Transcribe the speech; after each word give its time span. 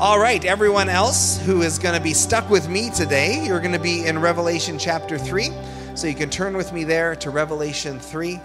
All 0.00 0.18
right, 0.18 0.42
everyone 0.46 0.88
else 0.88 1.38
who 1.42 1.60
is 1.60 1.78
going 1.78 1.94
to 1.94 2.00
be 2.00 2.14
stuck 2.14 2.48
with 2.48 2.70
me 2.70 2.88
today, 2.88 3.44
you're 3.44 3.60
going 3.60 3.74
to 3.74 3.78
be 3.78 4.06
in 4.06 4.18
Revelation 4.18 4.78
chapter 4.78 5.18
3. 5.18 5.50
So 5.94 6.06
you 6.06 6.14
can 6.14 6.30
turn 6.30 6.56
with 6.56 6.72
me 6.72 6.84
there 6.84 7.14
to 7.16 7.28
Revelation 7.28 8.00
3 8.00 8.40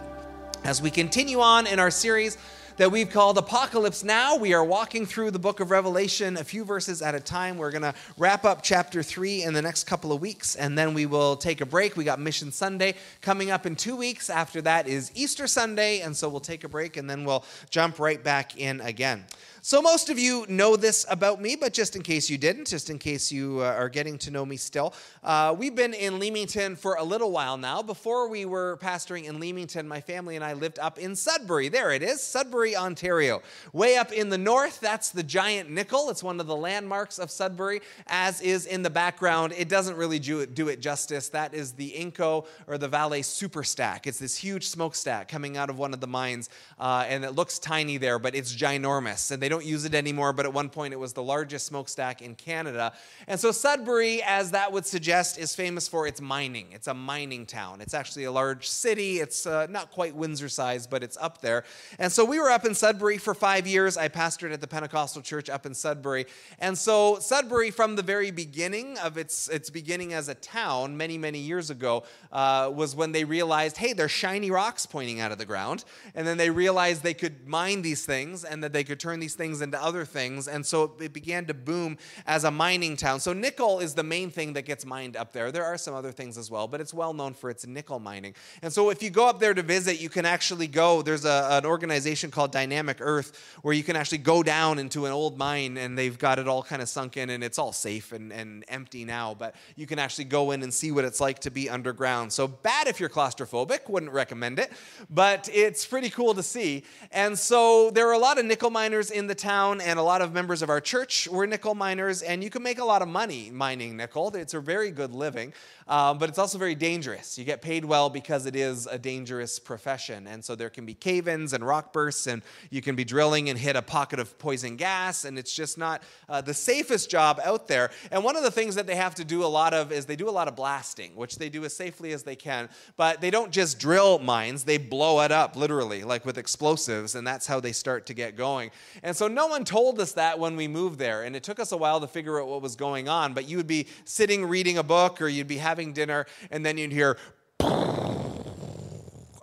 as 0.65 0.81
we 0.81 0.91
continue 0.91 1.39
on 1.39 1.65
in 1.65 1.79
our 1.79 1.91
series 1.91 2.37
that 2.75 2.91
we've 2.91 3.09
called 3.09 3.37
Apocalypse 3.37 4.03
Now. 4.03 4.35
We 4.35 4.53
are 4.53 4.65
walking 4.65 5.05
through 5.05 5.31
the 5.31 5.39
book 5.39 5.61
of 5.61 5.71
Revelation 5.71 6.35
a 6.35 6.43
few 6.43 6.65
verses 6.65 7.01
at 7.01 7.15
a 7.15 7.21
time. 7.21 7.57
We're 7.57 7.71
going 7.71 7.83
to 7.83 7.93
wrap 8.17 8.43
up 8.43 8.61
chapter 8.61 9.01
3 9.01 9.43
in 9.43 9.53
the 9.53 9.61
next 9.61 9.85
couple 9.85 10.11
of 10.11 10.19
weeks, 10.19 10.55
and 10.55 10.77
then 10.77 10.93
we 10.93 11.05
will 11.05 11.37
take 11.37 11.61
a 11.61 11.65
break. 11.65 11.95
We 11.95 12.03
got 12.03 12.19
Mission 12.19 12.51
Sunday 12.51 12.95
coming 13.21 13.49
up 13.49 13.65
in 13.65 13.77
two 13.77 13.95
weeks. 13.95 14.29
After 14.29 14.61
that 14.63 14.89
is 14.89 15.09
Easter 15.15 15.47
Sunday, 15.47 16.01
and 16.01 16.17
so 16.17 16.27
we'll 16.27 16.41
take 16.41 16.65
a 16.65 16.69
break 16.69 16.97
and 16.97 17.09
then 17.09 17.23
we'll 17.23 17.45
jump 17.69 17.97
right 17.97 18.21
back 18.21 18.57
in 18.57 18.81
again. 18.81 19.23
So, 19.67 19.81
most 19.81 20.11
of 20.11 20.19
you 20.19 20.45
know 20.47 20.75
this 20.75 21.07
about 21.09 21.41
me, 21.41 21.55
but 21.55 21.73
just 21.73 21.95
in 21.95 22.03
case 22.03 22.29
you 22.29 22.37
didn't, 22.37 22.67
just 22.67 22.91
in 22.91 22.99
case 22.99 23.31
you 23.31 23.61
uh, 23.61 23.63
are 23.63 23.89
getting 23.89 24.19
to 24.19 24.29
know 24.29 24.45
me 24.45 24.57
still, 24.57 24.93
uh, 25.23 25.55
we've 25.57 25.73
been 25.73 25.95
in 25.95 26.19
Leamington 26.19 26.75
for 26.75 26.97
a 26.97 27.03
little 27.03 27.31
while 27.31 27.57
now. 27.57 27.81
Before 27.81 28.29
we 28.29 28.45
were 28.45 28.77
pastoring 28.79 29.23
in 29.23 29.39
Leamington, 29.39 29.87
my 29.87 30.01
family 30.01 30.35
and 30.35 30.45
I 30.45 30.53
lived 30.53 30.77
up 30.77 30.99
in 30.99 31.15
Sudbury. 31.15 31.69
There 31.69 31.91
it 31.91 32.03
is, 32.03 32.21
Sudbury, 32.21 32.75
Ontario. 32.75 33.41
Way 33.73 33.97
up 33.97 34.11
in 34.11 34.29
the 34.29 34.37
north, 34.37 34.79
that's 34.81 35.09
the 35.09 35.23
giant 35.23 35.71
nickel. 35.71 36.11
It's 36.11 36.21
one 36.21 36.39
of 36.39 36.45
the 36.45 36.55
landmarks 36.55 37.17
of 37.17 37.31
Sudbury, 37.31 37.81
as 38.05 38.41
is 38.41 38.67
in 38.67 38.83
the 38.83 38.91
background. 38.91 39.51
It 39.57 39.67
doesn't 39.67 39.97
really 39.97 40.19
do 40.19 40.41
it, 40.41 40.53
do 40.53 40.67
it 40.67 40.79
justice. 40.79 41.29
That 41.29 41.55
is 41.55 41.71
the 41.71 41.89
Inco 41.89 42.45
or 42.67 42.77
the 42.77 42.87
Vale 42.87 43.23
Superstack. 43.23 44.05
It's 44.05 44.19
this 44.19 44.37
huge 44.37 44.67
smokestack 44.67 45.27
coming 45.27 45.57
out 45.57 45.71
of 45.71 45.79
one 45.79 45.91
of 45.91 46.01
the 46.01 46.07
mines, 46.07 46.51
uh, 46.79 47.05
and 47.09 47.25
it 47.25 47.31
looks 47.31 47.57
tiny 47.57 47.97
there, 47.97 48.19
but 48.19 48.35
it's 48.35 48.55
ginormous. 48.55 49.31
And 49.31 49.41
they 49.41 49.49
don't 49.49 49.54
don't 49.55 49.65
use 49.65 49.85
it 49.85 49.95
anymore, 49.95 50.33
but 50.33 50.45
at 50.45 50.53
one 50.53 50.69
point 50.69 50.93
it 50.93 50.99
was 50.99 51.13
the 51.13 51.23
largest 51.23 51.65
smokestack 51.65 52.21
in 52.21 52.35
Canada. 52.35 52.91
And 53.25 53.39
so 53.39 53.51
Sudbury, 53.53 54.21
as 54.21 54.51
that 54.51 54.71
would 54.73 54.85
suggest, 54.85 55.39
is 55.39 55.55
famous 55.55 55.87
for 55.87 56.07
its 56.07 56.19
mining. 56.19 56.67
It's 56.73 56.87
a 56.87 56.93
mining 56.93 57.45
town. 57.45 57.79
It's 57.79 57.93
actually 57.93 58.25
a 58.25 58.31
large 58.31 58.67
city. 58.67 59.19
It's 59.19 59.45
uh, 59.47 59.67
not 59.69 59.91
quite 59.91 60.13
Windsor 60.13 60.49
size, 60.49 60.87
but 60.87 61.03
it's 61.03 61.17
up 61.21 61.39
there. 61.39 61.63
And 61.99 62.11
so 62.11 62.25
we 62.25 62.37
were 62.37 62.49
up 62.49 62.65
in 62.65 62.75
Sudbury 62.75 63.17
for 63.17 63.33
five 63.33 63.65
years. 63.65 63.95
I 63.95 64.09
pastored 64.09 64.51
at 64.51 64.59
the 64.59 64.67
Pentecostal 64.67 65.21
church 65.21 65.49
up 65.49 65.65
in 65.65 65.73
Sudbury. 65.73 66.25
And 66.59 66.77
so 66.77 67.19
Sudbury, 67.19 67.71
from 67.71 67.95
the 67.95 68.03
very 68.03 68.31
beginning 68.31 68.97
of 68.97 69.17
its, 69.17 69.47
its 69.47 69.69
beginning 69.69 70.11
as 70.11 70.27
a 70.27 70.35
town, 70.35 70.97
many, 70.97 71.17
many 71.17 71.39
years 71.39 71.69
ago, 71.69 72.03
uh, 72.33 72.69
was 72.75 72.93
when 72.93 73.13
they 73.13 73.23
realized, 73.23 73.77
hey, 73.77 73.93
there's 73.93 74.11
shiny 74.11 74.51
rocks 74.51 74.85
pointing 74.85 75.21
out 75.21 75.31
of 75.31 75.37
the 75.37 75.45
ground. 75.45 75.85
And 76.13 76.27
then 76.27 76.35
they 76.35 76.49
realized 76.49 77.03
they 77.03 77.13
could 77.13 77.47
mine 77.47 77.83
these 77.83 78.05
things 78.05 78.43
and 78.43 78.61
that 78.65 78.73
they 78.73 78.83
could 78.83 78.99
turn 78.99 79.21
these 79.21 79.35
things 79.35 79.44
things 79.45 79.61
into 79.61 79.79
other 79.81 80.05
things. 80.05 80.47
And 80.47 80.65
so 80.65 80.93
it 80.99 81.13
began 81.13 81.45
to 81.45 81.53
boom 81.53 81.99
as 82.25 82.45
a 82.45 82.51
mining 82.51 82.97
town. 82.97 83.19
So 83.19 83.31
nickel 83.31 83.79
is 83.79 83.93
the 83.93 84.01
main 84.01 84.31
thing 84.31 84.53
that 84.53 84.63
gets 84.63 84.87
mined 84.87 85.15
up 85.15 85.33
there. 85.33 85.51
There 85.51 85.63
are 85.63 85.77
some 85.77 85.93
other 85.93 86.11
things 86.11 86.35
as 86.35 86.49
well, 86.49 86.67
but 86.67 86.81
it's 86.81 86.95
well 86.95 87.13
known 87.13 87.35
for 87.35 87.51
its 87.51 87.67
nickel 87.67 87.99
mining. 87.99 88.33
And 88.63 88.73
so 88.73 88.89
if 88.89 89.03
you 89.03 89.11
go 89.11 89.27
up 89.27 89.39
there 89.39 89.53
to 89.53 89.61
visit, 89.61 90.01
you 90.01 90.09
can 90.09 90.25
actually 90.25 90.65
go. 90.65 91.03
There's 91.03 91.25
a, 91.25 91.47
an 91.51 91.65
organization 91.65 92.31
called 92.31 92.51
Dynamic 92.51 92.97
Earth 93.01 93.59
where 93.61 93.75
you 93.75 93.83
can 93.83 93.95
actually 93.95 94.17
go 94.17 94.41
down 94.41 94.79
into 94.79 95.05
an 95.05 95.11
old 95.11 95.37
mine 95.37 95.77
and 95.77 95.95
they've 95.95 96.17
got 96.17 96.39
it 96.39 96.47
all 96.47 96.63
kind 96.63 96.81
of 96.81 96.89
sunk 96.89 97.15
in 97.17 97.29
and 97.29 97.43
it's 97.43 97.59
all 97.59 97.71
safe 97.71 98.13
and, 98.13 98.33
and 98.33 98.65
empty 98.67 99.05
now. 99.05 99.35
But 99.35 99.53
you 99.75 99.85
can 99.85 99.99
actually 99.99 100.25
go 100.25 100.51
in 100.51 100.63
and 100.63 100.73
see 100.73 100.91
what 100.91 101.05
it's 101.05 101.21
like 101.21 101.37
to 101.39 101.51
be 101.51 101.69
underground. 101.69 102.33
So 102.33 102.47
bad 102.47 102.87
if 102.87 102.99
you're 102.99 103.09
claustrophobic, 103.09 103.89
wouldn't 103.89 104.11
recommend 104.11 104.57
it, 104.57 104.71
but 105.11 105.47
it's 105.53 105.85
pretty 105.85 106.09
cool 106.09 106.33
to 106.33 106.41
see. 106.41 106.83
And 107.11 107.37
so 107.37 107.91
there 107.91 108.07
are 108.09 108.13
a 108.13 108.17
lot 108.17 108.39
of 108.39 108.45
nickel 108.45 108.71
miners 108.71 109.11
in 109.11 109.27
the 109.27 109.34
the 109.35 109.41
town, 109.41 109.81
and 109.81 109.99
a 109.99 110.01
lot 110.01 110.21
of 110.21 110.33
members 110.33 110.61
of 110.61 110.69
our 110.69 110.79
church 110.79 111.27
were 111.27 111.45
nickel 111.45 111.75
miners, 111.75 112.21
and 112.21 112.43
you 112.43 112.49
can 112.49 112.63
make 112.63 112.79
a 112.79 112.85
lot 112.85 113.01
of 113.01 113.07
money 113.07 113.49
mining 113.51 113.97
nickel. 113.97 114.33
It's 114.35 114.53
a 114.53 114.59
very 114.59 114.91
good 114.91 115.13
living, 115.13 115.53
um, 115.87 116.17
but 116.17 116.29
it's 116.29 116.39
also 116.39 116.57
very 116.57 116.75
dangerous. 116.75 117.37
You 117.37 117.43
get 117.43 117.61
paid 117.61 117.83
well 117.83 118.09
because 118.09 118.45
it 118.45 118.55
is 118.55 118.87
a 118.87 118.97
dangerous 118.97 119.59
profession, 119.59 120.27
and 120.27 120.43
so 120.43 120.55
there 120.55 120.69
can 120.69 120.85
be 120.85 120.93
cave 120.93 121.27
ins 121.27 121.53
and 121.53 121.65
rock 121.65 121.91
bursts, 121.91 122.27
and 122.27 122.41
you 122.69 122.81
can 122.81 122.95
be 122.95 123.03
drilling 123.03 123.49
and 123.49 123.59
hit 123.59 123.75
a 123.75 123.81
pocket 123.81 124.19
of 124.19 124.37
poison 124.39 124.77
gas, 124.77 125.25
and 125.25 125.37
it's 125.37 125.53
just 125.53 125.77
not 125.77 126.03
uh, 126.29 126.39
the 126.39 126.53
safest 126.53 127.09
job 127.09 127.39
out 127.43 127.67
there. 127.67 127.91
And 128.11 128.23
one 128.23 128.37
of 128.37 128.43
the 128.43 128.51
things 128.51 128.75
that 128.75 128.87
they 128.87 128.95
have 128.95 129.15
to 129.15 129.25
do 129.25 129.43
a 129.43 129.47
lot 129.47 129.73
of 129.73 129.91
is 129.91 130.05
they 130.05 130.15
do 130.15 130.29
a 130.29 130.31
lot 130.31 130.47
of 130.47 130.55
blasting, 130.55 131.15
which 131.15 131.37
they 131.37 131.49
do 131.49 131.65
as 131.65 131.75
safely 131.75 132.13
as 132.13 132.23
they 132.23 132.35
can, 132.35 132.69
but 132.95 133.19
they 133.19 133.31
don't 133.31 133.51
just 133.51 133.79
drill 133.79 134.19
mines, 134.19 134.63
they 134.63 134.77
blow 134.77 135.21
it 135.21 135.31
up 135.31 135.55
literally, 135.55 136.03
like 136.03 136.25
with 136.25 136.37
explosives, 136.37 137.15
and 137.15 137.27
that's 137.27 137.45
how 137.45 137.59
they 137.59 137.73
start 137.73 138.05
to 138.05 138.13
get 138.13 138.37
going. 138.37 138.71
And 139.03 139.14
so 139.15 139.25
so 139.25 139.29
no 139.29 139.47
one 139.47 139.65
told 139.65 139.99
us 139.99 140.11
that 140.11 140.37
when 140.37 140.55
we 140.55 140.67
moved 140.67 140.99
there, 140.99 141.23
and 141.23 141.35
it 141.35 141.41
took 141.41 141.59
us 141.59 141.71
a 141.71 141.77
while 141.77 141.99
to 141.99 142.05
figure 142.05 142.39
out 142.39 142.47
what 142.47 142.61
was 142.61 142.75
going 142.75 143.09
on. 143.09 143.33
But 143.33 143.49
you 143.49 143.57
would 143.57 143.65
be 143.65 143.87
sitting 144.03 144.45
reading 144.45 144.77
a 144.77 144.83
book 144.83 145.19
or 145.19 145.27
you'd 145.27 145.47
be 145.47 145.57
having 145.57 145.93
dinner, 145.93 146.27
and 146.51 146.63
then 146.63 146.77
you'd 146.77 146.91
hear 146.91 147.17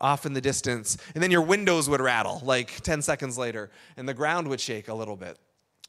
off 0.01 0.25
in 0.25 0.35
the 0.35 0.41
distance, 0.41 0.99
and 1.15 1.23
then 1.23 1.33
your 1.33 1.43
windows 1.43 1.89
would 1.89 2.01
rattle 2.01 2.41
like 2.45 2.81
10 2.83 3.03
seconds 3.03 3.37
later, 3.37 3.73
and 3.97 4.09
the 4.09 4.15
ground 4.15 4.47
would 4.47 4.61
shake 4.61 4.87
a 4.87 4.95
little 4.95 5.17
bit. 5.17 5.37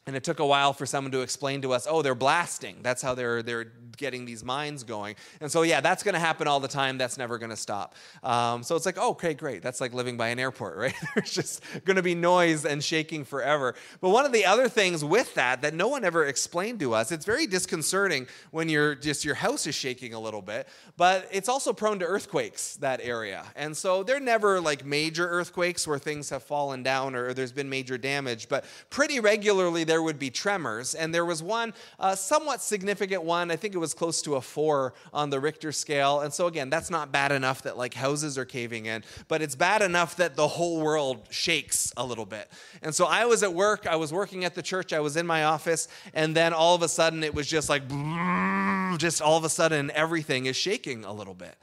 And 0.06 0.18
it 0.18 0.24
took 0.24 0.40
a 0.40 0.46
while 0.46 0.74
for 0.74 0.86
someone 0.86 1.12
to 1.14 1.22
explain 1.22 1.62
to 1.62 1.72
us, 1.72 1.88
oh, 1.90 2.02
they're 2.02 2.14
blasting. 2.14 2.78
That's 2.82 3.02
how 3.02 3.16
they're, 3.16 3.42
they're 3.42 3.72
getting 3.96 4.26
these 4.26 4.44
mines 4.44 4.84
going. 4.84 5.16
And 5.40 5.52
so, 5.52 5.62
yeah, 5.62 5.80
that's 5.80 6.04
going 6.04 6.14
to 6.14 6.20
happen 6.20 6.48
all 6.48 6.60
the 6.60 6.68
time. 6.68 6.98
That's 6.98 7.18
never 7.18 7.38
going 7.38 7.52
to 7.52 7.56
stop. 7.56 7.96
Um, 8.22 8.64
so 8.64 8.76
it's 8.76 8.86
like, 8.86 8.98
oh, 9.00 9.12
okay, 9.12 9.34
great. 9.34 9.62
That's 9.62 9.80
like 9.80 9.94
living 9.94 10.18
by 10.18 10.30
an 10.30 10.40
airport, 10.40 10.78
right? 10.78 10.96
There's 11.16 11.32
just 11.32 11.64
going 11.86 11.96
to 11.96 12.02
be 12.02 12.16
noise 12.16 12.66
and 12.66 12.84
shaking 12.84 13.24
forever. 13.24 13.76
But 14.02 14.10
one 14.10 14.26
of 14.26 14.34
the 14.34 14.46
other 14.46 14.68
things 14.68 15.06
with 15.06 15.34
that 15.36 15.62
that 15.62 15.74
no 15.74 15.88
one 15.88 16.04
ever 16.04 16.26
explained 16.26 16.80
to 16.82 16.94
us, 16.94 17.12
it's 17.12 17.26
very 17.26 17.48
disconcerting 17.48 18.28
when 18.52 18.68
you're 18.68 18.96
just 18.96 19.24
your 19.24 19.36
house 19.36 19.66
is 19.68 19.76
shaking 19.76 20.14
a 20.14 20.20
little 20.20 20.42
bit, 20.42 20.68
but 20.98 21.28
it's 21.32 21.48
also 21.48 21.72
prone 21.72 22.00
to 22.00 22.06
earthquakes, 22.06 22.76
that 22.78 23.00
area. 23.02 23.46
And 23.56 23.76
so 23.76 24.04
they're 24.04 24.20
never 24.20 24.60
like 24.60 24.86
major 24.86 25.28
earthquakes 25.30 25.88
where 25.88 26.00
things 26.00 26.30
have 26.30 26.44
fallen 26.44 26.84
down 26.84 27.16
or 27.16 27.34
there's 27.34 27.52
been 27.52 27.70
major 27.70 27.98
damage, 27.98 28.50
but 28.50 28.66
pretty 28.90 29.20
regularly, 29.20 29.84
there 29.94 30.02
would 30.02 30.18
be 30.18 30.32
tremors. 30.32 30.96
And 30.96 31.14
there 31.14 31.24
was 31.24 31.44
one 31.44 31.72
uh, 32.00 32.16
somewhat 32.16 32.64
significant 32.64 33.22
one. 33.22 33.52
I 33.52 33.56
think 33.56 33.76
it 33.76 33.78
was 33.78 33.94
close 33.94 34.24
to 34.24 34.38
a 34.38 34.42
four 34.42 34.96
on 35.14 35.30
the 35.30 35.40
Richter 35.40 35.72
scale. 35.72 36.22
And 36.22 36.34
so, 36.34 36.48
again, 36.48 36.72
that's 36.72 36.90
not 36.90 37.12
bad 37.12 37.32
enough 37.32 37.62
that 37.62 37.78
like 37.78 37.94
houses 37.94 38.36
are 38.40 38.46
caving 38.46 38.88
in, 38.88 39.04
but 39.28 39.44
it's 39.44 39.54
bad 39.54 39.84
enough 39.84 40.16
that 40.16 40.36
the 40.36 40.48
whole 40.48 40.82
world 40.82 41.28
shakes 41.30 41.94
a 41.96 42.04
little 42.04 42.26
bit. 42.26 42.50
And 42.82 42.96
so 42.96 43.06
I 43.06 43.26
was 43.26 43.44
at 43.44 43.54
work, 43.54 43.86
I 43.86 43.96
was 43.96 44.12
working 44.12 44.46
at 44.46 44.56
the 44.56 44.64
church, 44.64 44.94
I 44.94 45.00
was 45.00 45.16
in 45.16 45.28
my 45.28 45.44
office, 45.44 45.88
and 46.16 46.36
then 46.36 46.52
all 46.54 46.74
of 46.74 46.82
a 46.82 46.90
sudden 46.90 47.24
it 47.24 47.36
was 47.36 47.46
just 47.46 47.70
like, 47.70 47.88
just 48.98 49.22
all 49.22 49.38
of 49.38 49.44
a 49.44 49.50
sudden 49.50 49.92
everything 49.92 50.48
is 50.48 50.56
shaking 50.56 51.06
a 51.06 51.14
little 51.14 51.36
bit. 51.36 51.56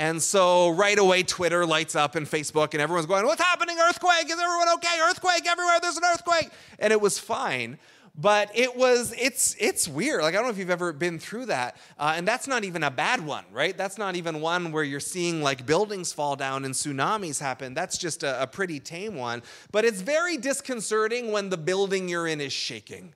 And 0.00 0.22
so 0.22 0.70
right 0.70 0.98
away, 0.98 1.22
Twitter 1.24 1.66
lights 1.66 1.94
up 1.94 2.14
and 2.14 2.26
Facebook, 2.26 2.72
and 2.72 2.80
everyone's 2.80 3.04
going, 3.04 3.26
What's 3.26 3.42
happening? 3.42 3.76
Earthquake? 3.78 4.30
Is 4.30 4.40
everyone 4.40 4.70
okay? 4.76 4.98
Earthquake 5.02 5.46
everywhere. 5.46 5.76
There's 5.82 5.98
an 5.98 6.04
earthquake. 6.10 6.48
And 6.78 6.90
it 6.90 6.98
was 6.98 7.18
fine. 7.18 7.78
But 8.18 8.50
it 8.54 8.74
was, 8.74 9.14
it's, 9.18 9.54
it's 9.60 9.86
weird. 9.86 10.22
Like, 10.22 10.32
I 10.32 10.38
don't 10.38 10.44
know 10.46 10.52
if 10.52 10.58
you've 10.58 10.70
ever 10.70 10.94
been 10.94 11.18
through 11.18 11.46
that. 11.46 11.76
Uh, 11.98 12.14
and 12.16 12.26
that's 12.26 12.46
not 12.48 12.64
even 12.64 12.82
a 12.82 12.90
bad 12.90 13.24
one, 13.24 13.44
right? 13.52 13.76
That's 13.76 13.98
not 13.98 14.16
even 14.16 14.40
one 14.40 14.72
where 14.72 14.84
you're 14.84 15.00
seeing 15.00 15.42
like 15.42 15.66
buildings 15.66 16.14
fall 16.14 16.34
down 16.34 16.64
and 16.64 16.72
tsunamis 16.72 17.38
happen. 17.38 17.74
That's 17.74 17.98
just 17.98 18.22
a, 18.22 18.42
a 18.42 18.46
pretty 18.46 18.80
tame 18.80 19.16
one. 19.16 19.42
But 19.70 19.84
it's 19.84 20.00
very 20.00 20.38
disconcerting 20.38 21.30
when 21.30 21.50
the 21.50 21.58
building 21.58 22.08
you're 22.08 22.26
in 22.26 22.40
is 22.40 22.54
shaking. 22.54 23.12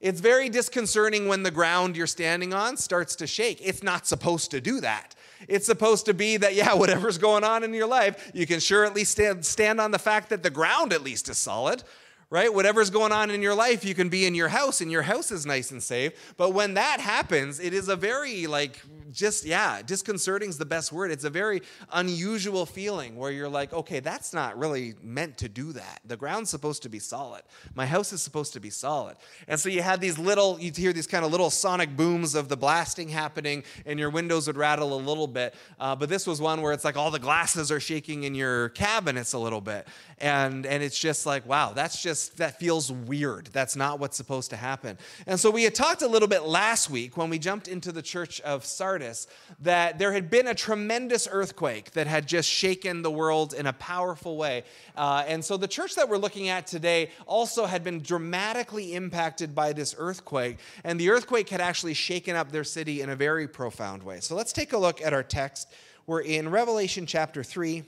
It's 0.00 0.20
very 0.20 0.50
disconcerting 0.50 1.26
when 1.26 1.42
the 1.42 1.50
ground 1.50 1.96
you're 1.96 2.06
standing 2.06 2.52
on 2.52 2.76
starts 2.76 3.16
to 3.16 3.26
shake. 3.26 3.60
It's 3.62 3.82
not 3.82 4.06
supposed 4.06 4.50
to 4.52 4.60
do 4.60 4.80
that. 4.80 5.14
It's 5.46 5.66
supposed 5.66 6.06
to 6.06 6.14
be 6.14 6.36
that, 6.38 6.54
yeah, 6.54 6.74
whatever's 6.74 7.18
going 7.18 7.44
on 7.44 7.62
in 7.62 7.72
your 7.72 7.86
life, 7.86 8.30
you 8.34 8.46
can 8.46 8.60
sure 8.60 8.84
at 8.84 8.94
least 8.94 9.12
stand, 9.12 9.46
stand 9.46 9.80
on 9.80 9.90
the 9.90 9.98
fact 9.98 10.30
that 10.30 10.42
the 10.42 10.50
ground 10.50 10.92
at 10.92 11.02
least 11.02 11.28
is 11.28 11.38
solid, 11.38 11.82
right? 12.30 12.52
Whatever's 12.52 12.90
going 12.90 13.12
on 13.12 13.30
in 13.30 13.40
your 13.42 13.54
life, 13.54 13.84
you 13.84 13.94
can 13.94 14.08
be 14.08 14.26
in 14.26 14.34
your 14.34 14.48
house 14.48 14.80
and 14.80 14.90
your 14.90 15.02
house 15.02 15.30
is 15.30 15.46
nice 15.46 15.70
and 15.70 15.82
safe. 15.82 16.34
But 16.36 16.50
when 16.50 16.74
that 16.74 17.00
happens, 17.00 17.60
it 17.60 17.72
is 17.72 17.88
a 17.88 17.96
very, 17.96 18.46
like, 18.46 18.82
just, 19.12 19.44
yeah, 19.44 19.82
disconcerting 19.82 20.48
is 20.48 20.58
the 20.58 20.66
best 20.66 20.92
word. 20.92 21.10
It's 21.10 21.24
a 21.24 21.30
very 21.30 21.62
unusual 21.92 22.66
feeling 22.66 23.16
where 23.16 23.30
you're 23.30 23.48
like, 23.48 23.72
okay, 23.72 24.00
that's 24.00 24.32
not 24.32 24.58
really 24.58 24.94
meant 25.02 25.38
to 25.38 25.48
do 25.48 25.72
that. 25.72 26.00
The 26.04 26.16
ground's 26.16 26.50
supposed 26.50 26.82
to 26.82 26.88
be 26.88 26.98
solid. 26.98 27.42
My 27.74 27.86
house 27.86 28.12
is 28.12 28.22
supposed 28.22 28.52
to 28.52 28.60
be 28.60 28.70
solid. 28.70 29.16
And 29.46 29.58
so 29.58 29.68
you 29.68 29.82
had 29.82 30.00
these 30.00 30.18
little, 30.18 30.58
you'd 30.60 30.76
hear 30.76 30.92
these 30.92 31.06
kind 31.06 31.24
of 31.24 31.30
little 31.30 31.50
sonic 31.50 31.96
booms 31.96 32.34
of 32.34 32.48
the 32.48 32.56
blasting 32.56 33.08
happening, 33.08 33.64
and 33.86 33.98
your 33.98 34.10
windows 34.10 34.46
would 34.46 34.56
rattle 34.56 34.94
a 34.94 35.00
little 35.00 35.26
bit. 35.26 35.54
Uh, 35.80 35.96
but 35.96 36.08
this 36.08 36.26
was 36.26 36.40
one 36.40 36.60
where 36.60 36.72
it's 36.72 36.84
like 36.84 36.96
all 36.96 37.10
the 37.10 37.18
glasses 37.18 37.72
are 37.72 37.80
shaking 37.80 38.24
in 38.24 38.34
your 38.34 38.68
cabinets 38.70 39.32
a 39.32 39.38
little 39.38 39.60
bit. 39.60 39.88
And, 40.18 40.66
and 40.66 40.82
it's 40.82 40.98
just 40.98 41.26
like, 41.26 41.46
wow, 41.46 41.72
that's 41.72 42.02
just 42.02 42.36
that 42.38 42.58
feels 42.58 42.92
weird. 42.92 43.46
That's 43.52 43.76
not 43.76 44.00
what's 44.00 44.16
supposed 44.16 44.50
to 44.50 44.56
happen. 44.56 44.98
And 45.26 45.38
so 45.38 45.50
we 45.50 45.62
had 45.62 45.74
talked 45.74 46.02
a 46.02 46.08
little 46.08 46.28
bit 46.28 46.42
last 46.42 46.90
week 46.90 47.16
when 47.16 47.30
we 47.30 47.38
jumped 47.38 47.68
into 47.68 47.92
the 47.92 48.02
church 48.02 48.40
of 48.40 48.64
Sardis 48.64 48.97
Sardis 48.98 49.26
that 49.60 49.98
there 49.98 50.12
had 50.12 50.30
been 50.30 50.46
a 50.46 50.54
tremendous 50.54 51.28
earthquake 51.30 51.92
that 51.92 52.06
had 52.06 52.26
just 52.26 52.48
shaken 52.48 53.02
the 53.02 53.10
world 53.10 53.54
in 53.54 53.66
a 53.66 53.72
powerful 53.72 54.36
way. 54.36 54.64
Uh, 54.96 55.24
and 55.26 55.44
so 55.44 55.56
the 55.56 55.68
church 55.68 55.94
that 55.94 56.08
we're 56.08 56.18
looking 56.18 56.48
at 56.48 56.66
today 56.66 57.10
also 57.26 57.66
had 57.66 57.84
been 57.84 58.00
dramatically 58.00 58.94
impacted 58.94 59.54
by 59.54 59.72
this 59.72 59.94
earthquake. 59.98 60.58
And 60.84 60.98
the 60.98 61.10
earthquake 61.10 61.48
had 61.48 61.60
actually 61.60 61.94
shaken 61.94 62.36
up 62.36 62.50
their 62.50 62.64
city 62.64 63.00
in 63.00 63.10
a 63.10 63.16
very 63.16 63.48
profound 63.48 64.02
way. 64.02 64.20
So 64.20 64.34
let's 64.34 64.52
take 64.52 64.72
a 64.72 64.78
look 64.78 65.00
at 65.00 65.12
our 65.12 65.22
text. 65.22 65.68
We're 66.06 66.22
in 66.22 66.50
Revelation 66.50 67.06
chapter 67.06 67.42
3 67.42 67.84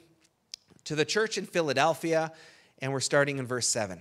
to 0.85 0.95
the 0.95 1.05
church 1.05 1.39
in 1.39 1.47
Philadelphia, 1.47 2.33
and 2.79 2.93
we're 2.93 3.01
starting 3.01 3.39
in 3.39 3.47
verse 3.47 3.69
7. 3.69 4.01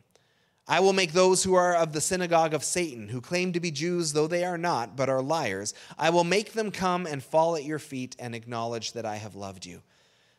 I 0.67 0.79
will 0.79 0.93
make 0.93 1.11
those 1.11 1.43
who 1.43 1.55
are 1.55 1.75
of 1.75 1.91
the 1.91 2.01
synagogue 2.01 2.53
of 2.53 2.63
Satan, 2.63 3.07
who 3.09 3.19
claim 3.19 3.51
to 3.53 3.59
be 3.59 3.71
Jews, 3.71 4.13
though 4.13 4.27
they 4.27 4.45
are 4.45 4.57
not, 4.57 4.95
but 4.95 5.09
are 5.09 5.21
liars, 5.21 5.73
I 5.97 6.11
will 6.11 6.23
make 6.23 6.53
them 6.53 6.71
come 6.71 7.05
and 7.05 7.23
fall 7.23 7.55
at 7.55 7.65
your 7.65 7.79
feet 7.79 8.15
and 8.19 8.35
acknowledge 8.35 8.93
that 8.93 9.05
I 9.05 9.17
have 9.17 9.35
loved 9.35 9.65
you. 9.65 9.81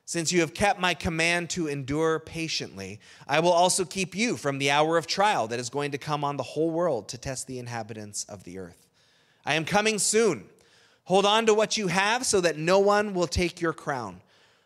Since 0.05 0.33
you 0.33 0.41
have 0.41 0.55
kept 0.55 0.81
my 0.81 0.95
command 0.95 1.51
to 1.51 1.69
endure 1.69 2.19
patiently, 2.19 3.01
I 3.29 3.41
will 3.41 3.53
also 3.53 3.85
keep 3.85 4.15
you 4.15 4.37
from 4.37 4.59
the 4.59 4.71
hour 4.71 4.97
of 4.97 5.07
trial 5.07 5.49
that 5.49 5.61
is 5.61 5.71
going 5.71 5.93
to 5.93 5.99
come 5.99 6.25
on 6.25 6.37
the 6.37 6.43
whole 6.43 6.71
world 6.71 7.09
to 7.11 7.19
test 7.19 7.47
the 7.47 7.59
inhabitants 7.59 8.25
of 8.25 8.45
the 8.45 8.59
earth. 8.59 8.87
I 9.45 9.55
am 9.55 9.65
coming 9.65 9.99
soon. 9.99 10.45
Hold 11.05 11.25
on 11.27 11.47
to 11.47 11.55
what 11.55 11.77
you 11.77 11.89
have 11.89 12.25
so 12.27 12.41
that 12.41 12.57
no 12.57 12.79
one 12.79 13.15
will 13.15 13.27
take 13.27 13.61
your 13.61 13.73
crown. 13.73 14.21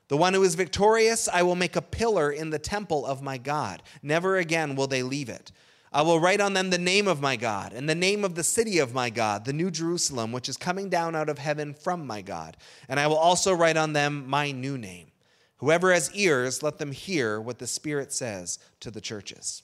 The 0.08 0.17
one 0.17 0.35
who 0.35 0.43
is 0.43 0.55
victorious, 0.55 1.29
I 1.29 1.43
will 1.43 1.56
make 1.56 1.75
a 1.75 1.82
pillar 1.82 2.31
in 2.31 2.50
the 2.50 2.58
temple 2.58 3.05
of 3.05 3.23
my 3.23 3.38
God. 3.38 3.82
Never 4.03 4.37
again 4.37 4.76
will 4.76 4.87
they 4.87 5.03
leave 5.03 5.29
it. 5.29 5.50
I 5.93 6.03
will 6.03 6.20
write 6.20 6.41
on 6.41 6.53
them 6.53 6.70
the 6.70 6.79
name 6.79 7.08
of 7.08 7.20
my 7.20 7.37
God 7.37 7.73
and 7.73 7.88
the 7.88 7.94
name 7.94 8.25
of 8.25 8.35
the 8.35 8.44
city 8.44 8.79
of 8.79 8.94
my 8.94 9.08
God, 9.11 9.44
the 9.44 9.53
new 9.53 9.70
Jerusalem, 9.70 10.31
which 10.31 10.49
is 10.49 10.56
coming 10.56 10.88
down 10.88 11.17
out 11.17 11.29
of 11.29 11.38
heaven 11.38 11.75
from 11.75 12.06
my 12.06 12.23
God. 12.23 12.56
And 12.88 13.00
I 13.00 13.06
will 13.06 13.17
also 13.17 13.53
write 13.53 13.76
on 13.76 13.94
them 13.94 14.29
my 14.29 14.50
new 14.53 14.76
name. 14.76 15.11
Whoever 15.58 15.93
has 15.93 16.14
ears, 16.14 16.62
let 16.62 16.79
them 16.79 16.93
hear 16.93 17.41
what 17.41 17.59
the 17.59 17.67
Spirit 17.67 18.12
says 18.12 18.59
to 18.81 18.91
the 18.91 19.00
churches. 19.00 19.62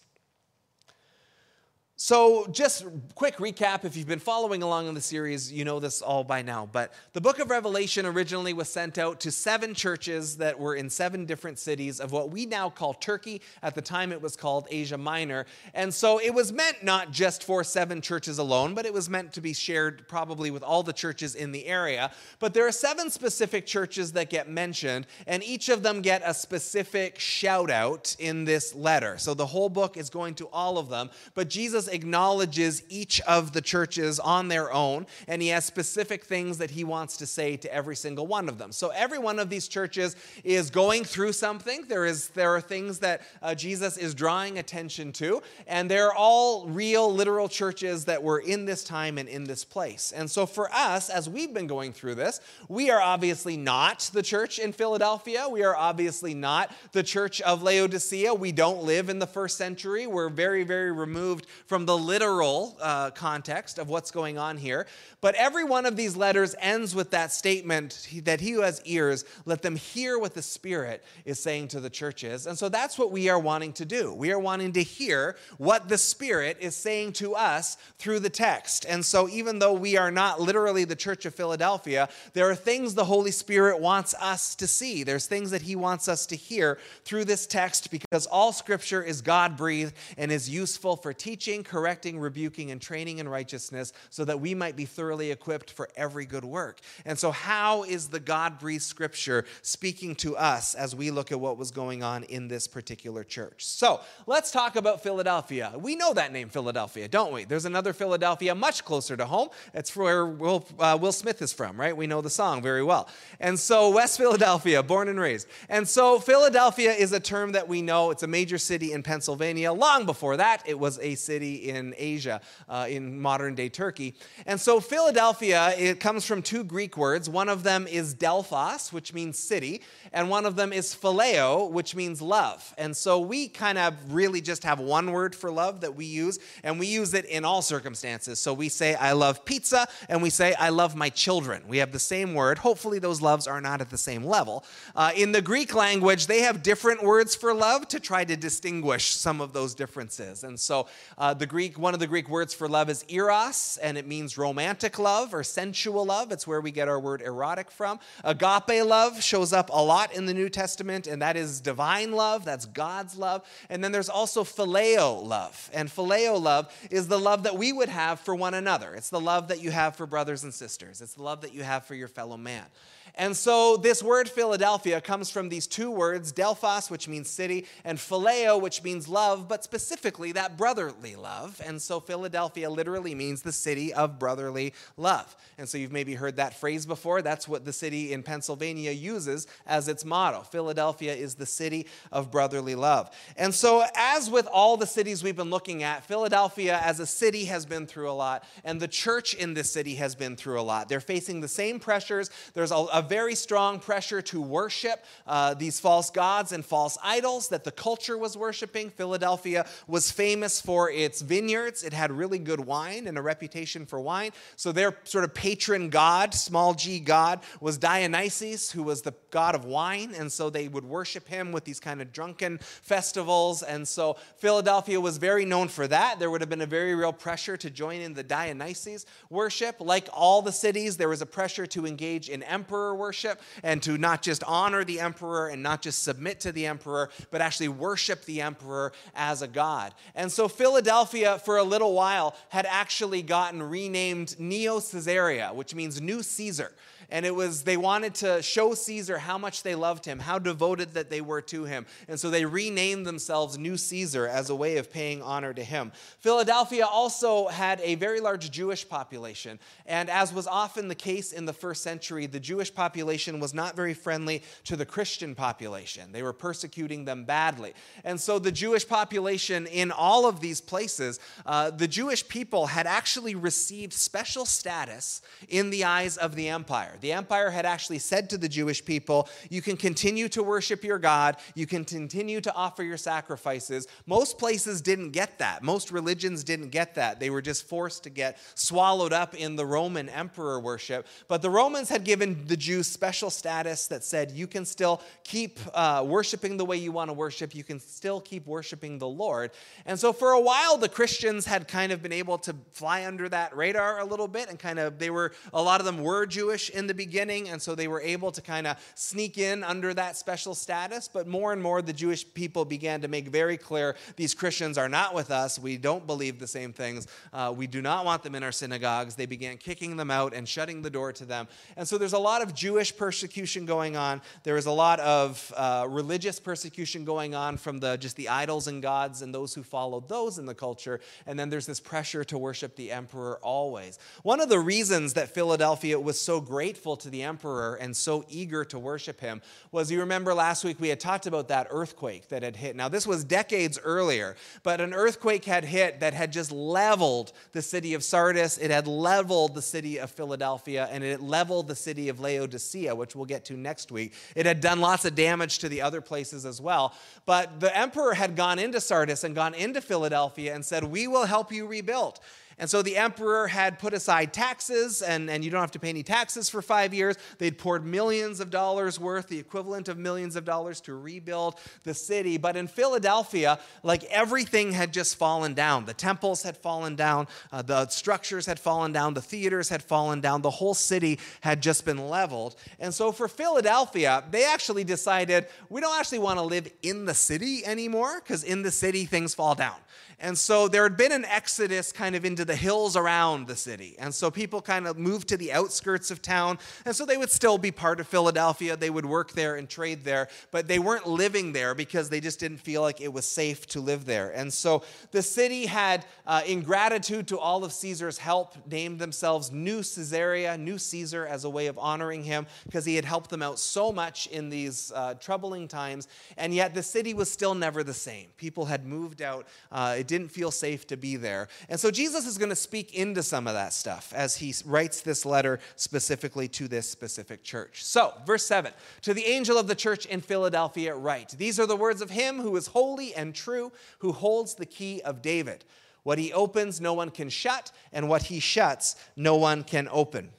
So, 2.04 2.48
just 2.50 2.84
quick 3.14 3.36
recap 3.36 3.84
if 3.84 3.96
you've 3.96 4.08
been 4.08 4.18
following 4.18 4.64
along 4.64 4.88
in 4.88 4.94
the 4.94 5.00
series, 5.00 5.52
you 5.52 5.64
know 5.64 5.78
this 5.78 6.02
all 6.02 6.24
by 6.24 6.42
now. 6.42 6.68
But 6.72 6.92
the 7.12 7.20
book 7.20 7.38
of 7.38 7.48
Revelation 7.48 8.06
originally 8.06 8.52
was 8.52 8.68
sent 8.68 8.98
out 8.98 9.20
to 9.20 9.30
seven 9.30 9.72
churches 9.72 10.38
that 10.38 10.58
were 10.58 10.74
in 10.74 10.90
seven 10.90 11.26
different 11.26 11.60
cities 11.60 12.00
of 12.00 12.10
what 12.10 12.32
we 12.32 12.44
now 12.44 12.70
call 12.70 12.92
Turkey. 12.92 13.40
At 13.62 13.76
the 13.76 13.82
time, 13.82 14.10
it 14.10 14.20
was 14.20 14.34
called 14.34 14.66
Asia 14.68 14.98
Minor. 14.98 15.46
And 15.74 15.94
so 15.94 16.18
it 16.18 16.34
was 16.34 16.52
meant 16.52 16.82
not 16.82 17.12
just 17.12 17.44
for 17.44 17.62
seven 17.62 18.00
churches 18.00 18.38
alone, 18.38 18.74
but 18.74 18.84
it 18.84 18.92
was 18.92 19.08
meant 19.08 19.32
to 19.34 19.40
be 19.40 19.52
shared 19.52 20.08
probably 20.08 20.50
with 20.50 20.64
all 20.64 20.82
the 20.82 20.92
churches 20.92 21.36
in 21.36 21.52
the 21.52 21.66
area. 21.66 22.10
But 22.40 22.52
there 22.52 22.66
are 22.66 22.72
seven 22.72 23.10
specific 23.10 23.64
churches 23.64 24.10
that 24.14 24.28
get 24.28 24.48
mentioned, 24.48 25.06
and 25.28 25.44
each 25.44 25.68
of 25.68 25.84
them 25.84 26.02
get 26.02 26.22
a 26.24 26.34
specific 26.34 27.20
shout 27.20 27.70
out 27.70 28.16
in 28.18 28.44
this 28.44 28.74
letter. 28.74 29.18
So 29.18 29.34
the 29.34 29.46
whole 29.46 29.68
book 29.68 29.96
is 29.96 30.10
going 30.10 30.34
to 30.34 30.48
all 30.48 30.78
of 30.78 30.88
them. 30.88 31.08
But 31.34 31.48
Jesus 31.48 31.91
acknowledges 31.92 32.82
each 32.88 33.20
of 33.22 33.52
the 33.52 33.60
churches 33.60 34.18
on 34.18 34.48
their 34.48 34.72
own, 34.72 35.06
and 35.28 35.42
he 35.42 35.48
has 35.48 35.64
specific 35.64 36.24
things 36.24 36.58
that 36.58 36.70
he 36.70 36.84
wants 36.84 37.16
to 37.18 37.26
say 37.26 37.56
to 37.58 37.72
every 37.72 37.96
single 37.96 38.26
one 38.26 38.48
of 38.48 38.58
them. 38.58 38.72
So 38.72 38.88
every 38.90 39.18
one 39.18 39.38
of 39.38 39.50
these 39.50 39.68
churches 39.68 40.16
is 40.44 40.70
going 40.70 41.04
through 41.04 41.32
something. 41.32 41.84
There, 41.88 42.06
is, 42.06 42.28
there 42.28 42.54
are 42.54 42.60
things 42.60 42.98
that 43.00 43.22
uh, 43.42 43.54
Jesus 43.54 43.96
is 43.96 44.14
drawing 44.14 44.58
attention 44.58 45.12
to, 45.12 45.42
and 45.66 45.90
they're 45.90 46.14
all 46.14 46.66
real, 46.66 47.12
literal 47.12 47.48
churches 47.48 48.04
that 48.06 48.22
were 48.22 48.40
in 48.40 48.64
this 48.64 48.84
time 48.84 49.18
and 49.18 49.28
in 49.28 49.44
this 49.44 49.64
place. 49.64 50.12
And 50.12 50.30
so 50.30 50.46
for 50.46 50.72
us, 50.72 51.10
as 51.10 51.28
we've 51.28 51.52
been 51.52 51.66
going 51.66 51.92
through 51.92 52.14
this, 52.14 52.40
we 52.68 52.90
are 52.90 53.00
obviously 53.00 53.56
not 53.56 54.10
the 54.12 54.22
church 54.22 54.58
in 54.58 54.72
Philadelphia. 54.72 55.48
We 55.48 55.62
are 55.62 55.76
obviously 55.76 56.34
not 56.34 56.74
the 56.92 57.02
church 57.02 57.40
of 57.42 57.62
Laodicea. 57.62 58.34
We 58.34 58.52
don't 58.52 58.82
live 58.84 59.08
in 59.08 59.18
the 59.18 59.26
first 59.26 59.58
century. 59.58 60.06
We're 60.06 60.28
very, 60.28 60.64
very 60.64 60.92
removed 60.92 61.46
from 61.66 61.81
from 61.82 61.86
the 61.86 61.98
literal 61.98 62.76
uh, 62.80 63.10
context 63.10 63.76
of 63.76 63.88
what's 63.88 64.12
going 64.12 64.38
on 64.38 64.56
here. 64.56 64.86
But 65.20 65.34
every 65.34 65.64
one 65.64 65.84
of 65.84 65.96
these 65.96 66.16
letters 66.16 66.54
ends 66.60 66.94
with 66.94 67.10
that 67.10 67.32
statement 67.32 68.08
that 68.22 68.40
he 68.40 68.52
who 68.52 68.60
has 68.60 68.80
ears, 68.84 69.24
let 69.46 69.62
them 69.62 69.74
hear 69.74 70.16
what 70.16 70.34
the 70.34 70.42
Spirit 70.42 71.02
is 71.24 71.40
saying 71.40 71.68
to 71.68 71.80
the 71.80 71.90
churches. 71.90 72.46
And 72.46 72.56
so 72.56 72.68
that's 72.68 72.98
what 72.98 73.10
we 73.10 73.28
are 73.28 73.38
wanting 73.38 73.72
to 73.74 73.84
do. 73.84 74.12
We 74.12 74.30
are 74.30 74.38
wanting 74.38 74.72
to 74.74 74.82
hear 74.82 75.36
what 75.58 75.88
the 75.88 75.98
Spirit 75.98 76.56
is 76.60 76.76
saying 76.76 77.14
to 77.14 77.34
us 77.34 77.76
through 77.98 78.20
the 78.20 78.30
text. 78.30 78.84
And 78.88 79.04
so 79.04 79.28
even 79.28 79.58
though 79.58 79.72
we 79.72 79.96
are 79.96 80.10
not 80.12 80.40
literally 80.40 80.84
the 80.84 80.96
church 80.96 81.24
of 81.24 81.34
Philadelphia, 81.34 82.08
there 82.32 82.48
are 82.48 82.54
things 82.54 82.94
the 82.94 83.04
Holy 83.04 83.32
Spirit 83.32 83.80
wants 83.80 84.14
us 84.20 84.54
to 84.56 84.68
see. 84.68 85.02
There's 85.02 85.26
things 85.26 85.50
that 85.50 85.62
he 85.62 85.74
wants 85.74 86.06
us 86.06 86.26
to 86.26 86.36
hear 86.36 86.78
through 87.04 87.24
this 87.24 87.44
text 87.46 87.90
because 87.90 88.26
all 88.26 88.52
scripture 88.52 89.02
is 89.02 89.20
God 89.20 89.56
breathed 89.56 89.94
and 90.16 90.30
is 90.30 90.48
useful 90.48 90.96
for 90.96 91.12
teaching, 91.12 91.61
correcting, 91.62 92.18
rebuking, 92.18 92.70
and 92.70 92.80
training 92.80 93.18
in 93.18 93.28
righteousness 93.28 93.92
so 94.10 94.24
that 94.24 94.40
we 94.40 94.54
might 94.54 94.76
be 94.76 94.84
thoroughly 94.84 95.30
equipped 95.30 95.70
for 95.70 95.88
every 95.96 96.26
good 96.26 96.44
work. 96.44 96.80
And 97.04 97.18
so, 97.18 97.30
how 97.30 97.84
is 97.84 98.08
the 98.08 98.20
God 98.20 98.58
breathed 98.58 98.82
scripture 98.82 99.44
speaking 99.62 100.14
to 100.16 100.36
us 100.36 100.74
as 100.74 100.94
we 100.94 101.10
look 101.10 101.32
at 101.32 101.40
what 101.40 101.58
was 101.58 101.70
going 101.70 102.02
on 102.02 102.24
in 102.24 102.48
this 102.48 102.66
particular 102.66 103.24
church? 103.24 103.64
So, 103.64 104.00
let's 104.26 104.50
talk 104.50 104.76
about 104.76 105.02
Philadelphia. 105.02 105.72
We 105.76 105.96
know 105.96 106.14
that 106.14 106.32
name, 106.32 106.48
Philadelphia, 106.48 107.08
don't 107.08 107.32
we? 107.32 107.44
There's 107.44 107.64
another 107.64 107.92
Philadelphia 107.92 108.54
much 108.54 108.84
closer 108.84 109.16
to 109.16 109.26
home. 109.26 109.48
It's 109.74 109.94
where 109.96 110.26
Will, 110.26 110.66
uh, 110.78 110.98
Will 111.00 111.12
Smith 111.12 111.42
is 111.42 111.52
from, 111.52 111.78
right? 111.78 111.96
We 111.96 112.06
know 112.06 112.20
the 112.20 112.30
song 112.30 112.62
very 112.62 112.82
well. 112.82 113.08
And 113.40 113.58
so, 113.58 113.90
West 113.90 114.18
Philadelphia, 114.18 114.82
born 114.82 115.08
and 115.08 115.20
raised. 115.20 115.48
And 115.68 115.88
so, 115.88 116.18
Philadelphia 116.18 116.92
is 116.92 117.12
a 117.12 117.20
term 117.20 117.52
that 117.52 117.68
we 117.68 117.82
know. 117.82 118.10
It's 118.10 118.22
a 118.22 118.26
major 118.28 118.58
city 118.58 118.92
in 118.92 119.02
Pennsylvania. 119.02 119.72
Long 119.72 120.06
before 120.06 120.36
that, 120.36 120.62
it 120.66 120.78
was 120.78 120.98
a 121.00 121.14
city 121.14 121.51
in 121.54 121.94
Asia, 121.96 122.40
uh, 122.68 122.86
in 122.88 123.20
modern 123.20 123.54
day 123.54 123.68
Turkey. 123.68 124.14
And 124.46 124.60
so 124.60 124.80
Philadelphia, 124.80 125.74
it 125.76 126.00
comes 126.00 126.24
from 126.24 126.42
two 126.42 126.64
Greek 126.64 126.96
words. 126.96 127.28
One 127.28 127.48
of 127.48 127.62
them 127.62 127.86
is 127.86 128.14
Delphos, 128.14 128.92
which 128.92 129.14
means 129.14 129.38
city, 129.38 129.82
and 130.12 130.28
one 130.28 130.46
of 130.46 130.56
them 130.56 130.72
is 130.72 130.94
phileo, 130.94 131.70
which 131.70 131.94
means 131.94 132.20
love. 132.20 132.74
And 132.78 132.96
so 132.96 133.20
we 133.20 133.48
kind 133.48 133.78
of 133.78 133.94
really 134.12 134.40
just 134.40 134.64
have 134.64 134.80
one 134.80 135.12
word 135.12 135.34
for 135.34 135.50
love 135.50 135.80
that 135.80 135.94
we 135.94 136.04
use, 136.04 136.38
and 136.62 136.78
we 136.78 136.86
use 136.86 137.14
it 137.14 137.24
in 137.26 137.44
all 137.44 137.62
circumstances. 137.62 138.38
So 138.38 138.52
we 138.52 138.68
say, 138.68 138.94
I 138.94 139.12
love 139.12 139.44
pizza, 139.44 139.86
and 140.08 140.22
we 140.22 140.30
say, 140.30 140.54
I 140.54 140.70
love 140.70 140.94
my 140.96 141.08
children. 141.08 141.62
We 141.68 141.78
have 141.78 141.92
the 141.92 141.98
same 141.98 142.34
word. 142.34 142.58
Hopefully, 142.58 142.98
those 142.98 143.20
loves 143.20 143.46
are 143.46 143.60
not 143.60 143.80
at 143.80 143.90
the 143.90 143.98
same 143.98 144.24
level. 144.24 144.64
Uh, 144.94 145.12
in 145.16 145.32
the 145.32 145.42
Greek 145.42 145.74
language, 145.74 146.26
they 146.26 146.40
have 146.42 146.62
different 146.62 147.02
words 147.02 147.34
for 147.34 147.54
love 147.54 147.88
to 147.88 148.00
try 148.00 148.24
to 148.24 148.36
distinguish 148.36 149.14
some 149.14 149.40
of 149.40 149.52
those 149.52 149.74
differences. 149.74 150.44
And 150.44 150.58
so 150.58 150.86
uh, 151.18 151.34
the 151.42 151.46
Greek, 151.48 151.76
one 151.76 151.92
of 151.92 151.98
the 151.98 152.06
Greek 152.06 152.28
words 152.28 152.54
for 152.54 152.68
love 152.68 152.88
is 152.88 153.04
eros, 153.08 153.76
and 153.82 153.98
it 153.98 154.06
means 154.06 154.38
romantic 154.38 154.96
love 154.96 155.34
or 155.34 155.42
sensual 155.42 156.04
love. 156.04 156.30
It's 156.30 156.46
where 156.46 156.60
we 156.60 156.70
get 156.70 156.86
our 156.86 157.00
word 157.00 157.20
erotic 157.20 157.68
from. 157.68 157.98
Agape 158.22 158.84
love 158.84 159.20
shows 159.20 159.52
up 159.52 159.68
a 159.72 159.82
lot 159.82 160.14
in 160.14 160.26
the 160.26 160.34
New 160.34 160.48
Testament, 160.48 161.08
and 161.08 161.20
that 161.20 161.36
is 161.36 161.60
divine 161.60 162.12
love, 162.12 162.44
that's 162.44 162.64
God's 162.66 163.16
love. 163.16 163.44
And 163.68 163.82
then 163.82 163.90
there's 163.90 164.08
also 164.08 164.44
phileo 164.44 165.20
love. 165.20 165.68
And 165.74 165.88
phileo 165.88 166.40
love 166.40 166.72
is 166.92 167.08
the 167.08 167.18
love 167.18 167.42
that 167.42 167.58
we 167.58 167.72
would 167.72 167.88
have 167.88 168.20
for 168.20 168.36
one 168.36 168.54
another. 168.54 168.94
It's 168.94 169.10
the 169.10 169.20
love 169.20 169.48
that 169.48 169.60
you 169.60 169.72
have 169.72 169.96
for 169.96 170.06
brothers 170.06 170.44
and 170.44 170.54
sisters, 170.54 171.02
it's 171.02 171.14
the 171.14 171.24
love 171.24 171.40
that 171.40 171.52
you 171.52 171.64
have 171.64 171.84
for 171.86 171.96
your 171.96 172.06
fellow 172.06 172.36
man. 172.36 172.66
And 173.14 173.36
so 173.36 173.76
this 173.76 174.02
word 174.02 174.28
Philadelphia 174.28 175.00
comes 175.00 175.30
from 175.30 175.48
these 175.48 175.66
two 175.66 175.90
words, 175.90 176.32
Delphos, 176.32 176.90
which 176.90 177.08
means 177.08 177.28
city, 177.28 177.66
and 177.84 177.98
phileo, 177.98 178.60
which 178.60 178.82
means 178.82 179.08
love, 179.08 179.48
but 179.48 179.62
specifically 179.64 180.32
that 180.32 180.56
brotherly 180.56 181.16
love. 181.16 181.60
And 181.64 181.80
so 181.80 182.00
Philadelphia 182.00 182.70
literally 182.70 183.14
means 183.14 183.42
the 183.42 183.52
city 183.52 183.92
of 183.92 184.18
brotherly 184.18 184.72
love. 184.96 185.36
And 185.58 185.68
so 185.68 185.78
you've 185.78 185.92
maybe 185.92 186.14
heard 186.14 186.36
that 186.36 186.54
phrase 186.54 186.86
before. 186.86 187.22
That's 187.22 187.46
what 187.46 187.64
the 187.64 187.72
city 187.72 188.12
in 188.12 188.22
Pennsylvania 188.22 188.92
uses 188.92 189.46
as 189.66 189.88
its 189.88 190.04
motto. 190.04 190.42
Philadelphia 190.42 191.14
is 191.14 191.34
the 191.34 191.46
city 191.46 191.86
of 192.10 192.30
brotherly 192.30 192.74
love. 192.74 193.10
And 193.36 193.54
so, 193.54 193.84
as 193.94 194.30
with 194.30 194.46
all 194.46 194.76
the 194.76 194.86
cities 194.86 195.22
we've 195.22 195.36
been 195.36 195.50
looking 195.50 195.82
at, 195.82 196.04
Philadelphia 196.04 196.80
as 196.82 197.00
a 197.00 197.06
city 197.06 197.44
has 197.46 197.66
been 197.66 197.86
through 197.86 198.10
a 198.10 198.12
lot, 198.12 198.44
and 198.64 198.80
the 198.80 198.88
church 198.88 199.34
in 199.34 199.54
this 199.54 199.70
city 199.70 199.96
has 199.96 200.14
been 200.14 200.36
through 200.36 200.60
a 200.60 200.62
lot. 200.62 200.88
They're 200.88 201.00
facing 201.00 201.40
the 201.40 201.48
same 201.48 201.78
pressures. 201.78 202.30
There's 202.54 202.70
a 202.70 202.91
a 202.92 203.02
very 203.02 203.34
strong 203.34 203.78
pressure 203.78 204.22
to 204.22 204.40
worship 204.40 205.04
uh, 205.26 205.54
these 205.54 205.80
false 205.80 206.10
gods 206.10 206.52
and 206.52 206.64
false 206.64 206.98
idols 207.02 207.48
that 207.48 207.64
the 207.64 207.72
culture 207.72 208.18
was 208.18 208.36
worshiping. 208.36 208.90
Philadelphia 208.90 209.66
was 209.86 210.10
famous 210.10 210.60
for 210.60 210.90
its 210.90 211.22
vineyards, 211.22 211.82
it 211.82 211.92
had 211.92 212.12
really 212.12 212.38
good 212.38 212.60
wine 212.60 213.06
and 213.06 213.16
a 213.16 213.22
reputation 213.22 213.86
for 213.86 214.00
wine. 214.00 214.30
So 214.56 214.72
their 214.72 214.96
sort 215.04 215.24
of 215.24 215.34
patron 215.34 215.88
god, 215.88 216.34
small 216.34 216.74
g 216.74 217.00
god, 217.00 217.40
was 217.60 217.78
Dionysus, 217.78 218.70
who 218.70 218.82
was 218.82 219.02
the 219.02 219.14
god 219.30 219.54
of 219.54 219.64
wine. 219.64 220.14
And 220.16 220.30
so 220.30 220.50
they 220.50 220.68
would 220.68 220.84
worship 220.84 221.26
him 221.26 221.52
with 221.52 221.64
these 221.64 221.80
kind 221.80 222.02
of 222.02 222.12
drunken 222.12 222.58
festivals. 222.58 223.62
And 223.62 223.86
so 223.88 224.16
Philadelphia 224.36 225.00
was 225.00 225.16
very 225.18 225.44
known 225.44 225.68
for 225.68 225.86
that. 225.88 226.18
There 226.18 226.30
would 226.30 226.42
have 226.42 226.50
been 226.50 226.60
a 226.60 226.66
very 226.66 226.94
real 226.94 227.12
pressure 227.12 227.56
to 227.56 227.70
join 227.70 228.00
in 228.00 228.14
the 228.14 228.22
Dionysus 228.22 229.06
worship. 229.30 229.76
Like 229.80 230.08
all 230.12 230.42
the 230.42 230.52
cities, 230.52 230.96
there 230.96 231.08
was 231.08 231.22
a 231.22 231.26
pressure 231.26 231.66
to 231.66 231.86
engage 231.86 232.28
in 232.28 232.42
emperor 232.42 232.81
worship 232.94 233.40
and 233.62 233.82
to 233.82 233.96
not 233.96 234.22
just 234.22 234.42
honor 234.44 234.84
the 234.84 235.00
emperor 235.00 235.48
and 235.48 235.62
not 235.62 235.82
just 235.82 236.02
submit 236.02 236.40
to 236.40 236.52
the 236.52 236.66
emperor, 236.66 237.10
but 237.30 237.40
actually 237.40 237.68
worship 237.68 238.24
the 238.24 238.40
emperor 238.40 238.92
as 239.14 239.42
a 239.42 239.48
god. 239.48 239.94
And 240.14 240.30
so 240.30 240.48
Philadelphia, 240.48 241.38
for 241.44 241.56
a 241.56 241.62
little 241.62 241.94
while, 241.94 242.34
had 242.48 242.66
actually 242.66 243.22
gotten 243.22 243.62
renamed 243.62 244.38
Neo 244.38 244.80
Caesarea, 244.80 245.50
which 245.54 245.74
means 245.74 246.00
New 246.00 246.22
Caesar 246.22 246.72
and 247.12 247.26
it 247.26 247.34
was 247.34 247.62
they 247.62 247.76
wanted 247.76 248.14
to 248.14 248.40
show 248.42 248.72
Caesar 248.72 249.18
how 249.18 249.36
much 249.36 249.62
they 249.62 249.74
loved 249.74 250.06
him, 250.06 250.18
how 250.18 250.38
devoted 250.38 250.94
that 250.94 251.10
they 251.10 251.20
were 251.20 251.42
to 251.42 251.64
him. 251.64 251.84
And 252.08 252.18
so 252.18 252.30
they 252.30 252.46
renamed 252.46 253.06
themselves 253.06 253.58
New 253.58 253.76
Caesar 253.76 254.26
as 254.26 254.48
a 254.48 254.56
way 254.56 254.78
of 254.78 254.90
paying 254.90 255.20
honor 255.20 255.52
to 255.52 255.62
him. 255.62 255.92
Philadelphia 256.20 256.86
also 256.86 257.48
had 257.48 257.80
a 257.82 257.96
very 257.96 258.18
large 258.18 258.50
Jewish 258.50 258.88
population, 258.88 259.60
and 259.84 260.08
as 260.08 260.32
was 260.32 260.46
often 260.46 260.88
the 260.88 260.94
case 260.94 261.32
in 261.32 261.44
the 261.44 261.52
first 261.52 261.82
century, 261.82 262.24
the 262.26 262.40
Jewish 262.40 262.74
population 262.74 263.40
was 263.40 263.52
not 263.52 263.76
very 263.76 263.94
friendly 263.94 264.42
to 264.64 264.74
the 264.74 264.86
Christian 264.86 265.34
population. 265.34 266.12
They 266.12 266.22
were 266.22 266.32
persecuting 266.32 267.04
them 267.04 267.24
badly. 267.24 267.74
And 268.04 268.18
so 268.18 268.38
the 268.38 268.50
Jewish 268.50 268.88
population 268.88 269.66
in 269.66 269.92
all 269.92 270.26
of 270.26 270.40
these 270.40 270.62
places, 270.62 271.20
uh, 271.44 271.70
the 271.70 271.88
Jewish 271.88 272.26
people 272.26 272.68
had 272.68 272.86
actually 272.86 273.34
received 273.34 273.92
special 273.92 274.46
status 274.46 275.20
in 275.48 275.68
the 275.68 275.84
eyes 275.84 276.16
of 276.16 276.36
the 276.36 276.48
empire. 276.48 276.96
The 277.02 277.12
empire 277.12 277.50
had 277.50 277.66
actually 277.66 277.98
said 277.98 278.30
to 278.30 278.38
the 278.38 278.48
Jewish 278.48 278.84
people, 278.84 279.28
You 279.50 279.60
can 279.60 279.76
continue 279.76 280.28
to 280.30 280.42
worship 280.42 280.84
your 280.84 280.98
God, 280.98 281.36
you 281.54 281.66
can 281.66 281.84
continue 281.84 282.40
to 282.40 282.54
offer 282.54 282.82
your 282.82 282.96
sacrifices. 282.96 283.86
Most 284.06 284.38
places 284.38 284.80
didn't 284.80 285.10
get 285.10 285.38
that. 285.38 285.62
Most 285.62 285.90
religions 285.90 286.44
didn't 286.44 286.70
get 286.70 286.94
that. 286.94 287.20
They 287.20 287.28
were 287.28 287.42
just 287.42 287.68
forced 287.68 288.04
to 288.04 288.10
get 288.10 288.38
swallowed 288.54 289.12
up 289.12 289.34
in 289.34 289.56
the 289.56 289.66
Roman 289.66 290.08
emperor 290.08 290.60
worship. 290.60 291.06
But 291.28 291.42
the 291.42 291.50
Romans 291.50 291.88
had 291.88 292.04
given 292.04 292.46
the 292.46 292.56
Jews 292.56 292.86
special 292.86 293.30
status 293.30 293.88
that 293.88 294.04
said, 294.04 294.30
You 294.30 294.46
can 294.46 294.64
still 294.64 295.02
keep 295.24 295.58
uh, 295.74 296.04
worshiping 296.06 296.56
the 296.56 296.64
way 296.64 296.76
you 296.76 296.92
want 296.92 297.10
to 297.10 297.14
worship, 297.14 297.54
you 297.54 297.64
can 297.64 297.80
still 297.80 298.20
keep 298.20 298.46
worshiping 298.46 298.98
the 298.98 299.08
Lord. 299.08 299.50
And 299.86 299.98
so 299.98 300.12
for 300.12 300.30
a 300.30 300.40
while, 300.40 300.76
the 300.76 300.88
Christians 300.88 301.46
had 301.46 301.66
kind 301.66 301.90
of 301.90 302.00
been 302.00 302.12
able 302.12 302.38
to 302.38 302.54
fly 302.72 303.06
under 303.06 303.28
that 303.28 303.56
radar 303.56 303.98
a 303.98 304.04
little 304.04 304.28
bit 304.28 304.48
and 304.48 304.58
kind 304.58 304.78
of, 304.78 304.98
they 304.98 305.10
were, 305.10 305.32
a 305.52 305.60
lot 305.60 305.80
of 305.80 305.86
them 305.86 306.02
were 306.02 306.26
Jewish 306.26 306.70
in 306.70 306.81
the 306.86 306.92
the 306.92 306.96
beginning, 306.96 307.48
and 307.48 307.60
so 307.60 307.74
they 307.74 307.88
were 307.88 308.02
able 308.02 308.30
to 308.30 308.42
kind 308.42 308.66
of 308.66 308.76
sneak 308.94 309.38
in 309.38 309.64
under 309.64 309.94
that 309.94 310.14
special 310.14 310.54
status. 310.54 311.08
But 311.08 311.26
more 311.26 311.52
and 311.52 311.62
more, 311.62 311.80
the 311.80 311.92
Jewish 311.92 312.26
people 312.34 312.66
began 312.66 313.00
to 313.00 313.08
make 313.08 313.28
very 313.28 313.56
clear 313.56 313.96
these 314.16 314.34
Christians 314.34 314.76
are 314.76 314.90
not 314.90 315.14
with 315.14 315.30
us. 315.30 315.58
We 315.58 315.78
don't 315.78 316.06
believe 316.06 316.38
the 316.38 316.46
same 316.46 316.72
things. 316.74 317.06
Uh, 317.32 317.52
we 317.56 317.66
do 317.66 317.80
not 317.80 318.04
want 318.04 318.22
them 318.22 318.34
in 318.34 318.42
our 318.42 318.52
synagogues. 318.52 319.14
They 319.14 319.24
began 319.24 319.56
kicking 319.56 319.96
them 319.96 320.10
out 320.10 320.34
and 320.34 320.46
shutting 320.46 320.82
the 320.82 320.90
door 320.90 321.14
to 321.14 321.24
them. 321.24 321.48
And 321.76 321.88
so 321.88 321.96
there's 321.96 322.12
a 322.12 322.18
lot 322.18 322.42
of 322.42 322.54
Jewish 322.54 322.94
persecution 322.94 323.64
going 323.64 323.96
on. 323.96 324.20
There 324.42 324.58
is 324.58 324.66
a 324.66 324.72
lot 324.72 325.00
of 325.00 325.52
uh, 325.56 325.86
religious 325.88 326.38
persecution 326.38 327.06
going 327.06 327.34
on 327.34 327.56
from 327.56 327.80
the 327.80 327.96
just 327.96 328.16
the 328.16 328.28
idols 328.28 328.66
and 328.66 328.82
gods 328.82 329.22
and 329.22 329.34
those 329.34 329.54
who 329.54 329.62
followed 329.62 330.10
those 330.10 330.38
in 330.38 330.44
the 330.44 330.54
culture. 330.54 331.00
And 331.26 331.38
then 331.38 331.48
there's 331.48 331.66
this 331.66 331.80
pressure 331.80 332.22
to 332.24 332.36
worship 332.36 332.76
the 332.76 332.92
emperor 332.92 333.38
always. 333.42 333.98
One 334.22 334.42
of 334.42 334.50
the 334.50 334.60
reasons 334.60 335.14
that 335.14 335.32
Philadelphia 335.32 335.98
was 335.98 336.20
so 336.20 336.40
great 336.42 336.71
grateful 336.72 336.96
to 336.96 337.10
the 337.10 337.22
emperor 337.22 337.74
and 337.82 337.94
so 337.94 338.24
eager 338.30 338.64
to 338.64 338.78
worship 338.78 339.20
him 339.20 339.42
was 339.72 339.90
you 339.90 340.00
remember 340.00 340.32
last 340.32 340.64
week 340.64 340.80
we 340.80 340.88
had 340.88 340.98
talked 340.98 341.26
about 341.26 341.48
that 341.48 341.66
earthquake 341.68 342.26
that 342.30 342.42
had 342.42 342.56
hit. 342.56 342.74
Now, 342.74 342.88
this 342.88 343.06
was 343.06 343.24
decades 343.24 343.78
earlier, 343.84 344.36
but 344.62 344.80
an 344.80 344.94
earthquake 344.94 345.44
had 345.44 345.66
hit 345.66 346.00
that 346.00 346.14
had 346.14 346.32
just 346.32 346.50
leveled 346.50 347.34
the 347.52 347.60
city 347.60 347.92
of 347.92 348.02
Sardis, 348.02 348.56
it 348.56 348.70
had 348.70 348.86
leveled 348.86 349.54
the 349.54 349.60
city 349.60 349.98
of 349.98 350.10
Philadelphia, 350.10 350.88
and 350.90 351.04
it 351.04 351.20
leveled 351.20 351.68
the 351.68 351.76
city 351.76 352.08
of 352.08 352.20
Laodicea, 352.20 352.94
which 352.94 353.14
we'll 353.14 353.26
get 353.26 353.44
to 353.44 353.52
next 353.54 353.92
week. 353.92 354.14
It 354.34 354.46
had 354.46 354.62
done 354.62 354.80
lots 354.80 355.04
of 355.04 355.14
damage 355.14 355.58
to 355.58 355.68
the 355.68 355.82
other 355.82 356.00
places 356.00 356.46
as 356.46 356.58
well. 356.58 356.94
But 357.26 357.60
the 357.60 357.76
emperor 357.76 358.14
had 358.14 358.34
gone 358.34 358.58
into 358.58 358.80
Sardis 358.80 359.24
and 359.24 359.34
gone 359.34 359.52
into 359.52 359.82
Philadelphia 359.82 360.54
and 360.54 360.64
said, 360.64 360.84
We 360.84 361.06
will 361.06 361.26
help 361.26 361.52
you 361.52 361.66
rebuild. 361.66 362.18
And 362.58 362.68
so 362.68 362.82
the 362.82 362.96
emperor 362.96 363.48
had 363.48 363.78
put 363.78 363.92
aside 363.92 364.32
taxes, 364.32 365.02
and, 365.02 365.28
and 365.30 365.44
you 365.44 365.50
don't 365.50 365.60
have 365.60 365.70
to 365.72 365.78
pay 365.78 365.88
any 365.88 366.02
taxes 366.02 366.48
for 366.48 366.62
five 366.62 366.94
years. 366.94 367.16
They'd 367.38 367.58
poured 367.58 367.84
millions 367.84 368.40
of 368.40 368.50
dollars 368.50 369.00
worth, 369.00 369.28
the 369.28 369.38
equivalent 369.38 369.88
of 369.88 369.98
millions 369.98 370.36
of 370.36 370.44
dollars, 370.44 370.80
to 370.82 370.94
rebuild 370.94 371.56
the 371.84 371.94
city. 371.94 372.38
But 372.38 372.56
in 372.56 372.66
Philadelphia, 372.66 373.58
like 373.82 374.04
everything 374.04 374.72
had 374.72 374.92
just 374.92 375.16
fallen 375.16 375.54
down. 375.54 375.86
The 375.86 375.94
temples 375.94 376.42
had 376.42 376.56
fallen 376.56 376.96
down, 376.96 377.28
uh, 377.50 377.62
the 377.62 377.88
structures 377.88 378.46
had 378.46 378.58
fallen 378.58 378.92
down, 378.92 379.14
the 379.14 379.22
theaters 379.22 379.68
had 379.68 379.82
fallen 379.82 380.20
down, 380.20 380.42
the 380.42 380.50
whole 380.50 380.74
city 380.74 381.18
had 381.40 381.62
just 381.62 381.84
been 381.84 382.08
leveled. 382.08 382.56
And 382.78 382.94
so 382.94 383.12
for 383.12 383.28
Philadelphia, 383.28 384.24
they 384.30 384.44
actually 384.44 384.84
decided 384.84 385.46
we 385.68 385.80
don't 385.80 385.98
actually 385.98 386.20
want 386.20 386.38
to 386.38 386.44
live 386.44 386.70
in 386.82 387.06
the 387.06 387.14
city 387.14 387.64
anymore, 387.64 388.20
because 388.20 388.44
in 388.44 388.62
the 388.62 388.70
city, 388.70 389.04
things 389.04 389.34
fall 389.34 389.54
down. 389.54 389.76
And 390.18 390.38
so 390.38 390.68
there 390.68 390.84
had 390.84 390.96
been 390.96 391.10
an 391.10 391.24
exodus 391.24 391.90
kind 391.90 392.14
of 392.14 392.24
into 392.24 392.41
the 392.44 392.56
hills 392.56 392.96
around 392.96 393.46
the 393.46 393.56
city. 393.56 393.96
And 393.98 394.14
so 394.14 394.30
people 394.30 394.60
kind 394.60 394.86
of 394.86 394.98
moved 394.98 395.28
to 395.28 395.36
the 395.36 395.52
outskirts 395.52 396.10
of 396.10 396.22
town. 396.22 396.58
And 396.84 396.94
so 396.94 397.04
they 397.04 397.16
would 397.16 397.30
still 397.30 397.58
be 397.58 397.70
part 397.70 398.00
of 398.00 398.06
Philadelphia. 398.06 398.76
They 398.76 398.90
would 398.90 399.06
work 399.06 399.32
there 399.32 399.56
and 399.56 399.68
trade 399.68 400.04
there, 400.04 400.28
but 400.50 400.68
they 400.68 400.78
weren't 400.78 401.06
living 401.06 401.52
there 401.52 401.74
because 401.74 402.08
they 402.08 402.20
just 402.20 402.40
didn't 402.40 402.58
feel 402.58 402.82
like 402.82 403.00
it 403.00 403.12
was 403.12 403.26
safe 403.26 403.66
to 403.68 403.80
live 403.80 404.04
there. 404.04 404.30
And 404.30 404.52
so 404.52 404.82
the 405.10 405.22
city 405.22 405.66
had, 405.66 406.04
uh, 406.26 406.42
in 406.46 406.62
gratitude 406.62 407.28
to 407.28 407.38
all 407.38 407.64
of 407.64 407.72
Caesar's 407.72 408.18
help, 408.18 408.56
named 408.70 408.98
themselves 408.98 409.50
New 409.50 409.78
Caesarea, 409.78 410.56
New 410.58 410.78
Caesar, 410.78 411.26
as 411.26 411.44
a 411.44 411.50
way 411.50 411.66
of 411.66 411.78
honoring 411.78 412.24
him 412.24 412.46
because 412.64 412.84
he 412.84 412.94
had 412.96 413.04
helped 413.04 413.30
them 413.30 413.42
out 413.42 413.58
so 413.58 413.92
much 413.92 414.26
in 414.28 414.48
these 414.48 414.92
uh, 414.94 415.14
troubling 415.14 415.68
times. 415.68 416.08
And 416.36 416.54
yet 416.54 416.74
the 416.74 416.82
city 416.82 417.14
was 417.14 417.30
still 417.30 417.54
never 417.54 417.82
the 417.82 417.94
same. 417.94 418.28
People 418.36 418.66
had 418.66 418.86
moved 418.86 419.22
out. 419.22 419.46
Uh, 419.70 419.96
it 419.98 420.06
didn't 420.06 420.28
feel 420.28 420.50
safe 420.50 420.86
to 420.88 420.96
be 420.96 421.16
there. 421.16 421.48
And 421.68 421.78
so 421.78 421.90
Jesus 421.90 422.26
is 422.26 422.31
going 422.38 422.48
to 422.48 422.56
speak 422.56 422.94
into 422.94 423.22
some 423.22 423.46
of 423.46 423.54
that 423.54 423.72
stuff 423.72 424.12
as 424.14 424.36
he 424.36 424.54
writes 424.64 425.00
this 425.00 425.24
letter 425.24 425.60
specifically 425.76 426.48
to 426.48 426.68
this 426.68 426.88
specific 426.88 427.42
church. 427.42 427.84
So, 427.84 428.14
verse 428.26 428.46
7 428.46 428.72
To 429.02 429.14
the 429.14 429.24
angel 429.24 429.58
of 429.58 429.66
the 429.66 429.74
church 429.74 430.06
in 430.06 430.20
Philadelphia, 430.20 430.94
write 430.94 431.30
These 431.30 431.58
are 431.58 431.66
the 431.66 431.76
words 431.76 432.00
of 432.00 432.10
him 432.10 432.40
who 432.40 432.56
is 432.56 432.68
holy 432.68 433.14
and 433.14 433.34
true, 433.34 433.72
who 433.98 434.12
holds 434.12 434.54
the 434.54 434.66
key 434.66 435.00
of 435.02 435.22
David. 435.22 435.64
What 436.02 436.18
he 436.18 436.32
opens, 436.32 436.80
no 436.80 436.94
one 436.94 437.10
can 437.10 437.28
shut, 437.28 437.70
and 437.92 438.08
what 438.08 438.24
he 438.24 438.40
shuts, 438.40 438.96
no 439.16 439.36
one 439.36 439.62
can 439.62 439.88
open. 439.90 440.30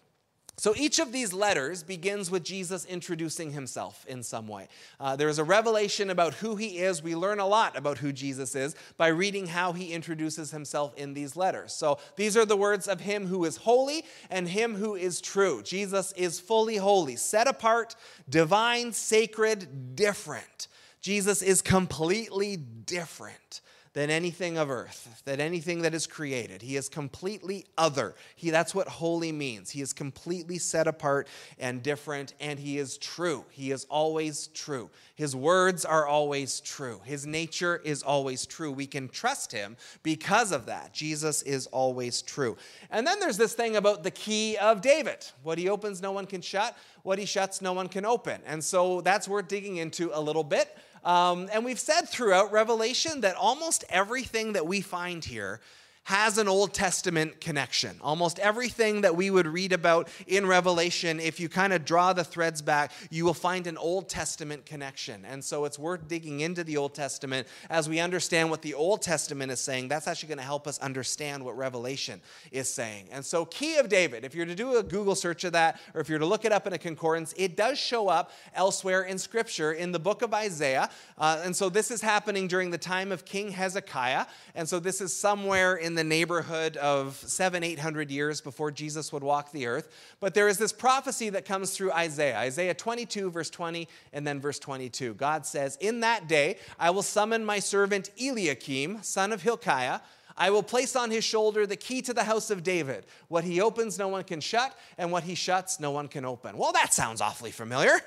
So 0.58 0.76
each 0.78 1.00
of 1.00 1.12
these 1.12 1.34
letters 1.34 1.82
begins 1.82 2.30
with 2.30 2.44
Jesus 2.44 2.86
introducing 2.86 3.52
himself 3.52 4.06
in 4.08 4.22
some 4.22 4.48
way. 4.48 4.68
Uh, 5.00 5.16
there 5.16 5.28
is 5.28 5.40
a 5.40 5.44
revelation 5.44 6.12
about 6.12 6.36
who 6.36 6.56
he 6.56 6.78
is. 6.78 7.02
We 7.02 7.16
learn 7.16 7.40
a 7.40 7.48
lot 7.48 7.76
about 7.76 7.98
who 7.98 8.14
Jesus 8.14 8.56
is 8.56 8.76
by 8.96 9.08
reading 9.08 9.48
how 9.48 9.74
he 9.74 9.94
introduces 9.94 10.52
himself 10.52 10.94
in 10.96 11.16
these 11.16 11.36
letters. 11.36 11.74
So 11.74 11.98
these 12.18 12.38
are 12.38 12.46
the 12.46 12.56
words 12.56 12.88
of 12.88 13.02
him 13.02 13.26
who 13.26 13.46
is 13.46 13.58
holy 13.58 14.06
and 14.30 14.48
him 14.48 14.76
who 14.76 14.96
is 14.96 15.22
true. 15.22 15.64
Jesus 15.64 16.12
is 16.12 16.40
fully 16.40 16.78
holy, 16.78 17.16
set 17.16 17.48
apart, 17.48 17.96
divine, 18.30 18.94
sacred, 18.94 19.96
different. 19.96 20.68
Jesus 21.02 21.42
is 21.42 21.64
completely 21.64 22.58
different 22.58 23.62
than 23.94 24.10
anything 24.10 24.58
of 24.58 24.72
earth, 24.72 25.22
than 25.24 25.40
anything 25.40 25.84
that 25.84 25.94
is 25.94 26.08
created. 26.08 26.64
He 26.64 26.76
is 26.76 26.90
completely 26.90 27.66
other. 27.78 28.16
He, 28.36 28.50
that's 28.50 28.74
what 28.74 28.88
holy 28.88 29.32
means. 29.32 29.70
He 29.70 29.82
is 29.82 29.94
completely 29.94 30.58
set 30.58 30.88
apart 30.88 31.28
and 31.60 31.84
different, 31.84 32.34
and 32.40 32.60
he 32.60 32.80
is 32.80 32.98
true. 32.98 33.46
He 33.52 33.72
is 33.72 33.86
always 33.86 34.48
true. 34.48 34.90
His 35.16 35.36
words 35.36 35.86
are 35.86 36.08
always 36.08 36.60
true. 36.60 37.02
His 37.06 37.28
nature 37.28 37.82
is 37.86 38.02
always 38.02 38.48
true. 38.48 38.72
We 38.72 38.88
can 38.88 39.10
trust 39.10 39.52
him 39.52 39.78
because 40.02 40.52
of 40.52 40.66
that. 40.66 40.92
Jesus 40.92 41.44
is 41.44 41.68
always 41.68 42.24
true. 42.24 42.58
And 42.90 43.06
then 43.06 43.20
there's 43.20 43.38
this 43.38 43.54
thing 43.54 43.76
about 43.76 44.02
the 44.02 44.12
key 44.12 44.58
of 44.58 44.82
David. 44.82 45.24
What 45.44 45.60
he 45.60 45.70
opens, 45.70 46.02
no 46.02 46.12
one 46.12 46.26
can 46.26 46.42
shut. 46.42 46.76
What 47.04 47.20
he 47.20 47.26
shuts, 47.26 47.62
no 47.62 47.74
one 47.74 47.90
can 47.90 48.06
open. 48.06 48.42
And 48.48 48.64
so 48.64 49.02
that's 49.02 49.28
worth 49.28 49.48
digging 49.48 49.78
into 49.78 50.10
a 50.18 50.20
little 50.20 50.44
bit. 50.44 50.76
Um, 51.04 51.50
and 51.52 51.66
we've 51.66 51.80
said 51.80 52.08
throughout 52.08 52.52
Revelation 52.52 53.22
that 53.22 53.36
almost 53.36 53.84
everything 53.90 54.54
that 54.54 54.66
we 54.66 54.82
find 54.82 55.24
here 55.24 55.60
has 56.04 56.38
an 56.38 56.48
Old 56.48 56.74
Testament 56.74 57.40
connection. 57.40 57.98
Almost 58.02 58.40
everything 58.40 59.02
that 59.02 59.16
we 59.16 59.30
would 59.30 59.48
read 59.48 59.72
about 59.72 60.10
in 60.28 60.46
Revelation, 60.46 61.20
if 61.20 61.40
you 61.40 61.48
kind 61.48 61.72
of 61.72 61.86
draw 61.86 62.12
the 62.12 62.26
threads 62.26 62.62
back, 62.62 62.92
you 63.10 63.24
will 63.24 63.34
find 63.34 63.68
an 63.68 63.78
Old 63.78 64.10
Testament 64.10 64.66
connection. 64.66 65.24
And 65.26 65.44
so 65.44 65.64
it's 65.64 65.80
worth 65.80 66.08
digging 66.10 66.42
into 66.42 66.64
the 66.64 66.76
Old 66.76 66.94
Testament 66.94 67.48
as 67.70 67.88
we 67.88 68.00
understand 68.02 68.50
what 68.50 68.62
the 68.62 68.74
Old 68.74 69.02
Testament 69.02 69.52
is 69.52 69.62
saying. 69.62 69.88
That's 69.88 70.08
actually 70.08 70.28
going 70.28 70.40
to 70.40 70.44
help 70.44 70.68
us 70.68 70.78
understand 70.80 71.44
what 71.46 71.58
Revelation 71.58 72.22
is 72.52 72.70
saying. 72.70 73.08
And 73.12 73.26
so, 73.26 73.46
Key 73.46 73.78
of 73.78 73.88
David, 73.88 74.26
if 74.26 74.36
you're 74.36 74.46
to 74.46 74.56
do 74.56 74.78
a 74.78 74.84
Google 74.84 75.16
search 75.16 75.46
of 75.46 75.54
that, 75.54 75.80
or 75.94 76.02
if 76.02 76.10
you're 76.10 76.20
to 76.20 76.26
look 76.26 76.44
it 76.44 76.52
up 76.52 76.68
in 76.68 76.74
a 76.74 76.78
concordance, 76.78 77.34
it 77.38 77.56
does 77.56 77.80
show 77.80 78.10
up 78.10 78.32
elsewhere 78.54 79.04
in 79.04 79.18
Scripture 79.18 79.72
in 79.72 79.92
the 79.92 80.00
book 80.00 80.22
of 80.22 80.34
Isaiah. 80.34 80.90
Uh, 81.18 81.42
and 81.44 81.56
so, 81.56 81.70
this 81.70 81.92
is 81.92 82.02
happening 82.02 82.48
during 82.48 82.72
the 82.72 82.78
time 82.78 83.12
of 83.12 83.24
King 83.24 83.52
Hezekiah. 83.52 84.26
And 84.54 84.68
so, 84.68 84.80
this 84.80 85.00
is 85.00 85.16
somewhere 85.16 85.76
in 85.76 85.93
the 85.96 86.04
neighborhood 86.04 86.78
of 86.78 87.16
seven, 87.16 87.64
eight 87.64 87.80
hundred 87.80 88.12
years 88.12 88.42
before 88.42 88.72
Jesus 88.72 89.12
would 89.12 89.24
walk 89.24 89.52
the 89.52 89.68
earth. 89.68 89.90
But 90.20 90.34
there 90.34 90.48
is 90.48 90.58
this 90.58 90.72
prophecy 90.72 91.30
that 91.30 91.46
comes 91.46 91.72
through 91.72 91.92
Isaiah, 91.92 92.38
Isaiah 92.38 92.74
22, 92.74 93.32
verse 93.32 93.50
20, 93.50 93.88
and 94.14 94.26
then 94.26 94.40
verse 94.40 94.60
22. 94.60 95.14
God 95.16 95.46
says, 95.46 95.78
In 95.80 96.02
that 96.02 96.28
day 96.28 96.58
I 96.80 96.90
will 96.90 97.04
summon 97.04 97.46
my 97.46 97.60
servant 97.60 98.10
Eliakim, 98.20 99.04
son 99.04 99.32
of 99.32 99.42
Hilkiah. 99.42 100.00
I 100.36 100.50
will 100.50 100.64
place 100.64 100.96
on 100.96 101.12
his 101.12 101.24
shoulder 101.24 101.68
the 101.68 101.76
key 101.76 102.02
to 102.04 102.14
the 102.14 102.24
house 102.24 102.50
of 102.50 102.64
David. 102.64 103.06
What 103.28 103.44
he 103.44 103.62
opens, 103.62 104.00
no 104.00 104.08
one 104.08 104.24
can 104.24 104.42
shut, 104.42 104.76
and 104.98 105.12
what 105.12 105.24
he 105.24 105.36
shuts, 105.36 105.80
no 105.80 105.92
one 105.92 106.08
can 106.08 106.26
open. 106.26 106.58
Well, 106.58 106.72
that 106.72 106.94
sounds 106.94 107.22
awfully 107.22 107.52
familiar. 107.52 108.00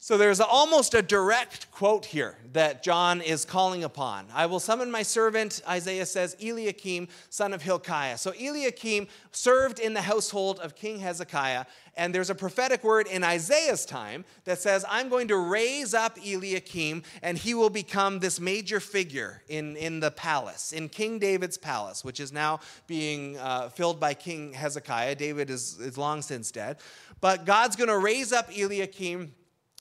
So 0.00 0.16
there's 0.16 0.38
almost 0.40 0.94
a 0.94 1.02
direct 1.02 1.72
quote 1.72 2.04
here 2.04 2.38
that 2.52 2.84
John 2.84 3.20
is 3.20 3.44
calling 3.44 3.82
upon. 3.82 4.26
I 4.32 4.46
will 4.46 4.60
summon 4.60 4.92
my 4.92 5.02
servant, 5.02 5.60
Isaiah 5.68 6.06
says, 6.06 6.36
Eliakim, 6.40 7.08
son 7.30 7.52
of 7.52 7.62
Hilkiah. 7.62 8.16
So 8.16 8.30
Eliakim 8.30 9.08
served 9.32 9.80
in 9.80 9.94
the 9.94 10.00
household 10.02 10.60
of 10.60 10.76
King 10.76 11.00
Hezekiah, 11.00 11.64
and 11.96 12.14
there's 12.14 12.30
a 12.30 12.34
prophetic 12.36 12.84
word 12.84 13.08
in 13.08 13.24
Isaiah's 13.24 13.84
time 13.84 14.24
that 14.44 14.60
says, 14.60 14.84
I'm 14.88 15.08
going 15.08 15.26
to 15.28 15.36
raise 15.36 15.94
up 15.94 16.16
Eliakim, 16.24 17.02
and 17.20 17.36
he 17.36 17.52
will 17.52 17.68
become 17.68 18.20
this 18.20 18.38
major 18.38 18.78
figure 18.78 19.42
in, 19.48 19.76
in 19.76 19.98
the 19.98 20.12
palace, 20.12 20.72
in 20.72 20.88
King 20.88 21.18
David's 21.18 21.58
palace, 21.58 22.04
which 22.04 22.20
is 22.20 22.32
now 22.32 22.60
being 22.86 23.36
uh, 23.38 23.68
filled 23.70 23.98
by 23.98 24.14
King 24.14 24.52
Hezekiah. 24.52 25.16
David 25.16 25.50
is, 25.50 25.76
is 25.80 25.98
long 25.98 26.22
since 26.22 26.52
dead. 26.52 26.76
But 27.20 27.44
God's 27.44 27.74
going 27.74 27.90
to 27.90 27.98
raise 27.98 28.32
up 28.32 28.48
Eliakim 28.56 29.32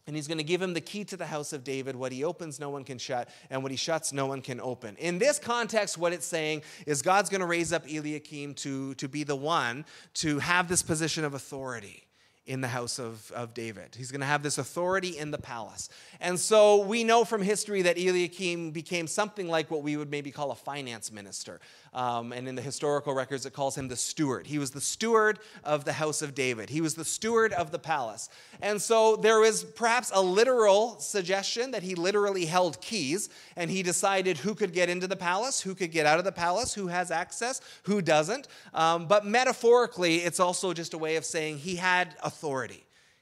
and 0.08 0.16
he's 0.16 0.28
going 0.28 0.38
to 0.38 0.44
give 0.44 0.62
him 0.62 0.74
the 0.74 0.82
key 0.82 1.04
to 1.06 1.18
the 1.18 1.26
house 1.26 1.54
of 1.54 1.64
David. 1.64 1.96
What 1.96 2.12
he 2.12 2.24
opens, 2.24 2.60
no 2.60 2.70
one 2.70 2.84
can 2.84 2.98
shut, 2.98 3.30
and 3.50 3.62
what 3.62 3.72
he 3.72 3.78
shuts, 3.78 4.14
no 4.14 4.26
one 4.26 4.42
can 4.42 4.60
open. 4.62 4.96
In 4.98 5.20
this 5.20 5.38
context, 5.38 5.98
what 5.98 6.14
it's 6.14 6.26
saying 6.26 6.64
is 6.86 7.02
God's 7.02 7.30
going 7.30 7.42
to 7.42 7.48
raise 7.48 7.74
up 7.74 7.86
Eliakim 7.86 8.54
to, 8.56 8.96
to 8.96 9.08
be 9.08 9.24
the 9.24 9.36
one 9.36 9.86
to 10.16 10.40
have 10.40 10.68
this 10.68 10.82
position 10.82 11.26
of 11.26 11.34
authority 11.34 12.07
in 12.48 12.62
the 12.62 12.68
house 12.70 12.98
of, 12.98 13.30
of 13.34 13.54
David. 13.54 13.94
He's 13.96 14.10
going 14.10 14.22
to 14.22 14.28
have 14.28 14.42
this 14.42 14.58
authority 14.58 15.18
in 15.18 15.32
the 15.32 15.38
palace. 15.38 15.90
And 16.22 16.40
so 16.40 16.82
we 16.82 17.04
know 17.04 17.26
from 17.26 17.42
history 17.42 17.82
that 17.82 17.98
Eliakim 17.98 18.72
became 18.72 19.06
something 19.06 19.50
like 19.50 19.70
what 19.70 19.84
we 19.84 19.98
would 19.98 20.10
maybe 20.10 20.32
call 20.32 20.52
a 20.52 20.56
finance 20.56 21.12
minister. 21.12 21.60
Um, 21.94 22.32
and 22.32 22.48
in 22.48 22.56
the 22.56 22.62
historical 22.62 23.14
records, 23.14 23.46
it 23.46 23.54
calls 23.54 23.78
him 23.78 23.90
the 23.90 23.98
steward. 23.98 24.48
He 24.48 24.60
was 24.60 24.72
the 24.72 24.82
steward 24.82 25.40
of 25.64 25.84
the 25.84 25.94
house 25.94 26.22
of 26.22 26.34
David, 26.36 26.70
he 26.70 26.80
was 26.80 26.96
the 26.96 27.06
steward 27.06 27.52
of 27.54 27.72
the 27.72 27.80
palace. 27.80 28.30
And 28.62 28.82
so 28.82 29.18
there 29.18 29.44
is 29.44 29.64
perhaps 29.64 30.12
a 30.14 30.22
literal 30.22 31.00
suggestion 31.00 31.72
that 31.72 31.84
he 31.84 31.96
literally 31.96 32.46
held 32.46 32.80
keys 32.82 33.30
and 33.56 33.70
he 33.70 33.84
decided 33.84 34.38
who 34.38 34.56
could 34.56 34.74
get 34.74 34.90
into 34.90 35.08
the 35.08 35.16
palace, 35.16 35.60
who 35.62 35.76
could 35.76 35.92
get 35.92 36.06
out 36.06 36.18
of 36.18 36.26
the 36.26 36.32
palace, 36.32 36.74
who 36.74 36.88
has 36.88 37.12
access, 37.12 37.60
who 37.84 38.02
doesn't. 38.02 38.48
Um, 38.74 39.08
but 39.08 39.26
metaphorically, 39.26 40.18
it's 40.18 40.40
also 40.40 40.74
just 40.74 40.94
a 40.94 40.98
way 40.98 41.18
of 41.18 41.26
saying 41.26 41.58
he 41.58 41.76
had 41.76 42.16
authority. 42.24 42.37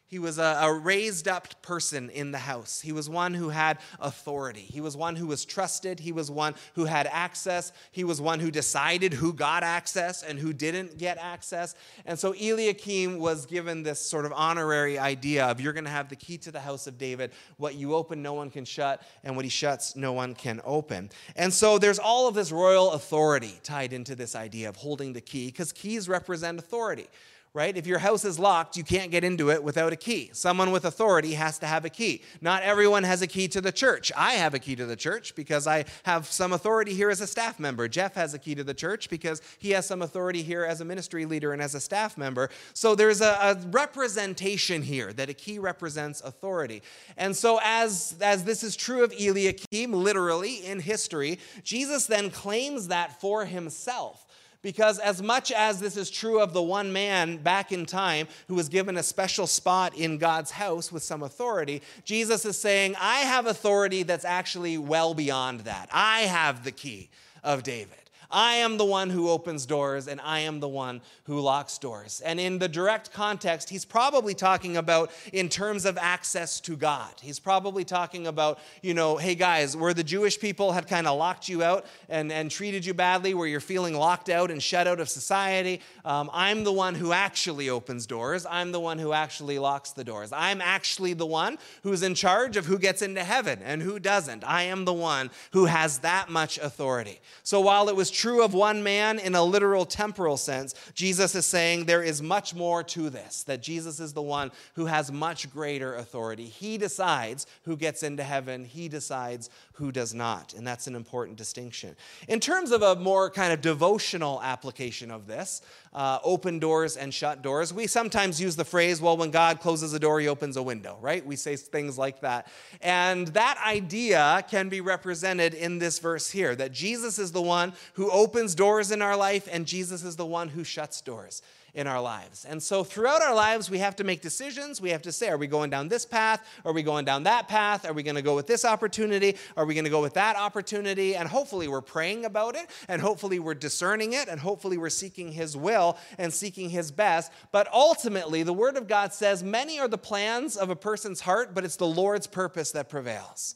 He 0.07 0.19
was 0.19 0.37
a, 0.37 0.59
a, 0.61 0.71
raised 0.71 1.27
up 1.27 1.63
person 1.63 2.11
in 2.11 2.31
the 2.31 2.37
house. 2.37 2.79
He 2.79 2.91
was 2.91 3.09
one 3.09 3.33
who 3.33 3.49
had 3.49 3.79
authority. 3.99 4.61
He 4.61 4.79
was 4.79 4.95
one 4.95 5.15
who 5.15 5.25
was 5.25 5.45
trusted. 5.45 5.99
He 5.99 6.11
was 6.11 6.29
one 6.29 6.53
who 6.75 6.85
had 6.85 7.07
access. 7.07 7.71
He 7.91 8.03
was 8.03 8.21
one 8.21 8.39
who 8.39 8.51
decided 8.51 9.15
who 9.15 9.33
got 9.33 9.63
access 9.63 10.21
and 10.21 10.37
who 10.37 10.53
didn't 10.53 10.99
get 10.99 11.17
access. 11.17 11.73
And 12.05 12.19
so 12.19 12.33
Eliakim 12.33 13.17
was 13.17 13.47
given 13.47 13.81
this 13.81 13.99
sort 13.99 14.25
of 14.25 14.33
honorary 14.33 14.99
idea 14.99 15.47
of 15.47 15.59
you're 15.59 15.73
going 15.73 15.85
to 15.85 15.89
have 15.89 16.09
the 16.09 16.15
key 16.15 16.37
to 16.37 16.51
the 16.51 16.59
house 16.59 16.85
of 16.85 16.99
David. 16.99 17.31
What 17.57 17.73
you 17.73 17.95
open, 17.95 18.21
no 18.21 18.33
one 18.33 18.51
can 18.51 18.63
shut, 18.63 19.01
and 19.23 19.35
what 19.35 19.43
he 19.43 19.49
shuts, 19.49 19.95
no 19.95 20.13
one 20.13 20.35
can 20.35 20.61
open. 20.63 21.09
And 21.35 21.51
so 21.51 21.79
there's 21.79 21.99
all 21.99 22.27
of 22.27 22.35
this 22.35 22.51
royal 22.51 22.91
authority 22.91 23.59
tied 23.63 23.91
into 23.91 24.13
this 24.13 24.35
idea 24.35 24.69
of 24.69 24.75
holding 24.75 25.13
the 25.13 25.21
key 25.21 25.47
because 25.47 25.73
keys 25.73 26.07
represent 26.07 26.59
authority 26.59 27.07
right? 27.55 27.77
If 27.77 27.87
your 27.87 27.99
house 27.99 28.25
is 28.25 28.37
locked, 28.37 28.75
you 28.75 28.83
can't 28.83 29.11
get 29.11 29.23
into 29.23 29.49
it 29.49 29.63
without 29.63 29.93
a 29.93 29.95
key. 29.95 30.29
Someone 30.33 30.71
with 30.71 30.83
authority 30.83 31.35
has 31.35 31.57
to 31.59 31.65
have 31.65 31.85
a 31.85 31.89
key. 31.89 32.21
Not 32.41 32.63
everyone 32.63 33.03
has 33.03 33.21
a 33.21 33.27
key 33.27 33.47
to 33.47 33.61
the 33.61 33.71
church. 33.71 34.11
I 34.15 34.33
have 34.33 34.53
a 34.53 34.59
key 34.59 34.75
to 34.75 34.85
the 34.85 34.97
church 34.97 35.35
because 35.35 35.65
I 35.65 35.85
have 36.03 36.27
some 36.27 36.51
authority 36.51 36.93
here 36.93 37.09
as 37.09 37.21
a 37.21 37.27
staff 37.27 37.57
member. 37.57 37.87
Jeff 37.87 38.13
has 38.15 38.33
a 38.33 38.39
key 38.39 38.55
to 38.55 38.63
the 38.65 38.73
church 38.73 39.09
because 39.09 39.41
he 39.57 39.69
has 39.69 39.85
some 39.85 40.01
authority 40.01 40.43
here 40.43 40.65
as 40.65 40.81
a 40.81 40.85
ministry 40.85 41.25
leader 41.25 41.53
and 41.53 41.61
as 41.61 41.75
a 41.75 41.79
staff 41.79 42.17
member. 42.17 42.49
So 42.73 42.93
there's 42.93 43.21
a, 43.21 43.37
a 43.41 43.55
representation 43.69 44.81
here 44.81 45.13
that 45.13 45.29
a 45.29 45.33
key 45.33 45.57
represents 45.57 46.19
authority. 46.19 46.83
And 47.15 47.33
so 47.33 47.61
as, 47.63 48.17
as 48.19 48.43
this 48.43 48.63
is 48.63 48.75
true 48.75 49.01
of 49.01 49.13
Eliakim, 49.13 49.93
literally 49.93 50.65
in 50.65 50.81
history, 50.81 51.39
Jesus 51.63 52.05
then 52.05 52.31
claims 52.31 52.89
that 52.89 53.21
for 53.21 53.45
himself. 53.45 54.24
Because, 54.65 54.97
as 54.97 55.21
much 55.21 55.51
as 55.51 55.79
this 55.79 55.95
is 55.95 56.09
true 56.09 56.39
of 56.39 56.51
the 56.51 56.61
one 56.63 56.91
man 56.91 57.37
back 57.37 57.71
in 57.71 57.85
time 57.85 58.27
who 58.47 58.55
was 58.55 58.67
given 58.67 58.97
a 58.97 59.03
special 59.03 59.45
spot 59.45 59.95
in 59.95 60.17
God's 60.17 60.49
house 60.49 60.91
with 60.91 61.03
some 61.03 61.21
authority, 61.21 61.83
Jesus 62.03 62.45
is 62.45 62.57
saying, 62.57 62.95
I 62.99 63.19
have 63.19 63.45
authority 63.45 64.01
that's 64.01 64.25
actually 64.25 64.79
well 64.79 65.13
beyond 65.13 65.59
that. 65.61 65.87
I 65.93 66.21
have 66.21 66.63
the 66.63 66.71
key 66.71 67.09
of 67.43 67.61
David. 67.61 68.04
I 68.31 68.55
am 68.55 68.77
the 68.77 68.85
one 68.85 69.09
who 69.09 69.29
opens 69.29 69.65
doors 69.65 70.07
and 70.07 70.21
I 70.21 70.39
am 70.39 70.59
the 70.59 70.67
one 70.67 71.01
who 71.23 71.39
locks 71.39 71.77
doors. 71.77 72.21
And 72.23 72.39
in 72.39 72.59
the 72.59 72.67
direct 72.67 73.11
context, 73.13 73.69
he's 73.69 73.85
probably 73.85 74.33
talking 74.33 74.77
about 74.77 75.11
in 75.33 75.49
terms 75.49 75.85
of 75.85 75.97
access 75.97 76.59
to 76.61 76.75
God. 76.75 77.13
He's 77.21 77.39
probably 77.39 77.83
talking 77.83 78.27
about, 78.27 78.59
you 78.81 78.93
know, 78.93 79.17
hey 79.17 79.35
guys, 79.35 79.75
where 79.75 79.93
the 79.93 80.03
Jewish 80.03 80.39
people 80.39 80.71
had 80.71 80.87
kind 80.87 81.07
of 81.07 81.17
locked 81.17 81.49
you 81.49 81.63
out 81.63 81.85
and, 82.09 82.31
and 82.31 82.49
treated 82.49 82.85
you 82.85 82.93
badly, 82.93 83.33
where 83.33 83.47
you're 83.47 83.59
feeling 83.59 83.93
locked 83.93 84.29
out 84.29 84.51
and 84.51 84.61
shut 84.61 84.87
out 84.87 84.99
of 84.99 85.09
society, 85.09 85.81
um, 86.03 86.29
I'm 86.33 86.63
the 86.63 86.71
one 86.71 86.95
who 86.95 87.11
actually 87.11 87.69
opens 87.69 88.05
doors. 88.05 88.45
I'm 88.49 88.71
the 88.71 88.79
one 88.79 88.99
who 88.99 89.13
actually 89.13 89.59
locks 89.59 89.91
the 89.91 90.03
doors. 90.03 90.31
I'm 90.31 90.61
actually 90.61 91.13
the 91.13 91.25
one 91.25 91.57
who's 91.83 92.03
in 92.03 92.15
charge 92.15 92.57
of 92.57 92.65
who 92.65 92.77
gets 92.77 93.01
into 93.01 93.23
heaven 93.23 93.59
and 93.63 93.81
who 93.81 93.99
doesn't. 93.99 94.43
I 94.43 94.63
am 94.63 94.85
the 94.85 94.93
one 94.93 95.29
who 95.51 95.65
has 95.65 95.99
that 95.99 96.29
much 96.29 96.57
authority. 96.57 97.19
So 97.43 97.61
while 97.61 97.89
it 97.89 97.95
was 97.95 98.11
true 98.15 98.43
of 98.43 98.53
one 98.53 98.81
man 98.81 99.19
in 99.19 99.35
a 99.35 99.43
literal 99.43 99.85
temporal 99.85 100.37
sense, 100.37 100.73
Jesus 100.93 101.35
is 101.35 101.45
saying 101.45 101.85
there 101.85 102.03
is 102.03 102.21
much 102.21 102.55
more 102.55 102.83
to 102.83 103.09
this, 103.09 103.43
that 103.43 103.61
Jesus 103.61 103.99
is 103.99 104.13
the 104.13 104.21
one 104.21 104.51
who 104.75 104.85
has 104.85 105.11
much 105.11 105.51
greater 105.51 105.95
authority. 105.95 106.45
He 106.45 106.77
decides 106.77 107.45
who 107.63 107.75
gets 107.75 108.03
into 108.03 108.23
heaven, 108.23 108.65
he 108.65 108.87
decides 108.87 109.49
who 109.73 109.91
does 109.91 110.13
not. 110.13 110.53
And 110.53 110.65
that's 110.65 110.87
an 110.87 110.95
important 110.95 111.37
distinction. 111.37 111.95
In 112.27 112.39
terms 112.39 112.71
of 112.71 112.81
a 112.81 112.95
more 112.95 113.29
kind 113.29 113.51
of 113.51 113.61
devotional 113.61 114.41
application 114.41 115.11
of 115.11 115.27
this, 115.27 115.61
uh, 115.95 116.19
open 116.23 116.59
doors 116.59 116.97
and 116.97 117.13
shut 117.13 117.41
doors, 117.41 117.73
we 117.73 117.87
sometimes 117.87 118.39
use 118.39 118.57
the 118.57 118.65
phrase, 118.65 119.01
well, 119.01 119.15
when 119.15 119.31
God 119.31 119.61
closes 119.61 119.93
a 119.93 119.99
door, 119.99 120.19
he 120.19 120.27
opens 120.27 120.57
a 120.57 120.61
window, 120.61 120.97
right? 120.99 121.25
We 121.25 121.37
say 121.37 121.55
things 121.55 121.97
like 121.97 122.19
that. 122.19 122.47
And 122.81 123.29
that 123.29 123.57
idea 123.65 124.45
can 124.49 124.67
be 124.67 124.81
represented 124.81 125.53
in 125.53 125.79
this 125.79 125.99
verse 125.99 126.29
here 126.29 126.53
that 126.57 126.73
Jesus 126.73 127.17
is 127.17 127.31
the 127.31 127.41
one 127.41 127.71
who 127.93 128.11
opens 128.11 128.55
doors 128.55 128.91
in 128.91 129.01
our 129.01 129.15
life, 129.15 129.47
and 129.49 129.65
Jesus 129.65 130.03
is 130.03 130.17
the 130.17 130.25
one 130.25 130.49
who 130.49 130.65
shuts 130.65 130.99
doors 130.99 131.41
in 131.75 131.87
our 131.87 132.01
lives. 132.01 132.45
And 132.45 132.63
so 132.63 132.83
throughout 132.83 133.21
our 133.21 133.35
lives, 133.35 133.69
we 133.69 133.79
have 133.79 133.97
to 133.97 134.05
make 134.05 134.21
decisions. 134.21 134.79
We 134.79 134.91
have 134.91 135.01
to 135.03 135.11
say, 135.11 135.27
are 135.27 135.37
we 135.37 135.45
going 135.45 135.69
down 135.69 135.89
this 135.89 136.05
path? 136.05 136.41
Are 136.63 136.71
we 136.71 136.81
going 136.81 137.03
down 137.03 137.23
that 137.23 137.49
path? 137.49 137.85
Are 137.85 137.91
we 137.91 138.01
going 138.01 138.15
to 138.15 138.21
go 138.21 138.33
with 138.33 138.47
this 138.47 138.63
opportunity? 138.63 139.35
Are 139.57 139.65
we 139.65 139.73
going 139.73 139.83
to 139.83 139.91
go 139.91 140.01
with 140.01 140.13
that 140.13 140.37
opportunity? 140.37 141.17
And 141.17 141.27
hopefully 141.27 141.67
we're 141.67 141.81
praying 141.81 142.23
about 142.23 142.55
it, 142.55 142.65
and 142.87 143.01
hopefully 143.01 143.39
we're 143.39 143.53
discerning 143.53 144.13
it, 144.13 144.29
and 144.29 144.39
hopefully 144.39 144.77
we're 144.77 144.89
seeking 144.89 145.33
His 145.33 145.57
will 145.57 145.97
and 146.17 146.33
seeking 146.33 146.69
His 146.69 146.91
best. 146.91 147.31
But 147.51 147.71
ultimately, 147.73 148.43
the 148.43 148.53
Word 148.53 148.77
of 148.77 148.87
God 148.87 149.13
says, 149.13 149.43
many 149.43 149.77
are 149.77 149.89
the 149.89 149.97
plans 149.97 150.55
of 150.55 150.69
a 150.69 150.75
person's 150.75 151.19
heart, 151.19 151.53
but 151.53 151.65
it's 151.65 151.75
the 151.75 151.85
Lord's 151.85 152.25
purpose 152.25 152.71
that 152.71 152.89
prevails. 152.89 153.55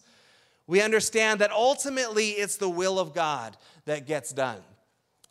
We 0.68 0.82
understand 0.82 1.40
that 1.40 1.52
ultimately 1.52 2.32
it's 2.32 2.58
the 2.58 2.70
will 2.70 3.00
of 3.00 3.14
God 3.14 3.56
that 3.86 4.06
gets 4.06 4.34
done. 4.34 4.60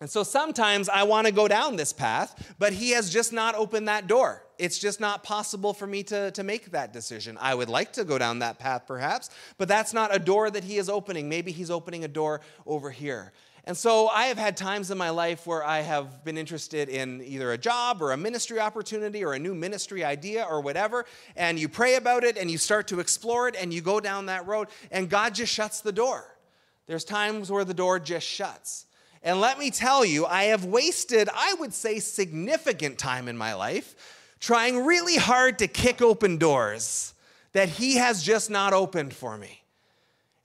And 0.01 0.09
so 0.09 0.23
sometimes 0.23 0.89
I 0.89 1.03
want 1.03 1.27
to 1.27 1.33
go 1.33 1.49
down 1.49 1.75
this 1.75 1.93
path, 1.93 2.55
but 2.59 2.73
he 2.73 2.91
has 2.91 3.11
just 3.11 3.33
not 3.33 3.57
opened 3.57 3.89
that 3.89 4.07
door. 4.07 4.45
It's 4.57 4.79
just 4.79 5.01
not 5.01 5.25
possible 5.25 5.73
for 5.73 5.87
me 5.87 6.05
to, 6.05 6.31
to 6.33 6.43
make 6.45 6.71
that 6.71 6.93
decision. 6.93 7.37
I 7.41 7.55
would 7.55 7.69
like 7.69 7.93
to 7.95 8.05
go 8.05 8.17
down 8.17 8.39
that 8.41 8.59
path 8.59 8.85
perhaps, 8.87 9.31
but 9.57 9.67
that's 9.67 9.93
not 9.93 10.15
a 10.15 10.19
door 10.19 10.51
that 10.51 10.65
he 10.65 10.79
is 10.79 10.89
opening. 10.89 11.29
Maybe 11.29 11.51
he's 11.51 11.71
opening 11.71 12.05
a 12.05 12.09
door 12.09 12.41
over 12.65 12.91
here. 12.91 13.33
And 13.65 13.77
so 13.77 14.09
I 14.09 14.27
have 14.27 14.39
had 14.39 14.57
times 14.57 14.91
in 14.91 14.97
my 14.97 15.11
life 15.11 15.47
where 15.47 15.63
I 15.63 15.81
have 15.81 16.25
been 16.25 16.39
interested 16.39 16.89
in 16.89 17.21
either 17.23 17.53
a 17.53 17.59
job 17.59 18.01
or 18.01 18.13
a 18.13 18.17
ministry 18.17 18.59
opportunity 18.61 19.23
or 19.25 19.35
a 19.35 19.39
new 19.39 19.55
ministry 19.55 20.05
idea 20.05 20.47
or 20.49 20.61
whatever. 20.61 21.05
And 21.37 21.59
you 21.59 21.69
pray 21.69 21.97
about 21.97 22.25
it 22.25 22.39
and 22.39 22.51
you 22.51 22.57
start 22.57 22.89
to 22.89 23.01
explore 23.01 23.47
it 23.47 23.57
and 23.61 23.75
you 23.75 23.83
go 23.83 24.01
down 24.01 24.27
that 24.27 24.47
road 24.47 24.69
and 24.91 25.11
God 25.11 25.35
just 25.35 25.53
shuts 25.53 25.83
the 25.83 25.93
door. 25.93 26.25
There's 26.87 27.05
times 27.05 27.53
where 27.53 27.65
the 27.65 27.75
door 27.75 27.99
just 27.99 28.27
shuts. 28.27 28.87
And 29.23 29.41
let 29.41 29.59
me 29.59 29.71
tell 29.71 30.05
you, 30.05 30.27
I 30.27 30.45
have 30.45 30.65
wasted, 30.65 31.29
I 31.35 31.55
would 31.55 31.75
say, 31.75 31.99
significant 31.99 32.99
time 32.99 33.29
in 33.29 33.37
my 33.37 33.55
life 33.55 33.95
trying 34.41 34.85
really 34.85 35.17
hard 35.17 35.59
to 35.59 35.67
kick 35.67 36.01
open 36.01 36.37
doors 36.39 37.15
that 37.53 37.69
He 37.69 37.97
has 37.97 38.23
just 38.23 38.51
not 38.51 38.73
opened 38.73 39.13
for 39.13 39.37
me. 39.37 39.63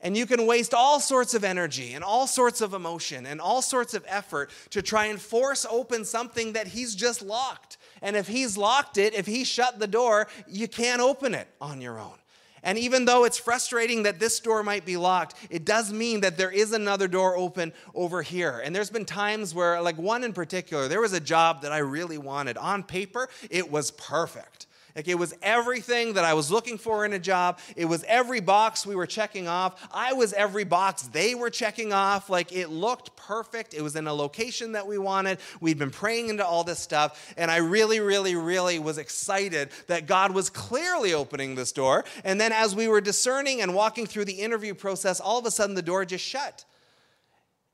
And 0.03 0.17
you 0.17 0.25
can 0.25 0.45
waste 0.45 0.73
all 0.73 0.99
sorts 0.99 1.33
of 1.33 1.45
energy 1.45 1.93
and 1.93 2.03
all 2.03 2.27
sorts 2.27 2.59
of 2.59 2.73
emotion 2.73 3.25
and 3.25 3.39
all 3.39 3.61
sorts 3.61 3.93
of 3.93 4.03
effort 4.05 4.51
to 4.71 4.81
try 4.81 5.05
and 5.05 5.19
force 5.19 5.65
open 5.69 6.03
something 6.03 6.53
that 6.53 6.67
he's 6.67 6.93
just 6.93 7.21
locked. 7.21 7.77
And 8.01 8.17
if 8.17 8.27
he's 8.27 8.57
locked 8.57 8.97
it, 8.97 9.13
if 9.13 9.25
he 9.25 9.45
shut 9.45 9.79
the 9.79 9.87
door, 9.87 10.27
you 10.45 10.67
can't 10.67 11.01
open 11.01 11.33
it 11.33 11.47
on 11.61 11.79
your 11.79 11.99
own. 11.99 12.17
And 12.63 12.77
even 12.77 13.05
though 13.05 13.25
it's 13.25 13.37
frustrating 13.37 14.03
that 14.03 14.19
this 14.19 14.39
door 14.39 14.63
might 14.63 14.85
be 14.85 14.97
locked, 14.97 15.35
it 15.49 15.65
does 15.65 15.91
mean 15.91 16.21
that 16.21 16.37
there 16.37 16.51
is 16.51 16.71
another 16.71 17.07
door 17.07 17.35
open 17.35 17.73
over 17.93 18.21
here. 18.21 18.61
And 18.63 18.75
there's 18.75 18.89
been 18.89 19.05
times 19.05 19.53
where, 19.53 19.81
like 19.81 19.97
one 19.97 20.23
in 20.23 20.33
particular, 20.33 20.87
there 20.87 21.01
was 21.01 21.13
a 21.13 21.19
job 21.19 21.61
that 21.61 21.71
I 21.71 21.79
really 21.79 22.17
wanted. 22.17 22.57
On 22.57 22.81
paper, 22.81 23.29
it 23.49 23.69
was 23.69 23.91
perfect. 23.91 24.67
Like 24.95 25.07
it 25.07 25.15
was 25.15 25.33
everything 25.41 26.13
that 26.13 26.23
I 26.23 26.35
was 26.35 26.51
looking 26.51 26.77
for 26.77 27.03
in 27.03 27.13
a 27.13 27.19
job. 27.19 27.57
It 27.75 27.85
was 27.85 28.03
every 28.03 28.41
box 28.41 28.85
we 28.85 28.95
were 28.95 29.07
checking 29.07 29.47
off. 29.47 29.87
I 29.91 30.13
was 30.13 30.33
every 30.33 30.65
box 30.65 31.03
they 31.03 31.33
were 31.33 31.49
checking 31.49 31.91
off. 31.91 32.29
Like 32.29 32.51
it 32.51 32.69
looked 32.69 33.15
perfect. 33.15 33.73
It 33.73 33.81
was 33.81 33.95
in 33.95 34.05
a 34.05 34.13
location 34.13 34.73
that 34.73 34.85
we 34.85 34.99
wanted. 34.99 35.39
We'd 35.59 35.79
been 35.79 35.89
praying 35.89 36.29
into 36.29 36.45
all 36.45 36.63
this 36.63 36.77
stuff. 36.77 37.33
And 37.37 37.49
I 37.49 37.57
really, 37.57 37.99
really, 37.99 38.35
really 38.35 38.77
was 38.77 38.99
excited 38.99 39.69
that 39.87 40.05
God 40.05 40.31
was 40.31 40.51
clearly 40.51 41.15
opening 41.15 41.55
this 41.55 41.71
door. 41.71 42.05
And 42.23 42.39
then 42.39 42.51
as 42.51 42.75
we 42.75 42.87
were 42.87 43.01
discerning 43.01 43.61
and 43.61 43.73
walking 43.73 44.05
through 44.05 44.25
the 44.25 44.33
interview 44.33 44.75
process, 44.75 45.19
all 45.19 45.39
of 45.39 45.45
a 45.47 45.51
sudden 45.51 45.75
the 45.75 45.81
door 45.81 46.05
just 46.05 46.23
shut. 46.23 46.65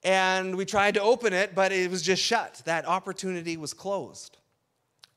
And 0.06 0.56
we 0.56 0.64
tried 0.64 0.94
to 0.94 1.02
open 1.02 1.34
it, 1.34 1.54
but 1.54 1.74
it 1.74 1.92
was 1.92 2.02
just 2.02 2.24
shut. 2.24 2.62
That 2.64 2.88
opportunity 2.88 3.58
was 3.58 3.74
closed 3.74 4.39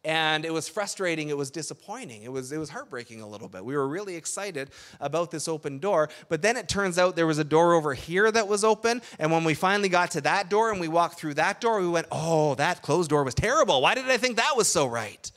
and 0.04 0.44
it 0.44 0.52
was 0.52 0.68
frustrating 0.68 1.28
it 1.28 1.36
was 1.36 1.50
disappointing 1.50 2.22
it 2.22 2.32
was 2.32 2.50
it 2.52 2.58
was 2.58 2.70
heartbreaking 2.70 3.20
a 3.20 3.28
little 3.28 3.48
bit. 3.48 3.64
We 3.64 3.76
were 3.76 3.88
really 3.88 4.16
excited 4.16 4.70
about 5.00 5.30
this 5.30 5.48
open 5.48 5.78
door 5.78 6.08
but 6.28 6.42
then 6.42 6.56
it 6.56 6.68
turns 6.68 6.98
out 6.98 7.16
there 7.16 7.26
was 7.26 7.38
a 7.38 7.44
door 7.44 7.74
over 7.74 7.94
here 7.94 8.30
that 8.30 8.48
was 8.48 8.64
open 8.64 9.02
and 9.18 9.30
when 9.30 9.44
we 9.44 9.54
finally 9.54 9.88
got 9.88 10.10
to 10.12 10.20
that 10.22 10.48
door 10.50 10.70
and 10.70 10.80
we 10.80 10.88
walked 10.88 11.18
through 11.18 11.34
that 11.34 11.60
door 11.60 11.80
we 11.80 11.88
went 11.88 12.06
oh 12.10 12.54
that 12.56 12.82
closed 12.82 13.10
door 13.10 13.24
was 13.24 13.34
terrible. 13.34 13.80
Why 13.80 13.94
did 13.94 14.10
i 14.10 14.16
think 14.16 14.36
that 14.36 14.56
was 14.56 14.68
so 14.68 14.86
right? 14.86 15.30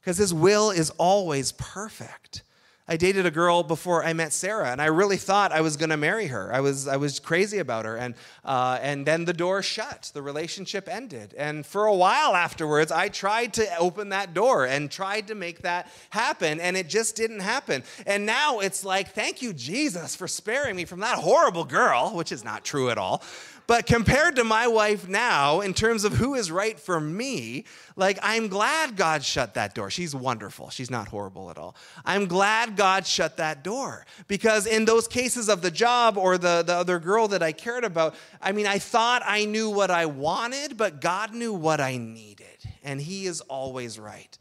Because 0.00 0.16
his 0.16 0.32
will 0.32 0.70
is 0.70 0.90
always 0.90 1.52
perfect 1.52 2.42
I 2.90 2.96
dated 2.96 3.26
a 3.26 3.30
girl 3.30 3.62
before 3.62 4.02
I 4.02 4.14
met 4.14 4.32
Sarah, 4.32 4.70
and 4.70 4.80
I 4.80 4.86
really 4.86 5.18
thought 5.18 5.52
I 5.52 5.60
was 5.60 5.76
going 5.76 5.90
to 5.90 5.98
marry 5.98 6.28
her. 6.28 6.50
I 6.54 6.60
was, 6.60 6.88
I 6.88 6.96
was 6.96 7.20
crazy 7.20 7.58
about 7.58 7.84
her. 7.84 7.96
And, 7.96 8.14
uh, 8.46 8.78
and 8.80 9.04
then 9.04 9.26
the 9.26 9.34
door 9.34 9.62
shut, 9.62 10.10
the 10.14 10.22
relationship 10.22 10.88
ended. 10.88 11.34
And 11.36 11.66
for 11.66 11.84
a 11.84 11.94
while 11.94 12.34
afterwards, 12.34 12.90
I 12.90 13.10
tried 13.10 13.52
to 13.54 13.76
open 13.76 14.08
that 14.08 14.32
door 14.32 14.64
and 14.64 14.90
tried 14.90 15.26
to 15.26 15.34
make 15.34 15.60
that 15.62 15.92
happen, 16.08 16.60
and 16.60 16.78
it 16.78 16.88
just 16.88 17.14
didn't 17.14 17.40
happen. 17.40 17.82
And 18.06 18.24
now 18.24 18.60
it's 18.60 18.86
like, 18.86 19.08
thank 19.10 19.42
you, 19.42 19.52
Jesus, 19.52 20.16
for 20.16 20.26
sparing 20.26 20.74
me 20.74 20.86
from 20.86 21.00
that 21.00 21.18
horrible 21.18 21.64
girl, 21.64 22.12
which 22.14 22.32
is 22.32 22.42
not 22.42 22.64
true 22.64 22.88
at 22.88 22.96
all. 22.96 23.22
But 23.68 23.84
compared 23.84 24.36
to 24.36 24.44
my 24.44 24.66
wife 24.66 25.06
now, 25.08 25.60
in 25.60 25.74
terms 25.74 26.04
of 26.04 26.14
who 26.14 26.34
is 26.34 26.50
right 26.50 26.80
for 26.80 26.98
me, 26.98 27.66
like 27.96 28.18
I'm 28.22 28.48
glad 28.48 28.96
God 28.96 29.22
shut 29.22 29.52
that 29.54 29.74
door. 29.74 29.90
She's 29.90 30.14
wonderful. 30.14 30.70
She's 30.70 30.90
not 30.90 31.08
horrible 31.08 31.50
at 31.50 31.58
all. 31.58 31.76
I'm 32.02 32.24
glad 32.24 32.76
God 32.76 33.06
shut 33.06 33.36
that 33.36 33.62
door 33.62 34.06
because 34.26 34.66
in 34.66 34.86
those 34.86 35.06
cases 35.06 35.50
of 35.50 35.60
the 35.60 35.70
job 35.70 36.16
or 36.16 36.38
the, 36.38 36.64
the 36.66 36.72
other 36.72 36.98
girl 36.98 37.28
that 37.28 37.42
I 37.42 37.52
cared 37.52 37.84
about, 37.84 38.14
I 38.40 38.52
mean, 38.52 38.66
I 38.66 38.78
thought 38.78 39.20
I 39.26 39.44
knew 39.44 39.68
what 39.68 39.90
I 39.90 40.06
wanted, 40.06 40.78
but 40.78 41.02
God 41.02 41.34
knew 41.34 41.52
what 41.52 41.78
I 41.78 41.98
needed. 41.98 42.46
And 42.82 42.98
He 42.98 43.26
is 43.26 43.42
always 43.42 43.98
right. 43.98 44.38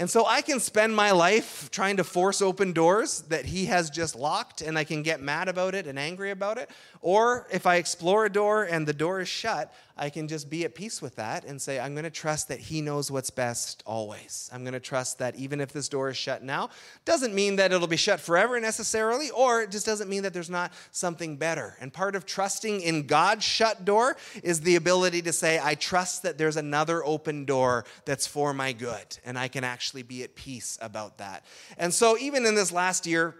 And 0.00 0.08
so 0.08 0.24
I 0.24 0.40
can 0.40 0.60
spend 0.60 0.96
my 0.96 1.10
life 1.10 1.70
trying 1.70 1.98
to 1.98 2.04
force 2.04 2.40
open 2.40 2.72
doors 2.72 3.20
that 3.28 3.44
he 3.44 3.66
has 3.66 3.90
just 3.90 4.16
locked, 4.16 4.62
and 4.62 4.78
I 4.78 4.84
can 4.84 5.02
get 5.02 5.20
mad 5.20 5.46
about 5.46 5.74
it 5.74 5.86
and 5.86 5.98
angry 5.98 6.30
about 6.30 6.56
it. 6.56 6.70
Or 7.02 7.46
if 7.50 7.66
I 7.66 7.76
explore 7.76 8.26
a 8.26 8.32
door 8.32 8.64
and 8.64 8.86
the 8.86 8.92
door 8.92 9.20
is 9.20 9.28
shut, 9.28 9.72
I 9.96 10.10
can 10.10 10.28
just 10.28 10.50
be 10.50 10.64
at 10.64 10.74
peace 10.74 11.00
with 11.00 11.16
that 11.16 11.44
and 11.44 11.60
say, 11.60 11.80
I'm 11.80 11.94
going 11.94 12.04
to 12.04 12.10
trust 12.10 12.48
that 12.48 12.58
he 12.58 12.82
knows 12.82 13.10
what's 13.10 13.30
best 13.30 13.82
always. 13.86 14.50
I'm 14.52 14.64
going 14.64 14.74
to 14.74 14.80
trust 14.80 15.18
that 15.18 15.34
even 15.36 15.60
if 15.60 15.72
this 15.72 15.88
door 15.88 16.10
is 16.10 16.16
shut 16.16 16.42
now, 16.42 16.70
doesn't 17.06 17.34
mean 17.34 17.56
that 17.56 17.72
it'll 17.72 17.86
be 17.86 17.96
shut 17.96 18.20
forever 18.20 18.60
necessarily, 18.60 19.30
or 19.30 19.62
it 19.62 19.70
just 19.70 19.86
doesn't 19.86 20.10
mean 20.10 20.22
that 20.24 20.34
there's 20.34 20.50
not 20.50 20.72
something 20.90 21.36
better. 21.36 21.76
And 21.80 21.92
part 21.92 22.16
of 22.16 22.26
trusting 22.26 22.80
in 22.80 23.06
God's 23.06 23.44
shut 23.44 23.84
door 23.86 24.16
is 24.42 24.60
the 24.60 24.76
ability 24.76 25.22
to 25.22 25.32
say, 25.32 25.60
I 25.62 25.74
trust 25.74 26.22
that 26.22 26.36
there's 26.36 26.56
another 26.56 27.04
open 27.04 27.46
door 27.46 27.84
that's 28.04 28.26
for 28.26 28.52
my 28.52 28.72
good, 28.72 29.18
and 29.24 29.38
I 29.38 29.48
can 29.48 29.64
actually 29.64 30.02
be 30.02 30.22
at 30.22 30.34
peace 30.34 30.78
about 30.80 31.18
that. 31.18 31.44
And 31.78 31.92
so, 31.92 32.18
even 32.18 32.44
in 32.46 32.54
this 32.54 32.72
last 32.72 33.06
year, 33.06 33.34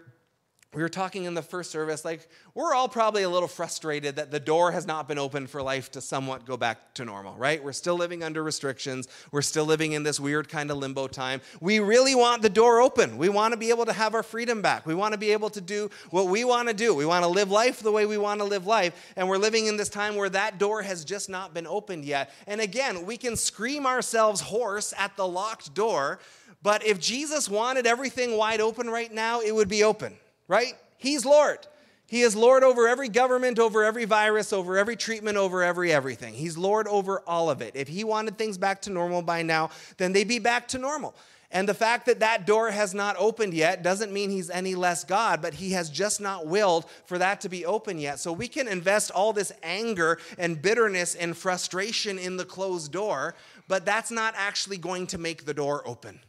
we 0.73 0.81
were 0.81 0.89
talking 0.89 1.25
in 1.25 1.33
the 1.33 1.41
first 1.41 1.69
service, 1.69 2.05
like, 2.05 2.29
we're 2.53 2.73
all 2.73 2.87
probably 2.87 3.23
a 3.23 3.29
little 3.29 3.47
frustrated 3.47 4.15
that 4.15 4.31
the 4.31 4.39
door 4.39 4.71
has 4.71 4.87
not 4.87 5.07
been 5.07 5.17
opened 5.17 5.49
for 5.49 5.61
life 5.61 5.91
to 5.91 6.01
somewhat 6.01 6.45
go 6.45 6.55
back 6.55 6.93
to 6.93 7.03
normal, 7.03 7.35
right? 7.35 7.61
We're 7.61 7.73
still 7.73 7.95
living 7.95 8.23
under 8.23 8.41
restrictions. 8.41 9.09
We're 9.31 9.41
still 9.41 9.65
living 9.65 9.91
in 9.91 10.03
this 10.03 10.19
weird 10.19 10.47
kind 10.47 10.71
of 10.71 10.77
limbo 10.77 11.07
time. 11.07 11.41
We 11.59 11.79
really 11.79 12.15
want 12.15 12.41
the 12.41 12.49
door 12.49 12.79
open. 12.79 13.17
We 13.17 13.27
want 13.27 13.51
to 13.53 13.57
be 13.57 13.69
able 13.69 13.85
to 13.85 13.93
have 13.93 14.15
our 14.15 14.23
freedom 14.23 14.61
back. 14.61 14.85
We 14.85 14.95
want 14.95 15.13
to 15.13 15.17
be 15.17 15.31
able 15.31 15.49
to 15.49 15.61
do 15.61 15.89
what 16.09 16.27
we 16.27 16.45
want 16.45 16.69
to 16.69 16.73
do. 16.73 16.95
We 16.95 17.05
want 17.05 17.23
to 17.23 17.29
live 17.29 17.51
life 17.51 17.81
the 17.81 17.91
way 17.91 18.05
we 18.05 18.17
want 18.17 18.39
to 18.39 18.45
live 18.45 18.65
life. 18.65 19.13
And 19.17 19.27
we're 19.27 19.37
living 19.37 19.65
in 19.65 19.75
this 19.75 19.89
time 19.89 20.15
where 20.15 20.29
that 20.29 20.57
door 20.57 20.81
has 20.83 21.03
just 21.03 21.29
not 21.29 21.53
been 21.53 21.67
opened 21.67 22.05
yet. 22.05 22.33
And 22.47 22.61
again, 22.61 23.05
we 23.05 23.17
can 23.17 23.35
scream 23.35 23.85
ourselves 23.85 24.39
hoarse 24.39 24.93
at 24.97 25.17
the 25.17 25.27
locked 25.27 25.73
door 25.73 26.19
but 26.63 26.85
if 26.85 26.99
Jesus 26.99 27.49
wanted 27.49 27.87
everything 27.87 28.37
wide 28.37 28.61
open 28.61 28.89
right 28.89 29.11
now, 29.11 29.41
it 29.41 29.53
would 29.53 29.67
be 29.67 29.83
open, 29.83 30.15
right? 30.47 30.73
He's 30.97 31.25
Lord. 31.25 31.59
He 32.07 32.21
is 32.21 32.35
Lord 32.35 32.63
over 32.63 32.87
every 32.87 33.07
government, 33.07 33.57
over 33.57 33.85
every 33.85 34.05
virus, 34.05 34.51
over 34.51 34.77
every 34.77 34.97
treatment, 34.97 35.37
over 35.37 35.63
every 35.63 35.93
everything. 35.93 36.33
He's 36.33 36.57
Lord 36.57 36.87
over 36.87 37.21
all 37.25 37.49
of 37.49 37.61
it. 37.61 37.75
If 37.75 37.87
He 37.87 38.03
wanted 38.03 38.37
things 38.37 38.57
back 38.57 38.81
to 38.83 38.89
normal 38.89 39.21
by 39.21 39.43
now, 39.43 39.69
then 39.97 40.11
they'd 40.11 40.27
be 40.27 40.39
back 40.39 40.67
to 40.69 40.77
normal. 40.77 41.15
And 41.53 41.67
the 41.67 41.73
fact 41.73 42.05
that 42.05 42.21
that 42.21 42.45
door 42.45 42.71
has 42.71 42.93
not 42.93 43.15
opened 43.19 43.53
yet 43.53 43.83
doesn't 43.83 44.13
mean 44.13 44.29
he's 44.29 44.49
any 44.49 44.73
less 44.73 45.03
God, 45.03 45.41
but 45.41 45.53
he 45.53 45.71
has 45.71 45.89
just 45.89 46.21
not 46.21 46.47
willed 46.47 46.89
for 47.05 47.17
that 47.17 47.41
to 47.41 47.49
be 47.49 47.65
open 47.65 47.99
yet. 47.99 48.19
So 48.19 48.31
we 48.31 48.47
can 48.47 48.69
invest 48.69 49.11
all 49.11 49.33
this 49.33 49.51
anger 49.61 50.17
and 50.37 50.61
bitterness 50.61 51.13
and 51.13 51.35
frustration 51.35 52.17
in 52.17 52.37
the 52.37 52.45
closed 52.45 52.93
door, 52.93 53.35
but 53.67 53.85
that's 53.85 54.11
not 54.11 54.33
actually 54.37 54.77
going 54.77 55.07
to 55.07 55.17
make 55.17 55.43
the 55.43 55.53
door 55.53 55.85
open 55.85 56.21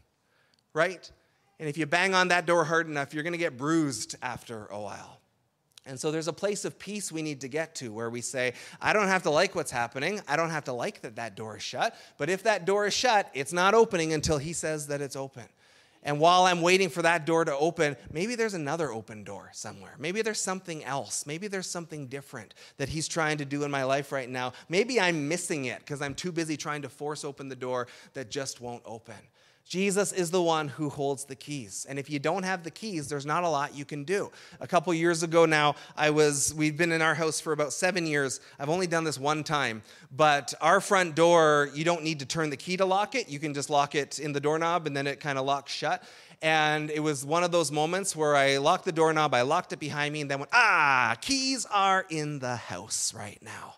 right? 0.75 1.11
And 1.63 1.69
if 1.69 1.79
you 1.79 1.87
bang 1.87 2.13
on 2.13 2.27
that 2.27 2.45
door 2.45 2.65
hard 2.65 2.89
enough, 2.89 3.15
you're 3.15 3.23
going 3.23 3.35
to 3.35 3.39
get 3.39 3.57
bruised 3.57 4.17
after 4.21 4.67
a 4.67 4.81
while. 4.81 5.21
And 5.87 5.99
so 5.99 6.11
there's 6.11 6.27
a 6.27 6.33
place 6.33 6.65
of 6.65 6.77
peace 6.77 7.13
we 7.13 7.23
need 7.23 7.43
to 7.43 7.49
get 7.49 7.77
to 7.77 7.93
where 7.93 8.11
we 8.11 8.21
say, 8.21 8.55
I 8.81 8.93
don't 8.93 9.07
have 9.07 9.23
to 9.23 9.31
like 9.31 9.55
what's 9.55 9.71
happening. 9.71 10.21
I 10.27 10.35
don't 10.35 10.51
have 10.51 10.65
to 10.65 10.73
like 10.73 11.03
that 11.03 11.15
that 11.15 11.37
door 11.37 11.59
is 11.59 11.63
shut. 11.63 11.95
But 12.19 12.31
if 12.31 12.43
that 12.43 12.65
door 12.65 12.89
is 12.89 12.95
shut, 12.95 13.31
it's 13.33 13.53
not 13.53 13.75
opening 13.75 14.13
until 14.13 14.39
he 14.39 14.53
says 14.53 14.89
that 14.89 15.01
it's 15.01 15.15
open. 15.15 15.45
And 16.03 16.19
while 16.19 16.47
I'm 16.47 16.63
waiting 16.63 16.89
for 16.89 17.03
that 17.03 17.27
door 17.27 17.45
to 17.45 17.57
open, 17.57 17.97
maybe 18.11 18.35
there's 18.35 18.55
another 18.55 18.91
open 18.91 19.23
door 19.23 19.51
somewhere. 19.53 19.95
Maybe 20.01 20.21
there's 20.21 20.41
something 20.41 20.83
else. 20.83 21.27
Maybe 21.29 21.47
there's 21.47 21.71
something 21.71 22.09
different 22.09 22.55
that 22.79 22.89
he's 22.89 23.07
trying 23.07 23.39
to 23.39 23.45
do 23.45 23.63
in 23.63 23.71
my 23.71 23.85
life 23.85 24.11
right 24.11 24.29
now. 24.29 24.53
Maybe 24.69 25.01
I'm 25.01 25.29
missing 25.29 25.67
it 25.67 25.79
because 25.79 26.03
I'm 26.03 26.17
too 26.17 26.33
busy 26.33 26.57
trying 26.57 26.83
to 26.83 26.89
force 26.89 27.25
open 27.25 27.49
the 27.49 27.55
door 27.55 27.87
that 28.15 28.33
just 28.33 28.61
won't 28.61 28.83
open. 28.85 29.15
Jesus 29.65 30.13
is 30.13 30.31
the 30.31 30.43
one 30.43 30.69
who 30.69 30.91
holds 30.91 31.25
the 31.25 31.35
keys. 31.35 31.87
And 31.89 31.99
if 31.99 32.11
you 32.11 32.19
don't 32.19 32.43
have 32.43 32.63
the 32.63 32.71
keys, 32.71 33.09
there's 33.09 33.25
not 33.25 33.43
a 33.43 33.49
lot 33.49 33.75
you 33.75 33.85
can 33.85 34.05
do. 34.05 34.31
A 34.61 34.67
couple 34.67 34.93
years 34.93 35.23
ago 35.23 35.47
now, 35.47 35.77
I 35.97 36.11
was 36.11 36.53
we've 36.55 36.77
been 36.77 36.93
in 36.93 37.01
our 37.01 37.15
house 37.15 37.41
for 37.41 37.53
about 37.53 37.73
7 37.73 38.07
years. 38.07 38.41
I've 38.59 38.69
only 38.69 38.87
done 38.87 39.05
this 39.05 39.19
one 39.19 39.45
time, 39.45 39.83
but 40.15 40.53
our 40.61 40.81
front 40.81 41.15
door, 41.15 41.71
you 41.75 41.85
don't 41.85 42.03
need 42.03 42.19
to 42.19 42.27
turn 42.27 42.51
the 42.51 42.57
key 42.57 42.77
to 42.77 42.85
lock 42.85 43.15
it. 43.15 43.29
You 43.29 43.39
can 43.39 43.55
just 43.55 43.71
lock 43.71 43.95
it 43.95 44.19
in 44.19 44.33
the 44.33 44.41
doorknob 44.41 44.87
and 44.87 44.97
then 44.97 45.07
it 45.07 45.21
kind 45.21 45.39
of 45.39 45.47
locks 45.47 45.73
shut. 45.73 46.03
And 46.43 46.91
it 46.91 47.01
was 47.01 47.25
one 47.25 47.45
of 47.45 47.53
those 47.53 47.71
moments 47.71 48.17
where 48.17 48.35
I 48.35 48.59
locked 48.59 48.85
the 48.85 48.93
doorknob, 48.93 49.33
I 49.33 49.43
locked 49.43 49.73
it 49.73 49.79
behind 49.79 50.13
me 50.13 50.23
and 50.23 50.31
then 50.31 50.41
went, 50.41 50.51
"Ah, 50.53 51.17
keys 51.21 51.67
are 51.67 52.05
in 52.11 52.41
the 52.41 52.57
house 52.57 53.15
right 53.15 53.41
now." 53.43 53.77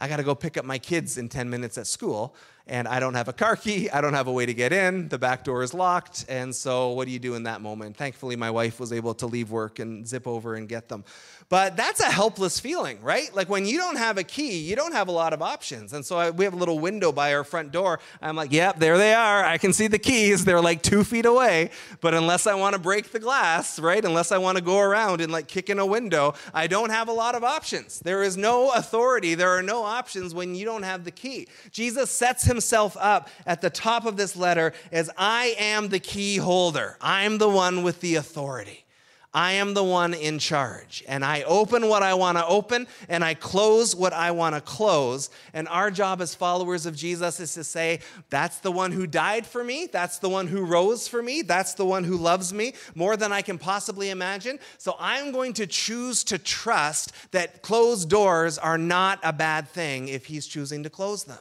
I 0.00 0.08
got 0.08 0.18
to 0.18 0.22
go 0.22 0.34
pick 0.34 0.56
up 0.56 0.64
my 0.64 0.78
kids 0.78 1.18
in 1.18 1.28
10 1.28 1.50
minutes 1.50 1.76
at 1.76 1.86
school 1.86 2.34
and 2.68 2.86
I 2.86 3.00
don't 3.00 3.14
have 3.14 3.28
a 3.28 3.32
car 3.32 3.56
key. 3.56 3.90
I 3.90 4.00
don't 4.00 4.14
have 4.14 4.26
a 4.26 4.32
way 4.32 4.46
to 4.46 4.54
get 4.54 4.72
in. 4.72 5.08
The 5.08 5.18
back 5.18 5.44
door 5.44 5.62
is 5.62 5.72
locked. 5.72 6.26
And 6.28 6.54
so, 6.54 6.90
what 6.90 7.06
do 7.06 7.12
you 7.12 7.18
do 7.18 7.34
in 7.34 7.44
that 7.44 7.60
moment? 7.60 7.96
Thankfully, 7.96 8.36
my 8.36 8.50
wife 8.50 8.78
was 8.78 8.92
able 8.92 9.14
to 9.14 9.26
leave 9.26 9.50
work 9.50 9.78
and 9.78 10.06
zip 10.06 10.26
over 10.26 10.54
and 10.54 10.68
get 10.68 10.88
them. 10.88 11.04
But 11.50 11.76
that's 11.76 12.00
a 12.00 12.10
helpless 12.10 12.60
feeling, 12.60 13.00
right? 13.00 13.34
Like 13.34 13.48
when 13.48 13.64
you 13.64 13.78
don't 13.78 13.96
have 13.96 14.18
a 14.18 14.22
key, 14.22 14.58
you 14.58 14.76
don't 14.76 14.92
have 14.92 15.08
a 15.08 15.12
lot 15.12 15.32
of 15.32 15.40
options. 15.40 15.94
And 15.94 16.04
so 16.04 16.18
I, 16.18 16.30
we 16.30 16.44
have 16.44 16.52
a 16.52 16.58
little 16.58 16.78
window 16.78 17.10
by 17.10 17.32
our 17.32 17.42
front 17.42 17.72
door. 17.72 18.00
I'm 18.20 18.36
like, 18.36 18.52
yep, 18.52 18.78
there 18.78 18.98
they 18.98 19.14
are. 19.14 19.44
I 19.44 19.56
can 19.56 19.72
see 19.72 19.86
the 19.86 19.98
keys. 19.98 20.44
They're 20.44 20.60
like 20.60 20.82
two 20.82 21.04
feet 21.04 21.24
away. 21.24 21.70
But 22.02 22.12
unless 22.12 22.46
I 22.46 22.54
want 22.54 22.74
to 22.74 22.78
break 22.78 23.12
the 23.12 23.18
glass, 23.18 23.78
right? 23.78 24.04
Unless 24.04 24.30
I 24.30 24.36
want 24.36 24.58
to 24.58 24.64
go 24.64 24.78
around 24.78 25.22
and 25.22 25.32
like 25.32 25.48
kick 25.48 25.70
in 25.70 25.78
a 25.78 25.86
window, 25.86 26.34
I 26.52 26.66
don't 26.66 26.90
have 26.90 27.08
a 27.08 27.12
lot 27.12 27.34
of 27.34 27.42
options. 27.42 28.00
There 28.00 28.22
is 28.22 28.36
no 28.36 28.70
authority. 28.72 29.34
There 29.34 29.50
are 29.50 29.62
no 29.62 29.84
options 29.84 30.34
when 30.34 30.54
you 30.54 30.66
don't 30.66 30.82
have 30.82 31.04
the 31.04 31.10
key. 31.10 31.48
Jesus 31.70 32.10
sets 32.10 32.44
himself 32.58 32.96
up 32.98 33.28
at 33.46 33.60
the 33.60 33.70
top 33.70 34.04
of 34.04 34.16
this 34.16 34.34
letter 34.34 34.72
as 34.90 35.08
I 35.16 35.54
am 35.60 35.90
the 35.90 36.00
key 36.00 36.38
holder. 36.38 36.96
I'm 37.00 37.38
the 37.38 37.48
one 37.48 37.84
with 37.84 38.00
the 38.00 38.16
authority. 38.16 38.84
I 39.32 39.52
am 39.52 39.74
the 39.74 39.84
one 39.84 40.14
in 40.14 40.40
charge. 40.40 41.04
And 41.06 41.24
I 41.24 41.42
open 41.42 41.88
what 41.88 42.02
I 42.02 42.14
want 42.14 42.36
to 42.38 42.46
open 42.46 42.88
and 43.08 43.22
I 43.22 43.34
close 43.34 43.94
what 43.94 44.12
I 44.12 44.32
want 44.32 44.56
to 44.56 44.60
close. 44.60 45.30
And 45.52 45.68
our 45.68 45.92
job 45.92 46.20
as 46.20 46.34
followers 46.34 46.86
of 46.86 46.96
Jesus 46.96 47.38
is 47.38 47.54
to 47.54 47.62
say, 47.62 48.00
that's 48.30 48.58
the 48.58 48.72
one 48.72 48.90
who 48.90 49.06
died 49.06 49.46
for 49.46 49.62
me. 49.62 49.86
That's 49.86 50.18
the 50.18 50.28
one 50.28 50.48
who 50.48 50.64
rose 50.64 51.06
for 51.06 51.22
me. 51.22 51.42
That's 51.42 51.74
the 51.74 51.86
one 51.86 52.02
who 52.02 52.16
loves 52.16 52.52
me 52.52 52.72
more 52.96 53.16
than 53.16 53.30
I 53.30 53.42
can 53.42 53.58
possibly 53.58 54.10
imagine. 54.10 54.58
So 54.78 54.96
I'm 54.98 55.30
going 55.30 55.52
to 55.52 55.66
choose 55.68 56.24
to 56.24 56.38
trust 56.38 57.12
that 57.30 57.62
closed 57.62 58.08
doors 58.08 58.58
are 58.58 58.78
not 58.78 59.20
a 59.22 59.32
bad 59.32 59.68
thing 59.68 60.08
if 60.08 60.26
he's 60.26 60.48
choosing 60.48 60.82
to 60.82 60.90
close 60.90 61.22
them. 61.22 61.38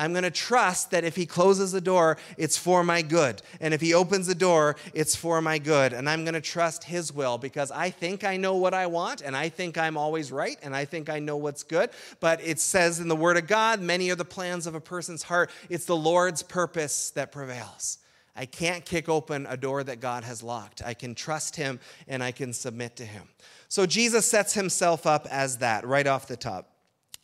I'm 0.00 0.12
going 0.12 0.24
to 0.24 0.30
trust 0.30 0.92
that 0.92 1.04
if 1.04 1.14
he 1.14 1.26
closes 1.26 1.72
the 1.72 1.80
door, 1.82 2.16
it's 2.38 2.56
for 2.56 2.82
my 2.82 3.02
good. 3.02 3.42
And 3.60 3.74
if 3.74 3.82
he 3.82 3.92
opens 3.92 4.26
the 4.26 4.34
door, 4.34 4.76
it's 4.94 5.14
for 5.14 5.42
my 5.42 5.58
good. 5.58 5.92
And 5.92 6.08
I'm 6.08 6.24
going 6.24 6.32
to 6.32 6.40
trust 6.40 6.84
his 6.84 7.12
will 7.12 7.36
because 7.36 7.70
I 7.70 7.90
think 7.90 8.24
I 8.24 8.38
know 8.38 8.56
what 8.56 8.72
I 8.72 8.86
want 8.86 9.20
and 9.20 9.36
I 9.36 9.50
think 9.50 9.76
I'm 9.76 9.98
always 9.98 10.32
right 10.32 10.56
and 10.62 10.74
I 10.74 10.86
think 10.86 11.10
I 11.10 11.18
know 11.18 11.36
what's 11.36 11.62
good. 11.62 11.90
But 12.18 12.40
it 12.42 12.58
says 12.58 12.98
in 12.98 13.08
the 13.08 13.14
word 13.14 13.36
of 13.36 13.46
God, 13.46 13.82
many 13.82 14.10
are 14.10 14.16
the 14.16 14.24
plans 14.24 14.66
of 14.66 14.74
a 14.74 14.80
person's 14.80 15.22
heart. 15.22 15.50
It's 15.68 15.84
the 15.84 15.96
Lord's 15.96 16.42
purpose 16.42 17.10
that 17.10 17.30
prevails. 17.30 17.98
I 18.34 18.46
can't 18.46 18.86
kick 18.86 19.10
open 19.10 19.46
a 19.50 19.56
door 19.58 19.84
that 19.84 20.00
God 20.00 20.24
has 20.24 20.42
locked. 20.42 20.80
I 20.82 20.94
can 20.94 21.14
trust 21.14 21.56
him 21.56 21.78
and 22.08 22.22
I 22.22 22.32
can 22.32 22.54
submit 22.54 22.96
to 22.96 23.04
him. 23.04 23.28
So 23.68 23.84
Jesus 23.84 24.24
sets 24.24 24.54
himself 24.54 25.06
up 25.06 25.26
as 25.30 25.58
that 25.58 25.86
right 25.86 26.06
off 26.06 26.26
the 26.26 26.38
top. 26.38 26.69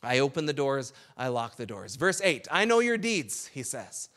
I 0.07 0.19
open 0.19 0.45
the 0.45 0.53
doors, 0.53 0.93
I 1.17 1.27
lock 1.27 1.57
the 1.57 1.65
doors. 1.65 1.95
Verse 1.95 2.21
8 2.23 2.47
I 2.51 2.65
know 2.65 2.79
your 2.79 2.97
deeds, 2.97 3.47
he 3.47 3.63
says. 3.63 4.09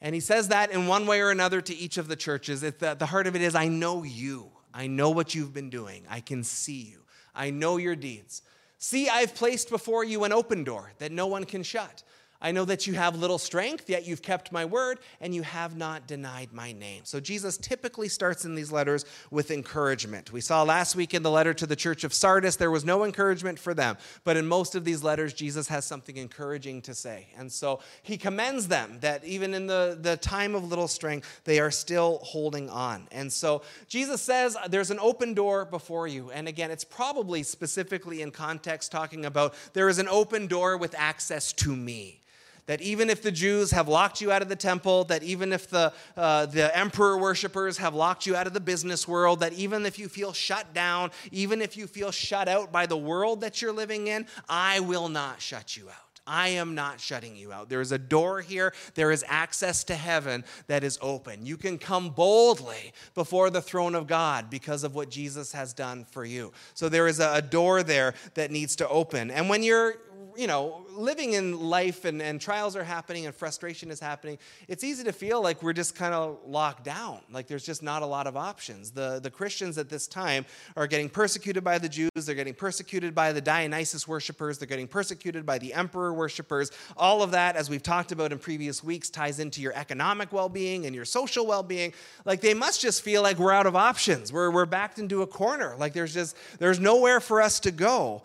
And 0.00 0.14
he 0.14 0.20
says 0.20 0.48
that 0.48 0.70
in 0.70 0.86
one 0.86 1.06
way 1.06 1.20
or 1.20 1.30
another 1.30 1.60
to 1.62 1.74
each 1.74 1.96
of 1.96 2.08
the 2.08 2.16
churches. 2.16 2.62
It, 2.62 2.78
the, 2.78 2.94
the 2.94 3.06
heart 3.06 3.26
of 3.26 3.34
it 3.36 3.42
is 3.42 3.54
I 3.54 3.68
know 3.68 4.02
you. 4.02 4.50
I 4.74 4.86
know 4.86 5.10
what 5.10 5.34
you've 5.34 5.54
been 5.54 5.70
doing. 5.70 6.04
I 6.10 6.20
can 6.20 6.44
see 6.44 6.82
you. 6.82 6.98
I 7.34 7.50
know 7.50 7.76
your 7.76 7.96
deeds. 7.96 8.42
See, 8.78 9.08
I've 9.08 9.34
placed 9.34 9.70
before 9.70 10.04
you 10.04 10.24
an 10.24 10.32
open 10.32 10.64
door 10.64 10.92
that 10.98 11.10
no 11.10 11.26
one 11.26 11.44
can 11.44 11.62
shut. 11.62 12.02
I 12.44 12.52
know 12.52 12.66
that 12.66 12.86
you 12.86 12.92
have 12.92 13.16
little 13.16 13.38
strength, 13.38 13.88
yet 13.88 14.06
you've 14.06 14.20
kept 14.20 14.52
my 14.52 14.66
word, 14.66 14.98
and 15.22 15.34
you 15.34 15.40
have 15.40 15.78
not 15.78 16.06
denied 16.06 16.52
my 16.52 16.72
name. 16.72 17.00
So 17.04 17.18
Jesus 17.18 17.56
typically 17.56 18.06
starts 18.06 18.44
in 18.44 18.54
these 18.54 18.70
letters 18.70 19.06
with 19.30 19.50
encouragement. 19.50 20.30
We 20.30 20.42
saw 20.42 20.62
last 20.62 20.94
week 20.94 21.14
in 21.14 21.22
the 21.22 21.30
letter 21.30 21.54
to 21.54 21.66
the 21.66 21.74
church 21.74 22.04
of 22.04 22.12
Sardis, 22.12 22.56
there 22.56 22.70
was 22.70 22.84
no 22.84 23.04
encouragement 23.04 23.58
for 23.58 23.72
them. 23.72 23.96
But 24.24 24.36
in 24.36 24.46
most 24.46 24.74
of 24.74 24.84
these 24.84 25.02
letters, 25.02 25.32
Jesus 25.32 25.68
has 25.68 25.86
something 25.86 26.18
encouraging 26.18 26.82
to 26.82 26.92
say. 26.92 27.28
And 27.38 27.50
so 27.50 27.80
he 28.02 28.18
commends 28.18 28.68
them 28.68 28.98
that 29.00 29.24
even 29.24 29.54
in 29.54 29.66
the, 29.66 29.96
the 29.98 30.18
time 30.18 30.54
of 30.54 30.68
little 30.68 30.86
strength, 30.86 31.40
they 31.44 31.60
are 31.60 31.70
still 31.70 32.18
holding 32.22 32.68
on. 32.68 33.08
And 33.10 33.32
so 33.32 33.62
Jesus 33.88 34.20
says, 34.20 34.54
There's 34.68 34.90
an 34.90 35.00
open 35.00 35.32
door 35.32 35.64
before 35.64 36.06
you. 36.06 36.30
And 36.30 36.46
again, 36.46 36.70
it's 36.70 36.84
probably 36.84 37.42
specifically 37.42 38.20
in 38.20 38.32
context 38.32 38.92
talking 38.92 39.24
about 39.24 39.54
there 39.72 39.88
is 39.88 39.98
an 39.98 40.08
open 40.08 40.46
door 40.46 40.76
with 40.76 40.94
access 40.98 41.50
to 41.54 41.74
me 41.74 42.20
that 42.66 42.80
even 42.80 43.10
if 43.10 43.22
the 43.22 43.32
Jews 43.32 43.70
have 43.70 43.88
locked 43.88 44.20
you 44.20 44.32
out 44.32 44.42
of 44.42 44.48
the 44.48 44.56
temple, 44.56 45.04
that 45.04 45.22
even 45.22 45.52
if 45.52 45.68
the, 45.68 45.92
uh, 46.16 46.46
the 46.46 46.76
emperor 46.76 47.18
worshippers 47.18 47.78
have 47.78 47.94
locked 47.94 48.26
you 48.26 48.34
out 48.36 48.46
of 48.46 48.54
the 48.54 48.60
business 48.60 49.06
world, 49.06 49.40
that 49.40 49.52
even 49.52 49.84
if 49.86 49.98
you 49.98 50.08
feel 50.08 50.32
shut 50.32 50.72
down, 50.72 51.10
even 51.30 51.60
if 51.60 51.76
you 51.76 51.86
feel 51.86 52.10
shut 52.10 52.48
out 52.48 52.72
by 52.72 52.86
the 52.86 52.96
world 52.96 53.40
that 53.42 53.60
you're 53.60 53.72
living 53.72 54.06
in, 54.06 54.26
I 54.48 54.80
will 54.80 55.08
not 55.08 55.40
shut 55.40 55.76
you 55.76 55.88
out. 55.88 56.04
I 56.26 56.48
am 56.48 56.74
not 56.74 57.00
shutting 57.00 57.36
you 57.36 57.52
out. 57.52 57.68
There 57.68 57.82
is 57.82 57.92
a 57.92 57.98
door 57.98 58.40
here. 58.40 58.72
There 58.94 59.10
is 59.10 59.24
access 59.28 59.84
to 59.84 59.94
heaven 59.94 60.44
that 60.68 60.82
is 60.82 60.98
open. 61.02 61.44
You 61.44 61.58
can 61.58 61.76
come 61.76 62.10
boldly 62.10 62.94
before 63.14 63.50
the 63.50 63.60
throne 63.60 63.94
of 63.94 64.06
God 64.06 64.48
because 64.48 64.84
of 64.84 64.94
what 64.94 65.10
Jesus 65.10 65.52
has 65.52 65.74
done 65.74 66.04
for 66.04 66.24
you. 66.24 66.52
So 66.72 66.88
there 66.88 67.08
is 67.08 67.20
a 67.20 67.42
door 67.42 67.82
there 67.82 68.14
that 68.34 68.50
needs 68.50 68.74
to 68.76 68.88
open. 68.88 69.30
And 69.30 69.50
when 69.50 69.62
you're 69.62 69.96
you 70.36 70.46
know, 70.46 70.84
living 70.90 71.32
in 71.32 71.58
life 71.60 72.04
and, 72.04 72.20
and 72.20 72.40
trials 72.40 72.76
are 72.76 72.84
happening 72.84 73.26
and 73.26 73.34
frustration 73.34 73.90
is 73.90 74.00
happening, 74.00 74.38
it's 74.68 74.84
easy 74.84 75.04
to 75.04 75.12
feel 75.12 75.42
like 75.42 75.62
we're 75.62 75.72
just 75.72 75.94
kind 75.94 76.14
of 76.14 76.38
locked 76.46 76.84
down. 76.84 77.20
Like 77.30 77.46
there's 77.46 77.64
just 77.64 77.82
not 77.82 78.02
a 78.02 78.06
lot 78.06 78.26
of 78.26 78.36
options. 78.36 78.90
The, 78.90 79.20
the 79.22 79.30
Christians 79.30 79.78
at 79.78 79.88
this 79.88 80.06
time 80.06 80.44
are 80.76 80.86
getting 80.86 81.08
persecuted 81.08 81.64
by 81.64 81.78
the 81.78 81.88
Jews, 81.88 82.10
they're 82.14 82.34
getting 82.34 82.54
persecuted 82.54 83.14
by 83.14 83.32
the 83.32 83.40
Dionysus 83.40 84.06
worshippers, 84.08 84.58
they're 84.58 84.68
getting 84.68 84.88
persecuted 84.88 85.44
by 85.44 85.58
the 85.58 85.74
emperor 85.74 86.12
worshippers. 86.12 86.70
All 86.96 87.22
of 87.22 87.30
that, 87.32 87.56
as 87.56 87.70
we've 87.70 87.82
talked 87.82 88.12
about 88.12 88.32
in 88.32 88.38
previous 88.38 88.82
weeks, 88.82 89.10
ties 89.10 89.40
into 89.40 89.60
your 89.60 89.72
economic 89.74 90.32
well 90.32 90.48
being 90.48 90.86
and 90.86 90.94
your 90.94 91.04
social 91.04 91.46
well 91.46 91.62
being. 91.62 91.92
Like 92.24 92.40
they 92.40 92.54
must 92.54 92.80
just 92.80 93.02
feel 93.02 93.22
like 93.22 93.38
we're 93.38 93.52
out 93.52 93.66
of 93.66 93.76
options. 93.76 94.32
We're, 94.32 94.50
we're 94.50 94.66
backed 94.66 94.98
into 94.98 95.22
a 95.22 95.26
corner. 95.26 95.76
Like 95.78 95.92
there's 95.92 96.14
just, 96.14 96.36
there's 96.58 96.80
nowhere 96.80 97.20
for 97.20 97.42
us 97.42 97.60
to 97.60 97.70
go. 97.70 98.22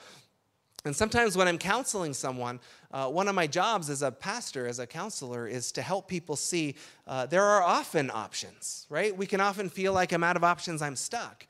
And 0.85 0.95
sometimes 0.95 1.35
when 1.35 1.47
I'm 1.47 1.57
counseling 1.57 2.13
someone, 2.13 2.59
uh, 2.91 3.07
one 3.07 3.27
of 3.27 3.35
my 3.35 3.47
jobs 3.47 3.89
as 3.89 4.01
a 4.01 4.11
pastor, 4.11 4.65
as 4.65 4.79
a 4.79 4.87
counselor, 4.87 5.47
is 5.47 5.71
to 5.73 5.81
help 5.81 6.07
people 6.07 6.35
see 6.35 6.75
uh, 7.05 7.25
there 7.25 7.43
are 7.43 7.61
often 7.61 8.09
options, 8.13 8.87
right? 8.89 9.15
We 9.15 9.25
can 9.25 9.41
often 9.41 9.69
feel 9.69 9.91
like 9.91 10.13
I'm 10.13 10.23
out 10.23 10.37
of 10.37 10.43
options, 10.43 10.81
I'm 10.81 10.95
stuck. 10.95 11.45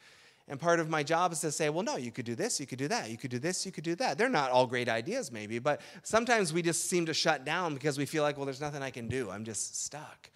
And 0.48 0.60
part 0.60 0.80
of 0.80 0.90
my 0.90 1.04
job 1.04 1.32
is 1.32 1.42
to 1.42 1.52
say, 1.52 1.70
well, 1.70 1.84
no, 1.84 1.96
you 1.96 2.10
could 2.10 2.26
do 2.26 2.34
this, 2.34 2.60
you 2.60 2.66
could 2.66 2.80
do 2.80 2.88
that, 2.88 3.12
you 3.12 3.18
could 3.18 3.30
do 3.30 3.38
this, 3.38 3.68
you 3.68 3.72
could 3.72 3.84
do 3.84 3.94
that. 3.96 4.18
They're 4.18 4.30
not 4.30 4.50
all 4.50 4.66
great 4.66 4.90
ideas, 4.90 5.32
maybe, 5.32 5.60
but 5.60 5.80
sometimes 6.02 6.52
we 6.52 6.64
just 6.64 6.90
seem 6.90 7.06
to 7.06 7.14
shut 7.14 7.46
down 7.46 7.76
because 7.76 8.00
we 8.00 8.08
feel 8.08 8.24
like, 8.24 8.36
well, 8.36 8.46
there's 8.46 8.62
nothing 8.62 8.82
I 8.82 8.90
can 8.90 9.08
do, 9.08 9.30
I'm 9.30 9.46
just 9.46 9.84
stuck 9.84 10.32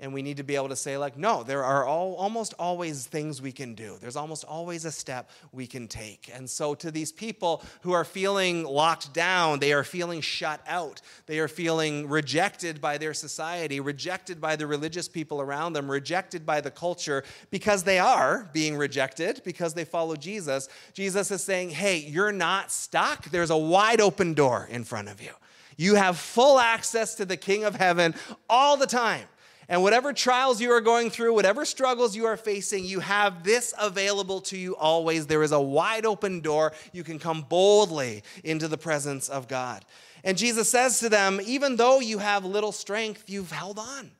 and 0.00 0.12
we 0.12 0.22
need 0.22 0.36
to 0.36 0.42
be 0.44 0.54
able 0.54 0.68
to 0.68 0.76
say 0.76 0.96
like 0.96 1.16
no 1.16 1.42
there 1.42 1.64
are 1.64 1.84
all, 1.84 2.14
almost 2.14 2.54
always 2.58 3.06
things 3.06 3.42
we 3.42 3.52
can 3.52 3.74
do. 3.74 3.96
There's 4.00 4.16
almost 4.16 4.44
always 4.44 4.84
a 4.84 4.92
step 4.92 5.30
we 5.52 5.66
can 5.66 5.88
take. 5.88 6.30
And 6.32 6.48
so 6.48 6.74
to 6.76 6.90
these 6.90 7.10
people 7.10 7.62
who 7.82 7.92
are 7.92 8.04
feeling 8.04 8.64
locked 8.64 9.12
down 9.12 9.58
they 9.58 9.72
are 9.72 9.84
feeling 9.84 10.20
shut 10.20 10.60
out. 10.66 11.00
They 11.26 11.38
are 11.38 11.48
feeling 11.48 12.08
rejected 12.08 12.80
by 12.80 12.98
their 12.98 13.14
society 13.14 13.80
rejected 13.80 14.40
by 14.40 14.56
the 14.56 14.66
religious 14.66 15.08
people 15.08 15.40
around 15.40 15.72
them 15.72 15.90
rejected 15.90 16.46
by 16.46 16.60
the 16.60 16.70
culture. 16.70 17.24
Because 17.50 17.82
they 17.82 17.98
are 17.98 18.48
being 18.52 18.76
rejected 18.76 19.42
because 19.44 19.74
they 19.74 19.84
follow 19.84 20.16
jesus 20.16 20.68
jesus 20.92 21.30
is 21.30 21.42
saying 21.42 21.70
hey 21.70 21.98
you're 21.98 22.32
not 22.32 22.70
stuck. 22.70 23.24
There's 23.30 23.50
a 23.50 23.56
wide 23.56 24.00
open 24.00 24.34
door 24.34 24.68
in 24.70 24.84
front 24.84 25.08
of 25.08 25.20
you. 25.20 25.30
You 25.76 25.94
have 25.94 26.18
full 26.18 26.58
access 26.58 27.14
to 27.16 27.24
the 27.24 27.36
king 27.36 27.64
of 27.64 27.76
heaven 27.76 28.14
all 28.48 28.76
the 28.76 28.86
time 28.86 29.26
and 29.68 29.82
whatever 29.82 30.12
trials 30.12 30.60
you 30.60 30.70
are 30.72 30.80
going 30.80 31.10
through, 31.10 31.34
whatever 31.34 31.64
struggles 31.64 32.16
you 32.16 32.24
are 32.24 32.36
facing, 32.36 32.84
you 32.84 33.00
have 33.00 33.44
this 33.44 33.74
available 33.78 34.40
to 34.42 34.56
you 34.56 34.74
always. 34.76 35.26
There 35.26 35.42
is 35.42 35.52
a 35.52 35.60
wide 35.60 36.06
open 36.06 36.40
door. 36.40 36.72
You 36.92 37.04
can 37.04 37.18
come 37.18 37.42
boldly 37.42 38.22
into 38.44 38.66
the 38.68 38.78
presence 38.78 39.28
of 39.28 39.46
God. 39.46 39.84
And 40.24 40.38
Jesus 40.38 40.70
says 40.70 41.00
to 41.00 41.08
them, 41.08 41.40
Even 41.44 41.76
though 41.76 42.00
you 42.00 42.18
have 42.18 42.44
little 42.44 42.72
strength, 42.72 43.24
you've 43.26 43.52
held 43.52 43.78
on 43.78 44.10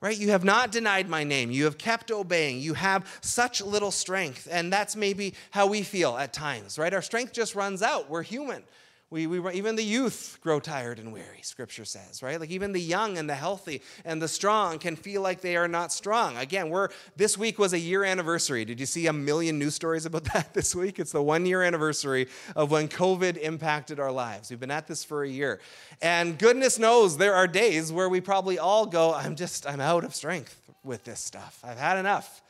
right? 0.00 0.16
You 0.16 0.30
have 0.30 0.44
not 0.44 0.70
denied 0.70 1.08
my 1.08 1.24
name. 1.24 1.50
You 1.50 1.64
have 1.64 1.78
kept 1.78 2.10
obeying. 2.10 2.60
You 2.60 2.74
have 2.74 3.18
such 3.20 3.60
little 3.60 3.90
strength. 3.90 4.46
And 4.50 4.72
that's 4.72 4.94
maybe 4.94 5.34
how 5.50 5.66
we 5.66 5.82
feel 5.82 6.16
at 6.16 6.32
times, 6.32 6.78
right? 6.78 6.94
Our 6.94 7.02
strength 7.02 7.32
just 7.32 7.54
runs 7.54 7.82
out. 7.82 8.08
We're 8.08 8.22
human. 8.22 8.62
We, 9.10 9.26
we, 9.26 9.52
even 9.54 9.76
the 9.76 9.82
youth 9.82 10.36
grow 10.42 10.60
tired 10.60 10.98
and 10.98 11.14
weary, 11.14 11.40
scripture 11.40 11.86
says, 11.86 12.22
right? 12.22 12.38
Like 12.38 12.50
even 12.50 12.72
the 12.72 12.80
young 12.80 13.16
and 13.16 13.28
the 13.28 13.34
healthy 13.34 13.80
and 14.04 14.20
the 14.20 14.28
strong 14.28 14.78
can 14.78 14.96
feel 14.96 15.22
like 15.22 15.40
they 15.40 15.56
are 15.56 15.66
not 15.66 15.94
strong. 15.94 16.36
Again, 16.36 16.68
we're, 16.68 16.90
this 17.16 17.38
week 17.38 17.58
was 17.58 17.72
a 17.72 17.78
year 17.78 18.04
anniversary. 18.04 18.66
Did 18.66 18.78
you 18.78 18.84
see 18.84 19.06
a 19.06 19.12
million 19.14 19.58
news 19.58 19.74
stories 19.74 20.04
about 20.04 20.24
that 20.34 20.52
this 20.52 20.74
week? 20.74 20.98
It's 20.98 21.12
the 21.12 21.22
one 21.22 21.46
year 21.46 21.62
anniversary 21.62 22.28
of 22.54 22.70
when 22.70 22.86
COVID 22.86 23.38
impacted 23.38 23.98
our 23.98 24.12
lives. 24.12 24.50
We've 24.50 24.60
been 24.60 24.70
at 24.70 24.86
this 24.86 25.04
for 25.04 25.22
a 25.22 25.28
year. 25.28 25.58
And 26.02 26.38
goodness 26.38 26.78
knows 26.78 27.16
there 27.16 27.34
are 27.34 27.46
days 27.46 27.90
where 27.90 28.10
we 28.10 28.20
probably 28.20 28.58
all 28.58 28.84
go, 28.84 29.14
I'm 29.14 29.36
just, 29.36 29.66
I'm 29.66 29.80
out 29.80 30.04
of 30.04 30.14
strength 30.14 30.60
with 30.84 31.04
this 31.04 31.20
stuff. 31.20 31.60
I've 31.64 31.78
had 31.78 31.96
enough. 31.96 32.42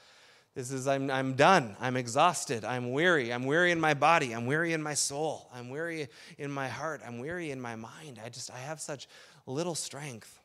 This 0.58 0.72
is, 0.72 0.88
I'm, 0.88 1.08
I'm 1.08 1.34
done. 1.34 1.76
I'm 1.80 1.96
exhausted. 1.96 2.64
I'm 2.64 2.90
weary. 2.90 3.32
I'm 3.32 3.44
weary 3.44 3.70
in 3.70 3.78
my 3.78 3.94
body. 3.94 4.32
I'm 4.32 4.44
weary 4.44 4.72
in 4.72 4.82
my 4.82 4.94
soul. 4.94 5.48
I'm 5.54 5.70
weary 5.70 6.08
in 6.36 6.50
my 6.50 6.66
heart. 6.66 7.00
I'm 7.06 7.20
weary 7.20 7.52
in 7.52 7.60
my 7.60 7.76
mind. 7.76 8.18
I 8.24 8.28
just, 8.28 8.50
I 8.52 8.58
have 8.58 8.80
such 8.80 9.06
little 9.46 9.76
strength. 9.76 10.40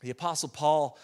The 0.00 0.08
Apostle 0.08 0.48
Paul 0.48 0.96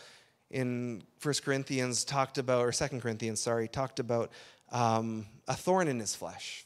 in 0.50 1.02
1 1.22 1.34
Corinthians 1.44 2.02
talked 2.02 2.38
about, 2.38 2.64
or 2.64 2.72
2 2.72 2.98
Corinthians, 3.00 3.42
sorry, 3.42 3.68
talked 3.68 4.00
about 4.00 4.32
um, 4.72 5.26
a 5.46 5.54
thorn 5.54 5.86
in 5.86 6.00
his 6.00 6.14
flesh. 6.14 6.64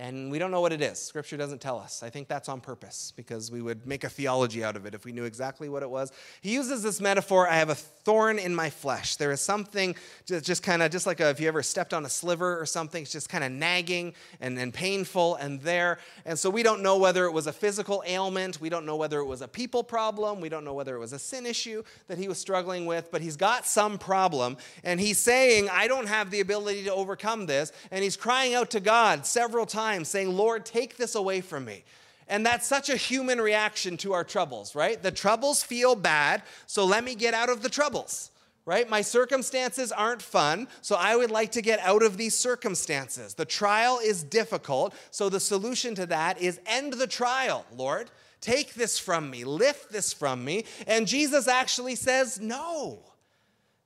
And 0.00 0.30
we 0.30 0.38
don't 0.38 0.52
know 0.52 0.60
what 0.60 0.72
it 0.72 0.80
is. 0.80 0.96
Scripture 1.00 1.36
doesn't 1.36 1.60
tell 1.60 1.76
us. 1.76 2.04
I 2.04 2.10
think 2.10 2.28
that's 2.28 2.48
on 2.48 2.60
purpose 2.60 3.12
because 3.16 3.50
we 3.50 3.60
would 3.60 3.84
make 3.84 4.04
a 4.04 4.08
theology 4.08 4.62
out 4.62 4.76
of 4.76 4.86
it 4.86 4.94
if 4.94 5.04
we 5.04 5.10
knew 5.10 5.24
exactly 5.24 5.68
what 5.68 5.82
it 5.82 5.90
was. 5.90 6.12
He 6.40 6.52
uses 6.52 6.84
this 6.84 7.00
metaphor 7.00 7.48
I 7.48 7.56
have 7.56 7.68
a 7.68 7.74
thorn 7.74 8.38
in 8.38 8.54
my 8.54 8.70
flesh. 8.70 9.16
There 9.16 9.32
is 9.32 9.40
something 9.40 9.96
just, 10.24 10.46
just 10.46 10.62
kind 10.62 10.84
of, 10.84 10.92
just 10.92 11.04
like 11.04 11.18
a, 11.18 11.30
if 11.30 11.40
you 11.40 11.48
ever 11.48 11.64
stepped 11.64 11.92
on 11.92 12.04
a 12.04 12.08
sliver 12.08 12.60
or 12.60 12.64
something, 12.64 13.02
it's 13.02 13.10
just 13.10 13.28
kind 13.28 13.42
of 13.42 13.50
nagging 13.50 14.14
and, 14.40 14.56
and 14.56 14.72
painful 14.72 15.34
and 15.34 15.60
there. 15.62 15.98
And 16.24 16.38
so 16.38 16.48
we 16.48 16.62
don't 16.62 16.80
know 16.80 16.96
whether 16.96 17.24
it 17.24 17.32
was 17.32 17.48
a 17.48 17.52
physical 17.52 18.04
ailment. 18.06 18.60
We 18.60 18.68
don't 18.68 18.86
know 18.86 18.96
whether 18.96 19.18
it 19.18 19.26
was 19.26 19.42
a 19.42 19.48
people 19.48 19.82
problem. 19.82 20.40
We 20.40 20.48
don't 20.48 20.64
know 20.64 20.74
whether 20.74 20.94
it 20.94 21.00
was 21.00 21.12
a 21.12 21.18
sin 21.18 21.44
issue 21.44 21.82
that 22.06 22.18
he 22.18 22.28
was 22.28 22.38
struggling 22.38 22.86
with, 22.86 23.10
but 23.10 23.20
he's 23.20 23.36
got 23.36 23.66
some 23.66 23.98
problem. 23.98 24.58
And 24.84 25.00
he's 25.00 25.18
saying, 25.18 25.68
I 25.72 25.88
don't 25.88 26.06
have 26.06 26.30
the 26.30 26.38
ability 26.38 26.84
to 26.84 26.94
overcome 26.94 27.46
this. 27.46 27.72
And 27.90 28.04
he's 28.04 28.16
crying 28.16 28.54
out 28.54 28.70
to 28.70 28.80
God 28.80 29.26
several 29.26 29.66
times 29.66 29.87
times 29.88 30.08
saying, 30.08 30.36
Lord, 30.36 30.66
take 30.66 30.96
this 30.96 31.14
away 31.14 31.40
from 31.40 31.64
me. 31.64 31.82
And 32.28 32.44
that's 32.44 32.66
such 32.66 32.90
a 32.90 32.96
human 32.96 33.40
reaction 33.40 33.96
to 33.98 34.12
our 34.12 34.24
troubles, 34.24 34.74
right? 34.74 35.02
The 35.02 35.10
troubles 35.10 35.62
feel 35.62 35.94
bad, 35.94 36.42
so 36.66 36.84
let 36.84 37.04
me 37.04 37.14
get 37.14 37.32
out 37.32 37.48
of 37.48 37.62
the 37.62 37.70
troubles, 37.70 38.30
right? 38.66 38.86
My 38.88 39.00
circumstances 39.00 39.90
aren't 39.90 40.20
fun, 40.20 40.68
so 40.82 40.94
I 40.96 41.16
would 41.16 41.30
like 41.30 41.52
to 41.52 41.62
get 41.62 41.78
out 41.80 42.02
of 42.02 42.18
these 42.18 42.36
circumstances. 42.36 43.32
The 43.32 43.46
trial 43.46 43.98
is 43.98 44.22
difficult, 44.22 44.94
so 45.10 45.30
the 45.30 45.40
solution 45.40 45.94
to 45.94 46.06
that 46.06 46.38
is 46.38 46.60
end 46.66 46.92
the 46.92 47.06
trial, 47.06 47.64
Lord. 47.74 48.10
Take 48.42 48.74
this 48.74 48.98
from 48.98 49.30
me, 49.30 49.44
lift 49.44 49.90
this 49.90 50.12
from 50.12 50.44
me. 50.44 50.66
And 50.86 51.06
Jesus 51.06 51.48
actually 51.48 51.94
says, 51.94 52.38
No, 52.40 53.00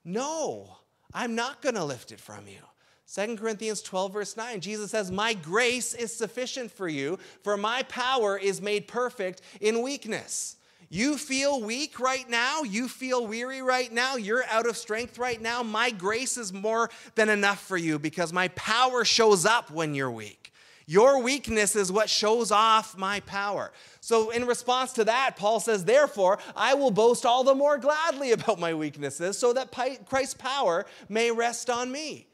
no, 0.05 0.79
I'm 1.15 1.37
not 1.37 1.62
to 1.62 1.85
lift 1.85 2.11
it 2.11 2.21
from 2.21 2.49
you. 2.49 2.72
2 3.14 3.37
Corinthians 3.37 3.83
12, 3.83 4.12
verse 4.12 4.37
9, 4.38 4.61
Jesus 4.61 4.90
says, 4.90 5.11
My 5.11 5.35
grace 5.35 5.92
is 5.92 6.14
sufficient 6.14 6.70
for 6.70 6.88
you, 6.88 7.18
for 7.42 7.59
my 7.59 7.83
power 7.85 8.38
is 8.38 8.62
made 8.62 8.88
perfect 8.88 9.42
in 9.61 9.83
weakness. 9.83 10.57
You 10.88 11.18
feel 11.18 11.61
weak 11.61 12.01
right 12.01 12.29
now. 12.29 12.62
You 12.62 12.88
feel 12.88 13.27
weary 13.27 13.61
right 13.61 13.92
now. 13.92 14.16
You're 14.16 14.44
out 14.51 14.66
of 14.66 14.77
strength 14.77 15.18
right 15.18 15.40
now. 15.40 15.62
My 15.62 15.90
grace 15.90 16.37
is 16.38 16.53
more 16.53 16.90
than 17.14 17.29
enough 17.29 17.62
for 17.62 17.77
you 17.77 17.98
because 17.98 18.33
my 18.33 18.48
power 18.48 19.05
shows 19.05 19.44
up 19.44 19.70
when 19.70 19.94
you're 19.94 20.11
weak. 20.11 20.53
Your 20.87 21.22
weakness 21.22 21.77
is 21.77 21.92
what 21.92 22.11
shows 22.11 22.51
off 22.51 22.96
my 22.98 23.20
power. 23.20 23.72
So, 24.01 24.31
in 24.31 24.46
response 24.46 24.92
to 24.94 25.05
that, 25.05 25.37
Paul 25.37 25.61
says, 25.61 25.85
Therefore, 25.85 26.38
I 26.57 26.75
will 26.75 26.90
boast 26.90 27.25
all 27.25 27.44
the 27.44 27.55
more 27.55 27.79
gladly 27.79 28.33
about 28.33 28.59
my 28.59 28.75
weaknesses 28.75 29.38
so 29.38 29.53
that 29.53 29.70
Christ's 30.07 30.35
power 30.35 30.87
may 31.09 31.31
rest 31.31 31.70
on 31.70 31.90
me. 31.92 32.27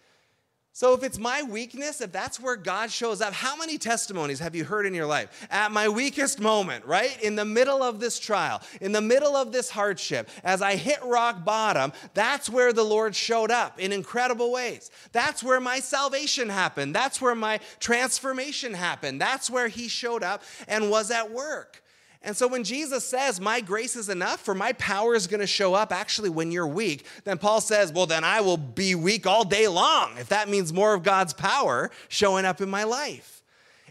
So, 0.79 0.95
if 0.95 1.03
it's 1.03 1.19
my 1.19 1.43
weakness, 1.43 2.01
if 2.01 2.13
that's 2.13 2.39
where 2.39 2.55
God 2.55 2.93
shows 2.93 3.21
up, 3.21 3.33
how 3.33 3.57
many 3.57 3.79
testimonies 3.79 4.39
have 4.39 4.55
you 4.55 4.63
heard 4.63 4.87
in 4.87 4.95
your 4.95 5.07
life? 5.07 5.49
At 5.51 5.73
my 5.73 5.89
weakest 5.89 6.39
moment, 6.39 6.87
right? 6.87 7.21
In 7.21 7.35
the 7.35 7.45
middle 7.45 7.83
of 7.83 7.99
this 7.99 8.21
trial, 8.21 8.63
in 8.81 8.93
the 8.93 9.01
middle 9.01 9.35
of 9.35 9.51
this 9.51 9.71
hardship, 9.71 10.31
as 10.45 10.63
I 10.63 10.77
hit 10.77 11.01
rock 11.03 11.45
bottom, 11.45 11.93
that's 12.15 12.49
where 12.49 12.73
the 12.73 12.85
Lord 12.85 13.17
showed 13.17 13.51
up 13.51 13.81
in 13.81 13.91
incredible 13.91 14.53
ways. 14.53 14.93
That's 15.11 15.43
where 15.43 15.59
my 15.59 15.81
salvation 15.81 16.49
happened. 16.49 16.95
That's 16.95 17.21
where 17.21 17.35
my 17.35 17.59
transformation 17.81 18.73
happened. 18.73 19.21
That's 19.21 19.51
where 19.51 19.67
He 19.67 19.89
showed 19.89 20.23
up 20.23 20.45
and 20.69 20.93
was 20.93 21.11
at 21.11 21.33
work. 21.33 21.83
And 22.23 22.37
so 22.37 22.49
when 22.49 22.65
Jesus 22.65 23.05
says, 23.05 23.41
My 23.41 23.61
grace 23.61 23.97
is 23.97 24.09
enough, 24.09 24.41
for 24.41 24.55
my 24.55 24.73
power 24.75 25.15
is 25.15 25.27
going 25.27 25.41
to 25.41 25.47
show 25.47 25.75
up 25.75 25.93
actually 25.93 26.31
when 26.31 26.51
you're 26.51 26.67
weak, 26.67 27.07
then 27.25 27.39
Paul 27.39 27.61
says, 27.61 27.93
Well, 27.93 28.07
then 28.07 28.25
I 28.25 28.41
will 28.41 28.57
be 28.57 28.95
weak 28.95 29.27
all 29.27 29.45
day 29.45 29.69
long, 29.69 30.13
if 30.19 30.29
that 30.29 30.49
means 30.49 30.73
more 30.73 30.95
of 30.95 31.03
God's 31.03 31.33
power 31.33 31.91
showing 32.09 32.45
up 32.45 32.61
in 32.61 32.69
my 32.69 32.85
life. 32.85 33.43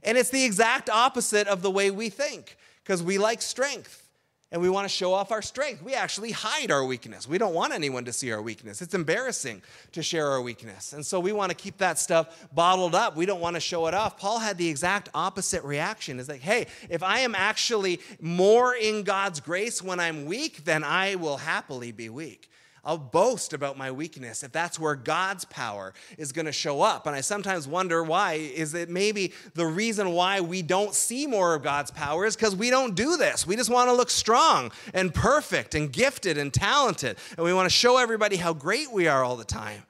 And 0.03 0.17
it's 0.17 0.29
the 0.29 0.43
exact 0.43 0.89
opposite 0.89 1.47
of 1.47 1.61
the 1.61 1.71
way 1.71 1.91
we 1.91 2.09
think, 2.09 2.57
because 2.83 3.01
we 3.01 3.17
like 3.17 3.41
strength 3.41 4.06
and 4.51 4.61
we 4.61 4.69
want 4.69 4.85
to 4.85 4.89
show 4.89 5.13
off 5.13 5.31
our 5.31 5.41
strength. 5.41 5.83
We 5.83 5.93
actually 5.93 6.31
hide 6.31 6.71
our 6.71 6.85
weakness. 6.85 7.27
We 7.27 7.37
don't 7.37 7.53
want 7.53 7.73
anyone 7.73 8.05
to 8.05 8.13
see 8.13 8.31
our 8.31 8.41
weakness. 8.41 8.81
It's 8.81 8.93
embarrassing 8.93 9.61
to 9.91 10.01
share 10.01 10.27
our 10.27 10.41
weakness. 10.41 10.93
And 10.93 11.05
so 11.05 11.19
we 11.19 11.33
want 11.33 11.49
to 11.49 11.55
keep 11.55 11.77
that 11.79 11.99
stuff 11.99 12.47
bottled 12.53 12.95
up. 12.95 13.17
We 13.17 13.25
don't 13.25 13.41
want 13.41 13.55
to 13.57 13.59
show 13.59 13.87
it 13.87 13.93
off. 13.93 14.17
Paul 14.17 14.39
had 14.39 14.57
the 14.57 14.67
exact 14.67 15.09
opposite 15.13 15.63
reaction. 15.63 16.17
Is 16.17 16.29
like, 16.29 16.41
hey, 16.41 16.67
if 16.89 17.03
I 17.03 17.19
am 17.19 17.35
actually 17.35 17.99
more 18.21 18.73
in 18.73 19.03
God's 19.03 19.41
grace 19.41 19.81
when 19.81 19.99
I'm 19.99 20.25
weak, 20.25 20.63
then 20.63 20.83
I 20.83 21.15
will 21.15 21.37
happily 21.37 21.91
be 21.91 22.09
weak. 22.09 22.49
I'll 22.87 22.97
boast 22.97 23.51
about 23.51 23.77
my 23.77 23.91
weakness 23.91 24.43
if 24.43 24.53
that's 24.53 24.79
where 24.79 24.95
God's 24.95 25.43
power 25.43 25.93
is 26.17 26.31
going 26.31 26.45
to 26.45 26.53
show 26.53 26.81
up. 26.81 27.05
And 27.05 27.13
I 27.13 27.19
sometimes 27.19 27.67
wonder 27.67 28.01
why 28.01 28.35
is 28.35 28.73
it 28.73 28.87
maybe 28.89 29.33
the 29.55 29.65
reason 29.65 30.13
why 30.13 30.39
we 30.39 30.61
don't 30.61 30.95
see 30.95 31.27
more 31.27 31.53
of 31.53 31.63
God's 31.63 31.91
power 31.91 32.25
is 32.25 32.37
because 32.37 32.55
we 32.55 32.69
don't 32.69 32.95
do 32.95 33.17
this. 33.17 33.45
We 33.45 33.57
just 33.57 33.69
want 33.69 33.89
to 33.89 33.93
look 33.93 34.09
strong 34.09 34.71
and 34.93 35.13
perfect 35.13 35.75
and 35.75 35.91
gifted 35.91 36.37
and 36.37 36.53
talented. 36.53 37.17
And 37.35 37.45
we 37.45 37.53
want 37.53 37.65
to 37.65 37.75
show 37.75 37.97
everybody 37.97 38.37
how 38.37 38.53
great 38.53 38.89
we 38.89 39.09
are 39.09 39.21
all 39.21 39.35
the 39.35 39.43
time. 39.43 39.83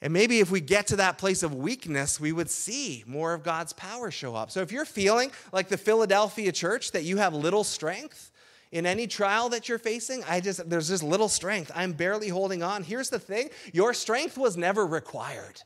And 0.00 0.14
maybe 0.14 0.40
if 0.40 0.50
we 0.50 0.62
get 0.62 0.86
to 0.86 0.96
that 0.96 1.18
place 1.18 1.42
of 1.42 1.54
weakness, 1.54 2.18
we 2.18 2.32
would 2.32 2.48
see 2.48 3.04
more 3.06 3.34
of 3.34 3.42
God's 3.42 3.74
power 3.74 4.10
show 4.10 4.34
up. 4.34 4.50
So 4.50 4.62
if 4.62 4.72
you're 4.72 4.86
feeling 4.86 5.30
like 5.52 5.68
the 5.68 5.76
Philadelphia 5.76 6.52
church, 6.52 6.92
that 6.92 7.04
you 7.04 7.18
have 7.18 7.34
little 7.34 7.64
strength, 7.64 8.29
in 8.72 8.86
any 8.86 9.06
trial 9.06 9.48
that 9.48 9.68
you're 9.68 9.78
facing, 9.78 10.22
I 10.24 10.40
just 10.40 10.68
there's 10.70 10.88
just 10.88 11.02
little 11.02 11.28
strength. 11.28 11.72
I'm 11.74 11.92
barely 11.92 12.28
holding 12.28 12.62
on. 12.62 12.84
Here's 12.84 13.10
the 13.10 13.18
thing, 13.18 13.50
your 13.72 13.94
strength 13.94 14.38
was 14.38 14.56
never 14.56 14.86
required. 14.86 15.62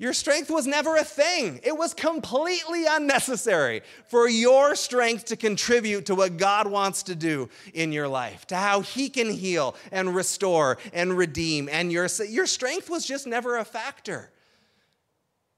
Your 0.00 0.12
strength 0.12 0.48
was 0.48 0.64
never 0.64 0.94
a 0.94 1.02
thing. 1.02 1.58
It 1.64 1.76
was 1.76 1.92
completely 1.92 2.84
unnecessary 2.88 3.82
for 4.06 4.28
your 4.28 4.76
strength 4.76 5.24
to 5.26 5.36
contribute 5.36 6.06
to 6.06 6.14
what 6.14 6.36
God 6.36 6.68
wants 6.68 7.02
to 7.04 7.16
do 7.16 7.48
in 7.74 7.90
your 7.90 8.06
life, 8.06 8.46
to 8.46 8.56
how 8.56 8.80
He 8.80 9.08
can 9.08 9.28
heal 9.28 9.74
and 9.90 10.14
restore 10.14 10.78
and 10.92 11.18
redeem. 11.18 11.68
And 11.68 11.90
your, 11.90 12.06
your 12.28 12.46
strength 12.46 12.88
was 12.88 13.04
just 13.04 13.26
never 13.26 13.56
a 13.56 13.64
factor. 13.64 14.30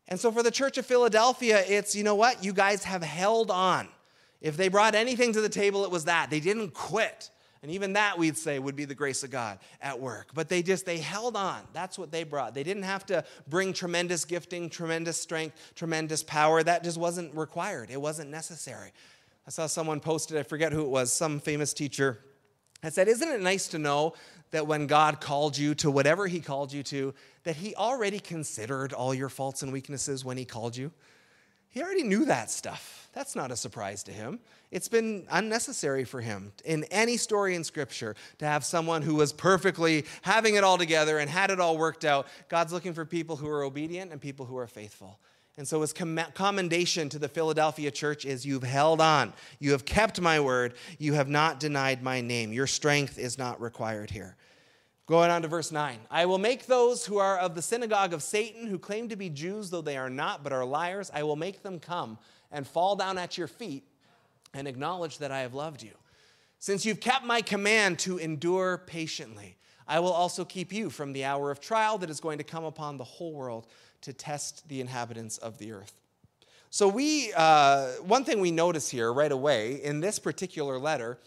And 0.09 0.19
so 0.19 0.33
for 0.33 0.43
the 0.43 0.51
church 0.51 0.79
of 0.79 0.87
Philadelphia, 0.87 1.63
it's, 1.69 1.95
you 1.95 2.03
know 2.03 2.15
what? 2.15 2.43
You 2.43 2.55
guys 2.55 2.85
have 2.85 3.03
held 3.03 3.51
on. 3.51 3.89
If 4.41 4.57
they 4.57 4.69
brought 4.69 4.95
anything 4.95 5.33
to 5.35 5.41
the 5.41 5.49
table, 5.49 5.85
it 5.85 5.91
was 5.91 6.07
that. 6.07 6.31
They 6.31 6.41
didn't 6.41 6.73
quit. 6.73 7.31
And 7.63 7.71
even 7.73 7.93
that 7.93 8.19
we'd 8.19 8.39
say 8.39 8.59
would 8.59 8.77
be 8.77 8.87
the 8.87 8.95
grace 8.95 9.23
of 9.23 9.31
God 9.31 9.59
at 9.83 10.01
work. 10.01 10.31
But 10.33 10.49
they 10.49 10.63
just 10.63 10.87
they 10.87 10.99
held 10.99 11.37
on. 11.37 11.61
That's 11.75 11.99
what 11.99 12.11
they 12.11 12.25
brought. 12.25 12.55
They 12.55 12.63
didn't 12.63 12.85
have 12.85 13.05
to 13.07 13.23
bring 13.49 13.75
tremendous 13.75 14.25
gifting, 14.25 14.71
tremendous 14.71 15.21
strength, 15.21 15.73
tremendous 15.75 16.23
power. 16.23 16.63
That 16.63 16.83
just 16.83 16.97
wasn't 16.97 17.35
required. 17.37 17.91
It 17.91 18.01
wasn't 18.01 18.31
necessary. 18.31 18.93
I 19.47 19.51
saw 19.51 19.67
someone 19.67 20.01
posted, 20.01 20.39
I 20.39 20.43
forget 20.43 20.73
who 20.73 20.83
it 20.83 20.89
was, 20.89 21.13
some 21.13 21.39
famous 21.39 21.75
teacher. 21.75 22.21
I 22.83 22.89
said, 22.89 23.09
Isn't 23.09 23.29
it 23.29 23.43
nice 23.43 23.69
to 23.69 23.79
know 23.79 24.15
that 24.53 24.67
when 24.67 24.87
God 24.87 25.21
called 25.21 25.57
you 25.57 25.75
to 25.77 25.91
whatever 25.91 26.27
He 26.27 26.41
called 26.41 26.73
you 26.73 26.83
to, 26.85 27.15
that 27.45 27.57
He 27.57 27.75
already 27.75 28.21
considered 28.21 28.93
all 28.93 29.13
your 29.13 29.29
faults 29.29 29.63
and 29.63 29.73
weaknesses 29.73 30.25
when 30.25 30.37
He 30.37 30.45
called 30.45 30.77
you? 30.77 30.93
He 31.69 31.83
already 31.83 32.05
knew 32.05 32.25
that 32.25 32.51
stuff. 32.51 33.00
That's 33.13 33.35
not 33.35 33.51
a 33.51 33.57
surprise 33.57 34.05
to 34.05 34.13
him. 34.13 34.39
It's 34.71 34.89
been 34.89 35.27
unnecessary 35.31 36.05
for 36.05 36.21
him 36.21 36.53
in 36.65 36.85
any 36.85 37.17
story 37.17 37.57
in 37.57 37.65
Scripture 37.65 38.15
to 38.39 38.47
have 38.47 38.65
someone 38.65 39.03
who 39.03 39.17
was 39.17 39.33
perfectly 39.33 40.05
having 40.23 40.55
it 40.55 40.63
all 40.63 40.79
together 40.79 41.19
and 41.19 41.29
had 41.29 41.51
it 41.51 41.59
all 41.59 41.77
worked 41.77 42.05
out. 42.05 42.29
God's 42.49 42.73
looking 42.73 42.95
for 42.95 43.05
people 43.05 43.35
who 43.35 43.49
are 43.49 43.65
obedient 43.65 44.13
and 44.13 44.21
people 44.21 44.47
who 44.47 44.57
are 44.57 44.69
faithful. 44.69 45.19
And 45.57 45.67
so 45.67 45.81
his 45.81 45.93
commendation 45.93 47.09
to 47.09 47.19
the 47.19 47.29
Philadelphia 47.29 47.91
church 47.91 48.25
is 48.25 48.47
You've 48.47 48.63
held 48.63 49.01
on, 49.01 49.33
you 49.59 49.73
have 49.73 49.85
kept 49.85 50.21
my 50.21 50.39
word, 50.39 50.75
you 50.99 51.15
have 51.15 51.29
not 51.29 51.59
denied 51.59 52.03
my 52.03 52.21
name. 52.21 52.53
Your 52.53 52.69
strength 52.69 53.19
is 53.19 53.37
not 53.37 53.61
required 53.61 54.11
here. 54.11 54.37
Going 55.07 55.33
on 55.33 55.43
to 55.43 55.49
verse 55.49 55.73
9 55.73 55.99
I 56.09 56.27
will 56.27 56.39
make 56.39 56.67
those 56.67 57.05
who 57.05 57.19
are 57.19 57.37
of 57.37 57.57
the 57.57 57.63
synagogue 57.63 58.13
of 58.13 58.23
Satan, 58.23 58.69
who 58.69 58.79
claim 58.79 59.09
to 59.09 59.17
be 59.17 59.29
Jews, 59.29 59.69
though 59.69 59.83
they 59.83 59.97
are 59.97 60.09
not, 60.09 60.45
but 60.45 60.53
are 60.53 60.65
liars, 60.65 61.11
I 61.13 61.25
will 61.25 61.35
make 61.35 61.65
them 61.65 61.81
come 61.81 62.17
and 62.51 62.67
fall 62.67 62.97
down 62.97 63.19
at 63.19 63.39
your 63.39 63.47
feet 63.47 63.85
and 64.55 64.67
acknowledge 64.67 65.19
that 65.19 65.31
I 65.31 65.41
have 65.41 65.55
loved 65.55 65.83
you. 65.83 65.93
Since 66.59 66.85
you've 66.85 67.01
kept 67.01 67.25
my 67.25 67.41
command 67.41 67.99
to 68.01 68.19
endure 68.19 68.79
patiently, 68.87 69.57
I 69.89 70.01
will 70.01 70.13
also 70.13 70.45
keep 70.45 70.73
you 70.73 70.91
from 70.91 71.13
the 71.13 71.25
hour 71.25 71.51
of 71.51 71.61
trial 71.61 71.99
that 71.99 72.11
is 72.11 72.21
going 72.21 72.39
to 72.39 72.45
come 72.45 72.65
upon 72.65 72.97
the 72.97 73.05
whole 73.05 73.33
world 73.33 73.67
to 74.03 74.13
test 74.13 74.69
the 74.69 74.81
inhabitants 74.81 75.39
of 75.39 75.59
the 75.59 75.73
earth. 75.73 75.93
So, 76.73 76.87
we, 76.87 77.33
uh, 77.37 77.89
one 78.03 78.25
thing 78.25 78.41
we 78.41 78.53
notice 78.53 78.89
here 78.89 79.13
right 79.13 79.33
away 79.33 79.83
in 79.83 79.99
this 79.99 80.21
particular 80.21 80.79
letter 80.79 81.19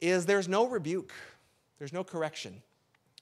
is 0.00 0.24
there's 0.24 0.48
no 0.48 0.66
rebuke, 0.66 1.12
there's 1.78 1.92
no 1.92 2.02
correction. 2.02 2.62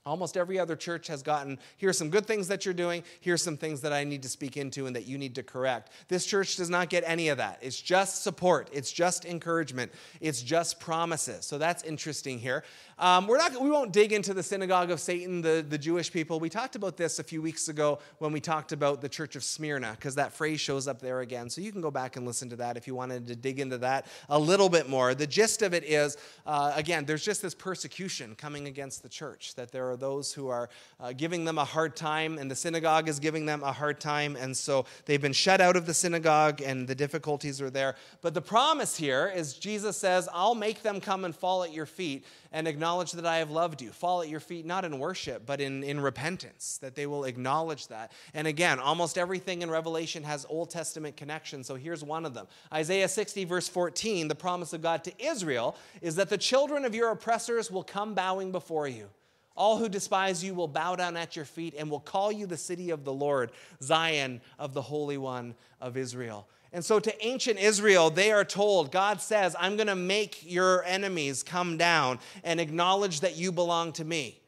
Almost 0.07 0.37
every 0.37 0.59
other 0.59 0.77
church 0.77 1.07
has 1.07 1.23
gotten 1.23 1.59
here's 1.79 1.97
some 1.97 2.11
good 2.11 2.27
things 2.27 2.47
that 2.49 2.67
you're 2.67 2.75
doing, 2.75 3.03
here's 3.21 3.43
some 3.43 3.57
things 3.57 3.81
that 3.81 3.93
I 3.93 4.05
need 4.05 4.23
to 4.23 4.29
speak 4.29 4.59
into 4.59 4.87
and 4.87 4.95
that 4.95 5.07
you 5.07 5.17
need 5.17 5.35
to 5.37 5.43
correct. 5.43 5.91
This 6.09 6.27
church 6.27 6.57
does 6.57 6.69
not 6.69 6.91
get 6.91 7.05
any 7.07 7.29
of 7.29 7.39
that. 7.39 7.59
It's 7.63 7.81
just 7.81 8.23
support, 8.23 8.69
it's 8.71 8.93
just 8.93 9.25
encouragement, 9.25 9.93
it's 10.21 10.43
just 10.43 10.79
promises. 10.79 11.47
So 11.47 11.57
that's 11.57 11.83
interesting 11.85 12.39
here. 12.39 12.65
Um, 12.99 13.27
we're 13.27 13.39
not, 13.39 13.61
we 13.61 13.71
won't 13.71 13.93
dig 13.93 14.13
into 14.13 14.35
the 14.35 14.43
synagogue 14.43 14.91
of 14.91 15.01
Satan, 15.01 15.41
the, 15.41 15.65
the 15.67 15.79
Jewish 15.79 16.13
people. 16.13 16.39
We 16.39 16.49
talked 16.49 16.77
about 16.77 16.97
this 16.97 17.19
a 17.19 17.25
few 17.25 17.43
weeks 17.43 17.69
ago 17.69 17.99
when 18.19 18.31
we 18.31 18.41
talked 18.41 18.73
about 18.73 19.01
the 19.01 19.09
church 19.09 19.37
of 19.37 19.43
Smyrna, 19.43 19.93
because 19.93 20.15
that 20.17 20.33
phrase 20.33 20.61
shows 20.61 20.87
up 20.87 21.01
there 21.01 21.21
again. 21.21 21.49
So 21.51 21.61
you 21.61 21.73
can 21.73 21.81
go 21.81 21.91
back 21.91 22.17
and 22.17 22.27
listen 22.27 22.51
to 22.51 22.57
that 22.57 22.77
if 22.77 22.87
you 22.87 22.95
wanted 22.95 23.27
to 23.29 23.37
dig 23.37 23.59
into 23.59 23.79
that 23.79 24.07
a 24.29 24.39
little 24.39 24.69
bit 24.69 24.89
more. 24.89 25.15
The 25.15 25.27
gist 25.27 25.63
of 25.63 25.75
it 25.75 25.83
is, 25.83 26.19
uh, 26.47 26.73
again, 26.77 27.05
there's 27.05 27.25
just 27.25 27.43
this 27.43 27.55
persecution 27.55 28.35
coming 28.37 28.69
against 28.69 29.03
the 29.03 29.09
church, 29.09 29.55
that 29.57 29.73
there 29.73 29.91
are 29.91 29.94
those 29.97 30.33
who 30.33 30.49
are 30.49 30.69
uh, 31.01 31.13
giving 31.13 31.45
them 31.45 31.59
a 31.59 31.65
hard 31.65 31.97
time, 31.97 32.39
and 32.39 32.51
the 32.51 32.57
synagogue 32.57 33.09
is 33.09 33.19
giving 33.19 33.47
them 33.47 33.63
a 33.63 33.73
hard 33.73 34.01
time. 34.01 34.37
And 34.37 34.57
so 34.57 34.87
they've 35.07 35.21
been 35.21 35.33
shut 35.33 35.61
out 35.61 35.77
of 35.77 35.87
the 35.87 35.95
synagogue, 35.95 36.61
and 36.61 36.87
the 36.87 36.95
difficulties 36.95 37.61
are 37.61 37.71
there. 37.71 37.97
But 38.23 38.35
the 38.35 38.43
promise 38.43 38.97
here 38.97 39.33
is 39.35 39.55
Jesus 39.55 39.97
says, 39.97 40.29
I'll 40.33 40.55
make 40.55 40.83
them 40.83 41.01
come 41.01 41.25
and 41.25 41.35
fall 41.35 41.63
at 41.65 41.73
your 41.73 41.87
feet 41.87 42.25
and 42.55 42.69
acknowledge 42.69 43.13
that 43.13 43.27
I 43.27 43.39
have 43.39 43.51
loved 43.51 43.83
you. 43.83 43.91
Fall 43.91 44.23
at 44.23 44.29
your 44.29 44.39
feet, 44.39 44.65
not 44.65 44.85
in 44.85 45.01
worship, 45.01 45.45
but 45.45 45.61
in, 45.61 45.83
in 45.83 45.99
repentance, 45.99 46.79
that 46.79 46.95
they 46.95 47.05
will 47.05 47.25
acknowledge 47.25 47.89
that. 47.89 48.13
And 48.33 48.47
again, 48.47 48.79
almost 48.79 49.19
everything 49.19 49.63
in 49.63 49.71
Revelation 49.71 50.23
has 50.23 50.47
Old 50.49 50.71
Testament 50.71 51.17
connections. 51.17 51.67
So 51.67 51.75
here's 51.75 52.05
one 52.05 52.25
of 52.25 52.33
them 52.33 52.47
Isaiah 52.73 53.09
60, 53.09 53.45
verse 53.45 53.69
14, 53.69 54.29
the 54.29 54.37
promise 54.37 54.73
of 54.73 54.83
God 54.83 55.03
to 55.05 55.13
Israel 55.19 55.77
is 56.01 56.15
that 56.15 56.31
the 56.31 56.39
children 56.39 56.85
of 56.85 56.95
your 56.95 57.11
oppressors 57.11 57.73
will 57.73 57.83
come 57.83 58.15
bowing 58.15 58.53
before 58.53 58.87
you. 58.87 59.09
All 59.57 59.79
who 59.79 59.89
despise 59.89 60.43
you 60.43 60.55
will 60.55 60.69
bow 60.69 60.97
down 60.97 61.17
at 61.17 61.37
your 61.37 61.45
feet 61.45 61.75
and 61.79 61.91
will 61.91 62.01
call 62.01 62.33
you 62.33 62.47
the 62.47 62.57
city 62.57 62.91
of 62.91 63.05
the 63.05 63.13
Lord, 63.13 63.53
Zion 63.83 64.41
of 64.59 64.75
the 64.75 64.83
Holy 64.83 65.17
One 65.17 65.55
of 65.81 65.97
Israel. 65.97 66.49
And 66.73 66.85
so, 66.85 66.99
to 66.99 67.25
ancient 67.25 67.61
Israel, 67.61 68.11
they 68.11 68.33
are 68.33 68.45
told, 68.45 68.91
God 68.91 69.21
says, 69.21 69.55
I'm 69.61 69.77
going 69.77 69.87
to 69.87 69.95
make 69.95 70.51
your 70.51 70.83
enemies 70.85 71.45
come 71.45 71.77
down 71.77 72.19
and 72.43 72.61
acknowledge 72.61 73.21
that 73.21 73.37
you 73.37 73.53
belong 73.53 73.93
to 73.93 74.05
me. 74.05 74.41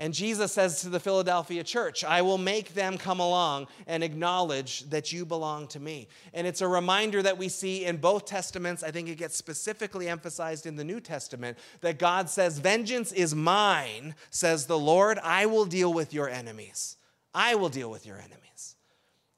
And 0.00 0.14
Jesus 0.14 0.52
says 0.52 0.80
to 0.80 0.88
the 0.88 0.98
Philadelphia 0.98 1.62
church, 1.62 2.04
I 2.04 2.22
will 2.22 2.38
make 2.38 2.72
them 2.72 2.96
come 2.96 3.20
along 3.20 3.66
and 3.86 4.02
acknowledge 4.02 4.88
that 4.88 5.12
you 5.12 5.26
belong 5.26 5.68
to 5.68 5.78
me. 5.78 6.08
And 6.32 6.46
it's 6.46 6.62
a 6.62 6.66
reminder 6.66 7.22
that 7.22 7.36
we 7.36 7.50
see 7.50 7.84
in 7.84 7.98
both 7.98 8.24
Testaments. 8.24 8.82
I 8.82 8.92
think 8.92 9.10
it 9.10 9.18
gets 9.18 9.36
specifically 9.36 10.08
emphasized 10.08 10.64
in 10.64 10.76
the 10.76 10.84
New 10.84 11.00
Testament 11.00 11.58
that 11.82 11.98
God 11.98 12.30
says, 12.30 12.58
Vengeance 12.58 13.12
is 13.12 13.34
mine, 13.34 14.14
says 14.30 14.64
the 14.64 14.78
Lord. 14.78 15.18
I 15.18 15.44
will 15.44 15.66
deal 15.66 15.92
with 15.92 16.14
your 16.14 16.30
enemies. 16.30 16.96
I 17.34 17.56
will 17.56 17.68
deal 17.68 17.90
with 17.90 18.06
your 18.06 18.16
enemies. 18.16 18.76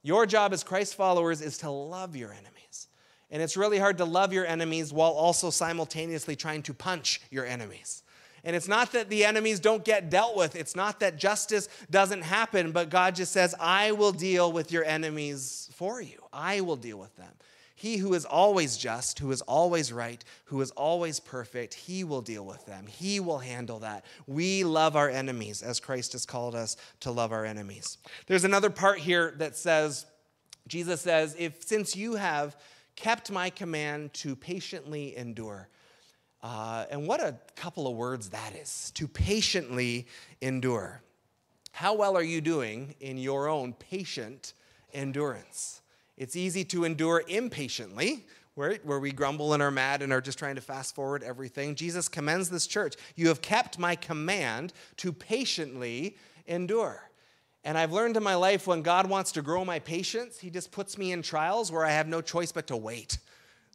Your 0.04 0.26
job 0.26 0.52
as 0.52 0.62
Christ 0.62 0.94
followers 0.94 1.40
is 1.40 1.58
to 1.58 1.70
love 1.70 2.14
your 2.14 2.30
enemies. 2.30 2.86
And 3.32 3.42
it's 3.42 3.56
really 3.56 3.78
hard 3.78 3.98
to 3.98 4.04
love 4.04 4.32
your 4.32 4.46
enemies 4.46 4.92
while 4.92 5.10
also 5.10 5.50
simultaneously 5.50 6.36
trying 6.36 6.62
to 6.62 6.74
punch 6.74 7.20
your 7.30 7.46
enemies. 7.46 8.01
And 8.44 8.56
it's 8.56 8.68
not 8.68 8.92
that 8.92 9.08
the 9.08 9.24
enemies 9.24 9.60
don't 9.60 9.84
get 9.84 10.10
dealt 10.10 10.36
with, 10.36 10.56
it's 10.56 10.74
not 10.74 11.00
that 11.00 11.16
justice 11.16 11.68
doesn't 11.90 12.22
happen, 12.22 12.72
but 12.72 12.90
God 12.90 13.14
just 13.14 13.32
says, 13.32 13.54
I 13.60 13.92
will 13.92 14.12
deal 14.12 14.50
with 14.50 14.72
your 14.72 14.84
enemies 14.84 15.70
for 15.74 16.00
you. 16.00 16.18
I 16.32 16.60
will 16.60 16.76
deal 16.76 16.98
with 16.98 17.14
them. 17.16 17.32
He 17.74 17.96
who 17.96 18.14
is 18.14 18.24
always 18.24 18.76
just, 18.76 19.18
who 19.18 19.32
is 19.32 19.42
always 19.42 19.92
right, 19.92 20.22
who 20.44 20.60
is 20.60 20.70
always 20.72 21.18
perfect, 21.18 21.74
he 21.74 22.04
will 22.04 22.20
deal 22.20 22.44
with 22.44 22.64
them. 22.64 22.86
He 22.86 23.18
will 23.18 23.38
handle 23.38 23.80
that. 23.80 24.04
We 24.28 24.62
love 24.62 24.94
our 24.94 25.08
enemies 25.10 25.62
as 25.62 25.80
Christ 25.80 26.12
has 26.12 26.24
called 26.24 26.54
us 26.54 26.76
to 27.00 27.10
love 27.10 27.32
our 27.32 27.44
enemies. 27.44 27.98
There's 28.26 28.44
another 28.44 28.70
part 28.70 28.98
here 28.98 29.34
that 29.38 29.56
says, 29.56 30.06
Jesus 30.68 31.00
says, 31.00 31.34
if 31.38 31.64
since 31.64 31.96
you 31.96 32.14
have 32.14 32.56
kept 32.94 33.32
my 33.32 33.50
command 33.50 34.12
to 34.14 34.36
patiently 34.36 35.16
endure. 35.16 35.68
Uh, 36.42 36.86
and 36.90 37.06
what 37.06 37.20
a 37.20 37.36
couple 37.54 37.86
of 37.86 37.94
words 37.94 38.30
that 38.30 38.54
is 38.56 38.90
to 38.94 39.06
patiently 39.06 40.08
endure. 40.40 41.00
How 41.70 41.94
well 41.94 42.16
are 42.16 42.22
you 42.22 42.40
doing 42.40 42.94
in 43.00 43.16
your 43.16 43.48
own 43.48 43.72
patient 43.74 44.54
endurance? 44.92 45.82
It's 46.16 46.36
easy 46.36 46.64
to 46.66 46.84
endure 46.84 47.22
impatiently, 47.28 48.26
where, 48.54 48.74
where 48.82 48.98
we 48.98 49.12
grumble 49.12 49.54
and 49.54 49.62
are 49.62 49.70
mad 49.70 50.02
and 50.02 50.12
are 50.12 50.20
just 50.20 50.38
trying 50.38 50.56
to 50.56 50.60
fast 50.60 50.94
forward 50.94 51.22
everything. 51.22 51.74
Jesus 51.74 52.08
commends 52.08 52.50
this 52.50 52.66
church. 52.66 52.96
You 53.16 53.28
have 53.28 53.40
kept 53.40 53.78
my 53.78 53.96
command 53.96 54.72
to 54.98 55.12
patiently 55.12 56.16
endure. 56.46 57.08
And 57.64 57.78
I've 57.78 57.92
learned 57.92 58.16
in 58.16 58.22
my 58.22 58.34
life 58.34 58.66
when 58.66 58.82
God 58.82 59.08
wants 59.08 59.32
to 59.32 59.42
grow 59.42 59.64
my 59.64 59.78
patience, 59.78 60.40
He 60.40 60.50
just 60.50 60.72
puts 60.72 60.98
me 60.98 61.12
in 61.12 61.22
trials 61.22 61.70
where 61.70 61.84
I 61.84 61.92
have 61.92 62.08
no 62.08 62.20
choice 62.20 62.50
but 62.50 62.66
to 62.66 62.76
wait. 62.76 63.18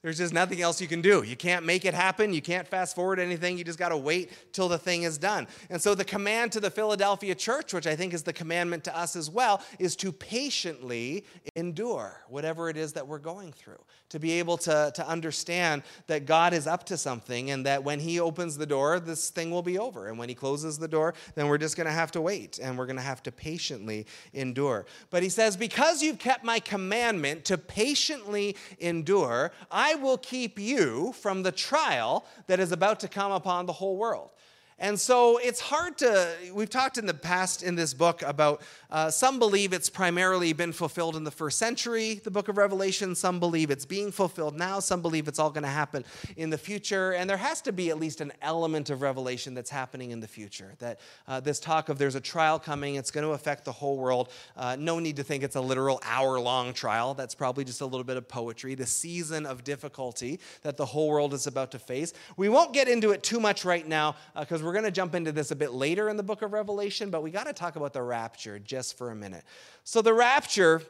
There's 0.08 0.20
just 0.20 0.34
nothing 0.34 0.62
else 0.62 0.80
you 0.80 0.88
can 0.88 1.02
do. 1.02 1.24
You 1.24 1.36
can't 1.36 1.66
make 1.66 1.84
it 1.84 1.94
happen. 1.94 2.34
You 2.34 2.42
can't 2.42 2.66
fast 2.66 2.96
forward 2.96 3.20
anything. 3.20 3.58
You 3.58 3.66
just 3.66 3.78
got 3.78 3.90
to 3.90 3.98
wait 3.98 4.32
till 4.54 4.70
the 4.70 4.78
thing 4.78 5.04
is 5.04 5.18
done. 5.18 5.50
And 5.70 5.82
so, 5.82 5.96
the 5.96 6.06
command 6.06 6.54
to 6.54 6.62
the 6.62 6.72
Philadelphia 6.72 7.36
church, 7.36 7.74
which 7.74 7.86
I 7.86 7.98
think 7.98 8.14
is 8.14 8.24
the 8.24 8.32
commandment 8.32 8.86
to 8.86 8.98
us 8.98 9.18
as 9.18 9.30
well, 9.30 9.62
is 9.80 9.98
to 9.98 10.14
patiently 10.14 11.26
endure 11.58 12.22
whatever 12.30 12.70
it 12.70 12.78
is 12.78 12.94
that 12.94 13.06
we're 13.06 13.20
going 13.20 13.52
through. 13.52 13.84
To 14.12 14.20
be 14.20 14.40
able 14.40 14.56
to, 14.60 14.94
to 14.96 15.06
understand 15.06 15.84
that 16.06 16.26
God 16.26 16.54
is 16.54 16.68
up 16.68 16.86
to 16.86 16.96
something 16.96 17.52
and 17.52 17.66
that 17.66 17.84
when 17.84 18.00
He 18.00 18.22
opens 18.22 18.58
the 18.58 18.66
door, 18.66 19.02
this 19.02 19.30
thing 19.30 19.52
will 19.52 19.62
be 19.62 19.78
over. 19.78 20.08
And 20.08 20.18
when 20.18 20.30
He 20.30 20.36
closes 20.36 20.78
the 20.78 20.88
door, 20.88 21.16
then 21.36 21.50
we're 21.50 21.58
just 21.58 21.76
going 21.76 21.88
to 21.88 21.92
have 21.92 22.12
to 22.12 22.22
wait 22.22 22.60
and 22.64 22.78
we're 22.78 22.86
going 22.86 22.96
to 22.96 23.02
have 23.02 23.22
to 23.24 23.32
patiently 23.34 24.08
endure. 24.32 24.86
But 25.10 25.22
He 25.22 25.28
says, 25.28 25.58
Because 25.58 26.02
you've 26.02 26.20
kept 26.20 26.46
my 26.46 26.62
commandment 26.62 27.44
to 27.44 27.58
patiently 27.58 28.56
endure, 28.80 29.52
I 29.70 29.97
will 29.98 30.18
keep 30.18 30.60
you 30.60 31.14
from 31.14 31.44
the 31.44 31.52
trial 31.52 32.26
that 32.48 32.60
is 32.60 32.72
about 32.72 33.00
to 33.02 33.08
come 33.08 33.32
upon 33.32 33.66
the 33.66 33.74
whole 33.74 33.98
world. 33.98 34.32
And 34.80 35.00
so 35.00 35.40
it's 35.40 35.60
hard 35.60 35.98
to, 36.00 36.36
we've 36.54 36.70
talked 36.70 37.00
in 37.00 37.08
the 37.08 37.14
past 37.14 37.64
in 37.64 37.74
this 37.74 37.96
book 37.96 38.22
about 38.22 38.62
uh, 38.92 39.10
some 39.10 39.40
believe 39.40 39.74
it's 39.74 39.90
primarily 39.90 40.54
been 40.54 40.72
fulfilled 40.72 41.16
in 41.16 41.24
the 41.24 41.32
first 41.32 41.58
century, 41.58 42.22
the 42.24 42.30
book 42.30 42.48
of 42.48 42.60
Revelation. 42.60 43.16
Some 43.16 43.40
believe 43.40 43.72
it's 43.72 43.86
being 43.86 44.12
fulfilled 44.12 44.56
now. 44.56 44.80
Some 44.80 45.02
believe 45.02 45.28
it's 45.28 45.40
all 45.40 45.50
going 45.50 45.64
to 45.64 45.70
happen 45.70 46.06
in 46.36 46.52
the 46.52 46.60
future. 46.60 47.14
And 47.14 47.28
there 47.28 47.38
has 47.38 47.60
to 47.62 47.72
be 47.72 47.90
at 47.90 47.98
least 48.00 48.22
an 48.22 48.32
element 48.44 48.92
of 48.92 49.02
revelation 49.02 49.56
that's 49.56 49.72
happening 49.72 50.12
in 50.12 50.20
the 50.20 50.28
future. 50.28 50.76
That 50.78 51.00
uh, 51.28 51.40
this 51.40 51.60
talk 51.60 51.90
of 51.90 51.98
there's 51.98 52.16
a 52.16 52.22
trial 52.22 52.60
coming, 52.60 52.96
it's 52.96 53.10
going 53.10 53.26
to 53.26 53.34
affect 53.34 53.66
the 53.66 53.72
whole 53.72 53.98
world. 53.98 54.30
Uh, 54.56 54.76
no 54.80 55.00
need 55.00 55.16
to 55.16 55.24
think 55.24 55.42
it's 55.42 55.56
a 55.56 55.62
literal 55.62 56.00
hour 56.06 56.40
long 56.40 56.72
trial. 56.72 57.16
That's 57.16 57.34
probably 57.34 57.64
just 57.64 57.82
a 57.82 57.86
little 57.86 58.04
bit 58.04 58.16
of 58.16 58.28
poetry. 58.28 58.76
The 58.76 58.86
season 58.86 59.48
of 59.48 59.64
difficulty 59.64 60.40
that 60.62 60.78
the 60.78 60.86
whole 60.86 61.10
world 61.10 61.34
is 61.34 61.48
about 61.48 61.72
to 61.72 61.80
face. 61.80 62.14
We 62.38 62.48
won't 62.48 62.74
get 62.74 62.88
into 62.88 63.10
it 63.10 63.24
too 63.24 63.40
much 63.40 63.66
right 63.66 63.88
now 63.88 64.18
because 64.40 64.62
uh, 64.62 64.67
we're 64.68 64.74
going 64.74 64.84
to 64.84 64.92
jump 64.92 65.16
into 65.16 65.32
this 65.32 65.52
a 65.52 65.56
bit 65.56 65.72
later 65.72 66.10
in 66.10 66.18
the 66.18 66.24
book 66.24 66.42
of 66.42 66.52
Revelation, 66.52 67.10
but 67.10 67.24
we 67.24 67.32
got 67.32 67.46
to 67.46 67.54
talk 67.54 67.78
about 67.78 67.94
the 67.94 68.02
rapture 68.02 68.60
just 68.60 68.98
for 68.98 69.12
a 69.12 69.16
minute. 69.16 69.46
So, 69.86 70.02
the 70.02 70.14
rapture 70.14 70.82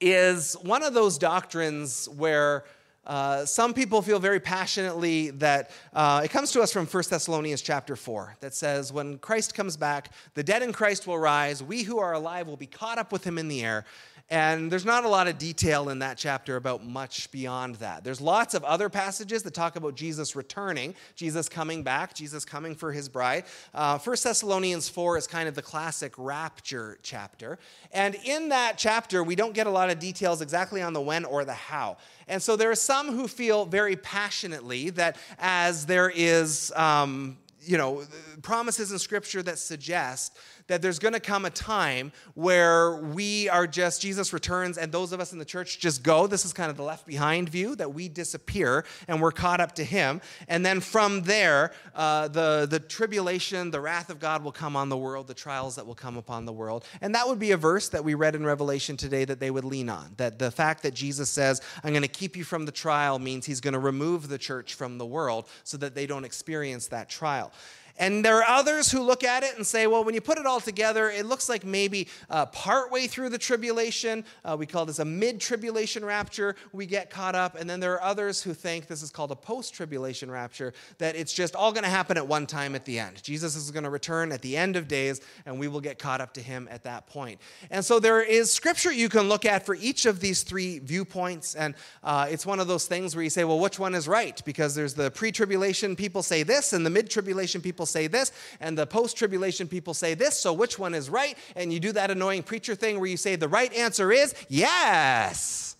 is 0.00 0.54
one 0.62 0.82
of 0.82 0.92
those 0.92 1.16
doctrines 1.16 2.08
where 2.08 2.64
uh, 3.06 3.44
some 3.44 3.72
people 3.72 4.02
feel 4.02 4.18
very 4.18 4.40
passionately 4.40 5.30
that 5.30 5.70
uh, 5.92 6.22
it 6.24 6.30
comes 6.30 6.50
to 6.52 6.60
us 6.60 6.72
from 6.72 6.86
1 6.86 7.04
Thessalonians 7.08 7.62
chapter 7.62 7.94
4 7.94 8.36
that 8.40 8.52
says, 8.52 8.92
When 8.92 9.18
Christ 9.18 9.54
comes 9.54 9.76
back, 9.76 10.10
the 10.34 10.42
dead 10.42 10.62
in 10.62 10.72
Christ 10.72 11.06
will 11.06 11.18
rise, 11.18 11.62
we 11.62 11.84
who 11.84 11.98
are 11.98 12.14
alive 12.14 12.48
will 12.48 12.56
be 12.56 12.66
caught 12.66 12.98
up 12.98 13.12
with 13.12 13.24
him 13.24 13.38
in 13.38 13.48
the 13.48 13.62
air, 13.62 13.84
and 14.28 14.72
there's 14.72 14.84
not 14.84 15.04
a 15.04 15.08
lot 15.08 15.28
of 15.28 15.38
detail 15.38 15.88
in 15.88 16.00
that 16.00 16.18
chapter 16.18 16.56
about 16.56 16.84
much 16.84 17.30
beyond 17.30 17.76
that. 17.76 18.02
There's 18.02 18.20
lots 18.20 18.54
of 18.54 18.64
other 18.64 18.88
passages 18.88 19.44
that 19.44 19.54
talk 19.54 19.76
about 19.76 19.94
Jesus 19.94 20.34
returning, 20.34 20.96
Jesus 21.14 21.48
coming 21.48 21.84
back, 21.84 22.12
Jesus 22.12 22.44
coming 22.44 22.74
for 22.74 22.90
his 22.90 23.08
bride. 23.08 23.44
Uh, 23.72 23.98
1 23.98 24.16
Thessalonians 24.24 24.88
4 24.88 25.18
is 25.18 25.28
kind 25.28 25.48
of 25.48 25.54
the 25.54 25.62
classic 25.62 26.12
rapture 26.18 26.98
chapter. 27.04 27.60
And 27.92 28.16
in 28.24 28.48
that 28.48 28.78
chapter, 28.78 29.22
we 29.22 29.36
don't 29.36 29.54
get 29.54 29.68
a 29.68 29.70
lot 29.70 29.90
of 29.90 30.00
details 30.00 30.40
exactly 30.40 30.82
on 30.82 30.92
the 30.92 31.00
when 31.00 31.24
or 31.24 31.44
the 31.44 31.54
how. 31.54 31.96
And 32.26 32.42
so 32.42 32.56
there 32.56 32.72
are 32.72 32.74
some 32.74 32.95
who 33.04 33.28
feel 33.28 33.66
very 33.66 33.96
passionately 33.96 34.90
that 34.90 35.18
as 35.38 35.86
there 35.86 36.10
is, 36.14 36.72
um, 36.74 37.36
you 37.62 37.76
know, 37.76 38.02
promises 38.42 38.92
in 38.92 38.98
Scripture 38.98 39.42
that 39.42 39.58
suggest 39.58 40.36
that 40.68 40.82
there's 40.82 40.98
going 40.98 41.14
to 41.14 41.20
come 41.20 41.44
a 41.44 41.50
time 41.50 42.12
where 42.34 42.96
we 42.96 43.48
are 43.48 43.66
just, 43.66 44.02
Jesus 44.02 44.32
returns, 44.32 44.78
and 44.78 44.90
those 44.90 45.12
of 45.12 45.20
us 45.20 45.32
in 45.32 45.38
the 45.38 45.44
church 45.44 45.78
just 45.78 46.02
go. 46.02 46.26
This 46.26 46.44
is 46.44 46.52
kind 46.52 46.70
of 46.70 46.76
the 46.76 46.82
left 46.82 47.06
behind 47.06 47.48
view 47.48 47.76
that 47.76 47.94
we 47.94 48.08
disappear 48.08 48.84
and 49.08 49.20
we're 49.20 49.32
caught 49.32 49.60
up 49.60 49.74
to 49.76 49.84
Him. 49.84 50.20
And 50.48 50.64
then 50.64 50.80
from 50.80 51.22
there, 51.22 51.72
uh, 51.94 52.28
the, 52.28 52.66
the 52.68 52.80
tribulation, 52.80 53.70
the 53.70 53.80
wrath 53.80 54.10
of 54.10 54.18
God 54.18 54.42
will 54.42 54.52
come 54.52 54.76
on 54.76 54.88
the 54.88 54.96
world, 54.96 55.26
the 55.26 55.34
trials 55.34 55.76
that 55.76 55.86
will 55.86 55.94
come 55.94 56.16
upon 56.16 56.44
the 56.44 56.52
world. 56.52 56.84
And 57.00 57.14
that 57.14 57.28
would 57.28 57.38
be 57.38 57.52
a 57.52 57.56
verse 57.56 57.88
that 57.90 58.04
we 58.04 58.14
read 58.14 58.34
in 58.34 58.44
Revelation 58.44 58.96
today 58.96 59.24
that 59.24 59.40
they 59.40 59.50
would 59.50 59.64
lean 59.64 59.88
on. 59.88 60.14
That 60.16 60.38
the 60.38 60.50
fact 60.50 60.82
that 60.82 60.94
Jesus 60.94 61.30
says, 61.30 61.60
I'm 61.84 61.92
going 61.92 62.02
to 62.02 62.08
keep 62.08 62.36
you 62.36 62.44
from 62.44 62.66
the 62.66 62.72
trial 62.72 63.18
means 63.18 63.46
He's 63.46 63.60
going 63.60 63.74
to 63.74 63.78
remove 63.78 64.28
the 64.28 64.38
church 64.38 64.74
from 64.74 64.98
the 64.98 65.06
world 65.06 65.48
so 65.64 65.76
that 65.78 65.94
they 65.94 66.06
don't 66.06 66.24
experience 66.24 66.88
that 66.88 67.08
trial. 67.08 67.52
And 67.98 68.24
there 68.24 68.38
are 68.38 68.58
others 68.58 68.90
who 68.90 69.02
look 69.02 69.24
at 69.24 69.42
it 69.42 69.56
and 69.56 69.66
say, 69.66 69.86
well, 69.86 70.04
when 70.04 70.14
you 70.14 70.20
put 70.20 70.38
it 70.38 70.46
all 70.46 70.60
together, 70.60 71.10
it 71.10 71.26
looks 71.26 71.48
like 71.48 71.64
maybe 71.64 72.08
uh, 72.28 72.46
partway 72.46 73.06
through 73.06 73.30
the 73.30 73.38
tribulation, 73.38 74.24
uh, 74.44 74.56
we 74.58 74.66
call 74.66 74.84
this 74.84 74.98
a 74.98 75.04
mid 75.04 75.40
tribulation 75.40 76.04
rapture, 76.04 76.56
we 76.72 76.86
get 76.86 77.10
caught 77.10 77.34
up. 77.34 77.54
And 77.54 77.68
then 77.68 77.80
there 77.80 77.94
are 77.94 78.02
others 78.02 78.42
who 78.42 78.52
think 78.52 78.86
this 78.86 79.02
is 79.02 79.10
called 79.10 79.30
a 79.30 79.36
post 79.36 79.74
tribulation 79.74 80.30
rapture, 80.30 80.74
that 80.98 81.16
it's 81.16 81.32
just 81.32 81.56
all 81.56 81.72
going 81.72 81.84
to 81.84 81.90
happen 81.90 82.16
at 82.16 82.26
one 82.26 82.46
time 82.46 82.74
at 82.74 82.84
the 82.84 82.98
end. 82.98 83.22
Jesus 83.22 83.56
is 83.56 83.70
going 83.70 83.84
to 83.84 83.90
return 83.90 84.32
at 84.32 84.42
the 84.42 84.56
end 84.56 84.76
of 84.76 84.88
days, 84.88 85.20
and 85.46 85.58
we 85.58 85.68
will 85.68 85.80
get 85.80 85.98
caught 85.98 86.20
up 86.20 86.34
to 86.34 86.40
him 86.40 86.68
at 86.70 86.84
that 86.84 87.06
point. 87.06 87.40
And 87.70 87.84
so 87.84 87.98
there 87.98 88.22
is 88.22 88.52
scripture 88.52 88.92
you 88.92 89.08
can 89.08 89.28
look 89.28 89.44
at 89.44 89.64
for 89.64 89.74
each 89.74 90.06
of 90.06 90.20
these 90.20 90.42
three 90.42 90.78
viewpoints. 90.80 91.54
And 91.54 91.74
uh, 92.04 92.26
it's 92.30 92.44
one 92.44 92.60
of 92.60 92.68
those 92.68 92.86
things 92.86 93.14
where 93.14 93.24
you 93.24 93.30
say, 93.30 93.44
well, 93.44 93.58
which 93.58 93.78
one 93.78 93.94
is 93.94 94.06
right? 94.06 94.40
Because 94.44 94.74
there's 94.74 94.94
the 94.94 95.10
pre 95.10 95.32
tribulation 95.32 95.96
people 95.96 96.22
say 96.22 96.42
this, 96.42 96.72
and 96.72 96.84
the 96.84 96.90
mid 96.90 97.08
tribulation 97.08 97.60
people 97.60 97.85
say 97.86 98.06
this, 98.06 98.32
and 98.60 98.76
the 98.76 98.86
post 98.86 99.16
tribulation 99.16 99.68
people 99.68 99.94
say 99.94 100.14
this. 100.14 100.36
So 100.36 100.52
which 100.52 100.78
one 100.78 100.94
is 100.94 101.08
right? 101.08 101.36
And 101.54 101.72
you 101.72 101.80
do 101.80 101.92
that 101.92 102.10
annoying 102.10 102.42
preacher 102.42 102.74
thing 102.74 103.00
where 103.00 103.08
you 103.08 103.16
say 103.16 103.36
the 103.36 103.48
right 103.48 103.72
answer 103.72 104.12
is 104.12 104.34
yes. 104.48 105.76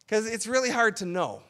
Because 0.00 0.26
it's 0.26 0.46
really 0.46 0.70
hard 0.70 0.96
to 0.96 1.06
know. 1.06 1.42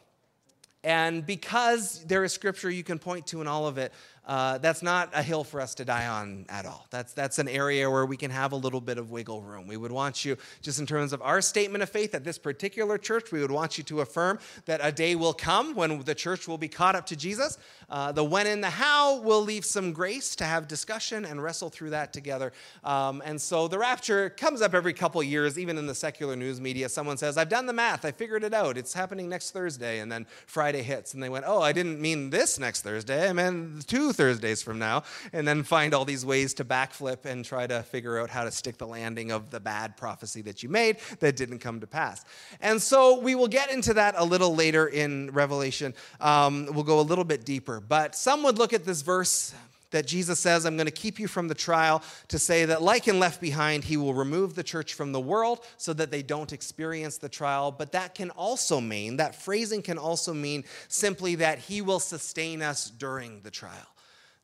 And 0.85 1.25
because 1.25 2.05
there 2.07 2.25
is 2.25 2.33
scripture 2.33 2.69
you 2.69 2.83
can 2.83 2.99
point 2.99 3.29
to 3.29 3.41
in 3.41 3.47
all 3.47 3.69
of 3.69 3.79
it, 3.79 3.93
uh, 4.27 4.59
that's 4.59 4.83
not 4.83 5.11
a 5.15 5.23
hill 5.23 5.43
for 5.43 5.61
us 5.61 5.75
to 5.77 5.85
die 5.85 6.07
on 6.07 6.47
at 6.49 6.65
all. 6.65 6.87
That's, 6.91 7.13
that's 7.13 7.39
an 7.39 7.49
area 7.49 7.91
where 7.91 8.07
we 8.07 8.17
can 8.17 8.31
have 8.31 8.53
a 8.53 8.57
little 8.57 8.81
bit 8.81 8.99
of 8.99 9.11
wiggle 9.11 9.43
room. 9.43 9.67
We 9.67 9.77
would 9.77 9.91
want 9.91 10.25
you, 10.25 10.37
just 10.61 10.79
in 10.79 10.87
terms 10.87 11.13
of 11.13 11.21
our 11.23 11.41
statement 11.41 11.83
of 11.83 11.89
faith 11.89 12.15
at 12.15 12.23
this 12.23 12.39
particular 12.39 12.99
church, 12.99 13.33
we 13.33 13.41
would 13.41 13.51
want 13.51 13.79
you 13.79 13.85
to 13.85 14.01
affirm 14.01 14.39
that 14.67 14.81
a 14.83 14.93
day 14.93 15.17
will 15.17 15.35
come 15.35 15.75
when 15.75 16.01
the 16.03 16.15
church 16.15 16.47
will 16.47 16.59
be 16.59 16.69
caught 16.69 16.95
up 16.95 17.07
to 17.07 17.17
Jesus. 17.17 17.59
Uh, 17.93 18.11
the 18.11 18.25
when 18.25 18.47
and 18.47 18.65
the 18.65 18.71
how 18.71 19.21
will 19.21 19.43
leave 19.43 19.67
some 19.67 19.93
grace 19.93 20.35
to 20.35 20.45
have 20.45 20.67
discussion 20.67 21.27
and 21.27 21.43
wrestle 21.43 21.69
through 21.69 21.91
that 21.91 22.11
together. 22.11 22.51
Um, 22.85 23.23
and 23.23 23.39
so 23.39 23.69
the 23.69 23.79
rapture 23.79 24.31
comes 24.31 24.63
up 24.63 24.73
every 24.73 24.95
couple 24.95 25.23
years, 25.23 25.59
even 25.59 25.77
in 25.77 25.87
the 25.87 25.95
secular 25.95 26.35
news 26.35 26.59
media. 26.59 26.89
Someone 26.89 27.19
says, 27.19 27.37
I've 27.37 27.51
done 27.51 27.67
the 27.67 27.75
math, 27.75 28.07
I 28.07 28.11
figured 28.11 28.45
it 28.45 28.55
out. 28.55 28.79
It's 28.79 28.95
happening 28.95 29.29
next 29.29 29.51
Thursday. 29.51 29.99
And 29.99 30.11
then 30.11 30.27
Friday 30.47 30.81
hits, 30.81 31.13
and 31.13 31.23
they 31.23 31.29
went, 31.29 31.45
Oh, 31.47 31.61
I 31.61 31.73
didn't 31.73 32.01
mean 32.01 32.31
this 32.31 32.59
next 32.59 32.81
Thursday, 32.81 33.29
I 33.29 33.35
meant 33.35 33.87
two 33.87 34.15
Thursdays 34.15 34.63
from 34.63 34.79
now, 34.79 35.03
and 35.35 35.47
then 35.47 35.63
find 35.63 35.93
all 35.93 36.07
these 36.07 36.25
ways 36.25 36.55
to 36.55 36.65
backflip 36.65 37.27
and 37.27 37.45
try 37.45 37.67
to 37.67 37.83
figure 37.83 38.19
out 38.19 38.31
how 38.31 38.45
to 38.45 38.51
stick 38.51 38.79
the 38.79 38.87
landing 38.87 39.31
of 39.31 39.51
the 39.51 39.61
bad 39.61 39.99
prophecy 39.99 40.41
that 40.41 40.63
you 40.63 40.71
made 40.71 40.97
that 41.21 41.37
didn't 41.37 41.59
come 41.59 41.79
to 41.81 41.87
pass. 41.87 42.25
And 42.63 42.81
so 42.81 43.21
we 43.21 43.35
will 43.35 43.49
get 43.49 43.71
into 43.71 43.93
that 43.95 44.15
a 44.17 44.25
little 44.25 44.55
later 44.55 44.87
in 44.87 45.31
Revelation. 45.33 45.93
Um, 46.23 46.71
we'll 46.73 46.85
go 46.85 46.99
a 46.99 47.03
little 47.03 47.25
bit 47.25 47.45
deeper. 47.45 47.82
But 47.89 48.15
some 48.15 48.43
would 48.43 48.59
look 48.59 48.73
at 48.73 48.85
this 48.85 49.03
verse 49.03 49.55
that 49.91 50.07
Jesus 50.07 50.41
says, 50.41 50.65
I'm 50.65 50.77
going 50.77 50.87
to 50.87 50.91
keep 50.91 51.21
you 51.21 51.29
from 51.29 51.49
the 51.49 51.55
trial, 51.55 52.03
to 52.29 52.39
say 52.39 52.65
that, 52.65 52.83
like 52.83 53.09
in 53.09 53.21
Left 53.21 53.41
Behind, 53.41 53.85
he 53.85 53.97
will 53.97 54.15
remove 54.15 54.55
the 54.55 54.63
church 54.63 54.95
from 54.95 55.13
the 55.13 55.21
world 55.21 55.61
so 55.77 55.93
that 55.93 56.11
they 56.11 56.23
don't 56.23 56.53
experience 56.53 57.19
the 57.19 57.29
trial. 57.29 57.71
But 57.71 57.93
that 57.93 58.15
can 58.15 58.31
also 58.31 58.81
mean, 58.81 59.19
that 59.19 59.35
phrasing 59.35 59.83
can 59.83 59.99
also 59.99 60.33
mean 60.33 60.65
simply 60.89 61.35
that 61.37 61.59
he 61.59 61.83
will 61.83 62.01
sustain 62.01 62.63
us 62.63 62.91
during 62.91 63.43
the 63.43 63.51
trial. 63.51 63.92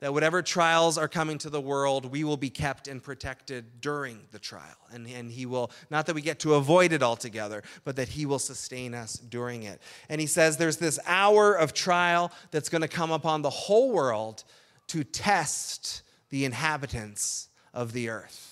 That 0.01 0.13
whatever 0.15 0.43
trials 0.43 0.97
are 0.97 1.09
coming 1.09 1.39
to 1.39 1.51
the 1.51 1.61
world, 1.61 2.07
we 2.07 2.23
will 2.23 2.37
be 2.37 2.51
kept 2.51 2.87
and 2.87 3.03
protected 3.03 3.81
during 3.81 4.21
the 4.31 4.39
trial. 4.39 4.77
And, 4.93 5.09
and 5.09 5.31
he 5.31 5.45
will, 5.45 5.73
not 5.91 6.07
that 6.07 6.15
we 6.15 6.23
get 6.23 6.39
to 6.41 6.55
avoid 6.55 6.93
it 6.93 7.03
altogether, 7.03 7.65
but 7.85 7.97
that 7.97 8.09
he 8.09 8.25
will 8.25 8.39
sustain 8.39 8.95
us 8.95 9.15
during 9.15 9.65
it. 9.65 9.83
And 10.09 10.21
he 10.21 10.29
says 10.29 10.57
there's 10.57 10.77
this 10.77 11.01
hour 11.05 11.55
of 11.55 11.75
trial 11.75 12.31
that's 12.53 12.69
going 12.69 12.83
to 12.83 12.89
come 12.89 13.11
upon 13.11 13.43
the 13.43 13.51
whole 13.51 13.91
world 13.91 14.45
to 14.89 15.03
test 15.03 16.03
the 16.31 16.45
inhabitants 16.45 17.49
of 17.75 17.93
the 17.93 18.09
earth. 18.09 18.48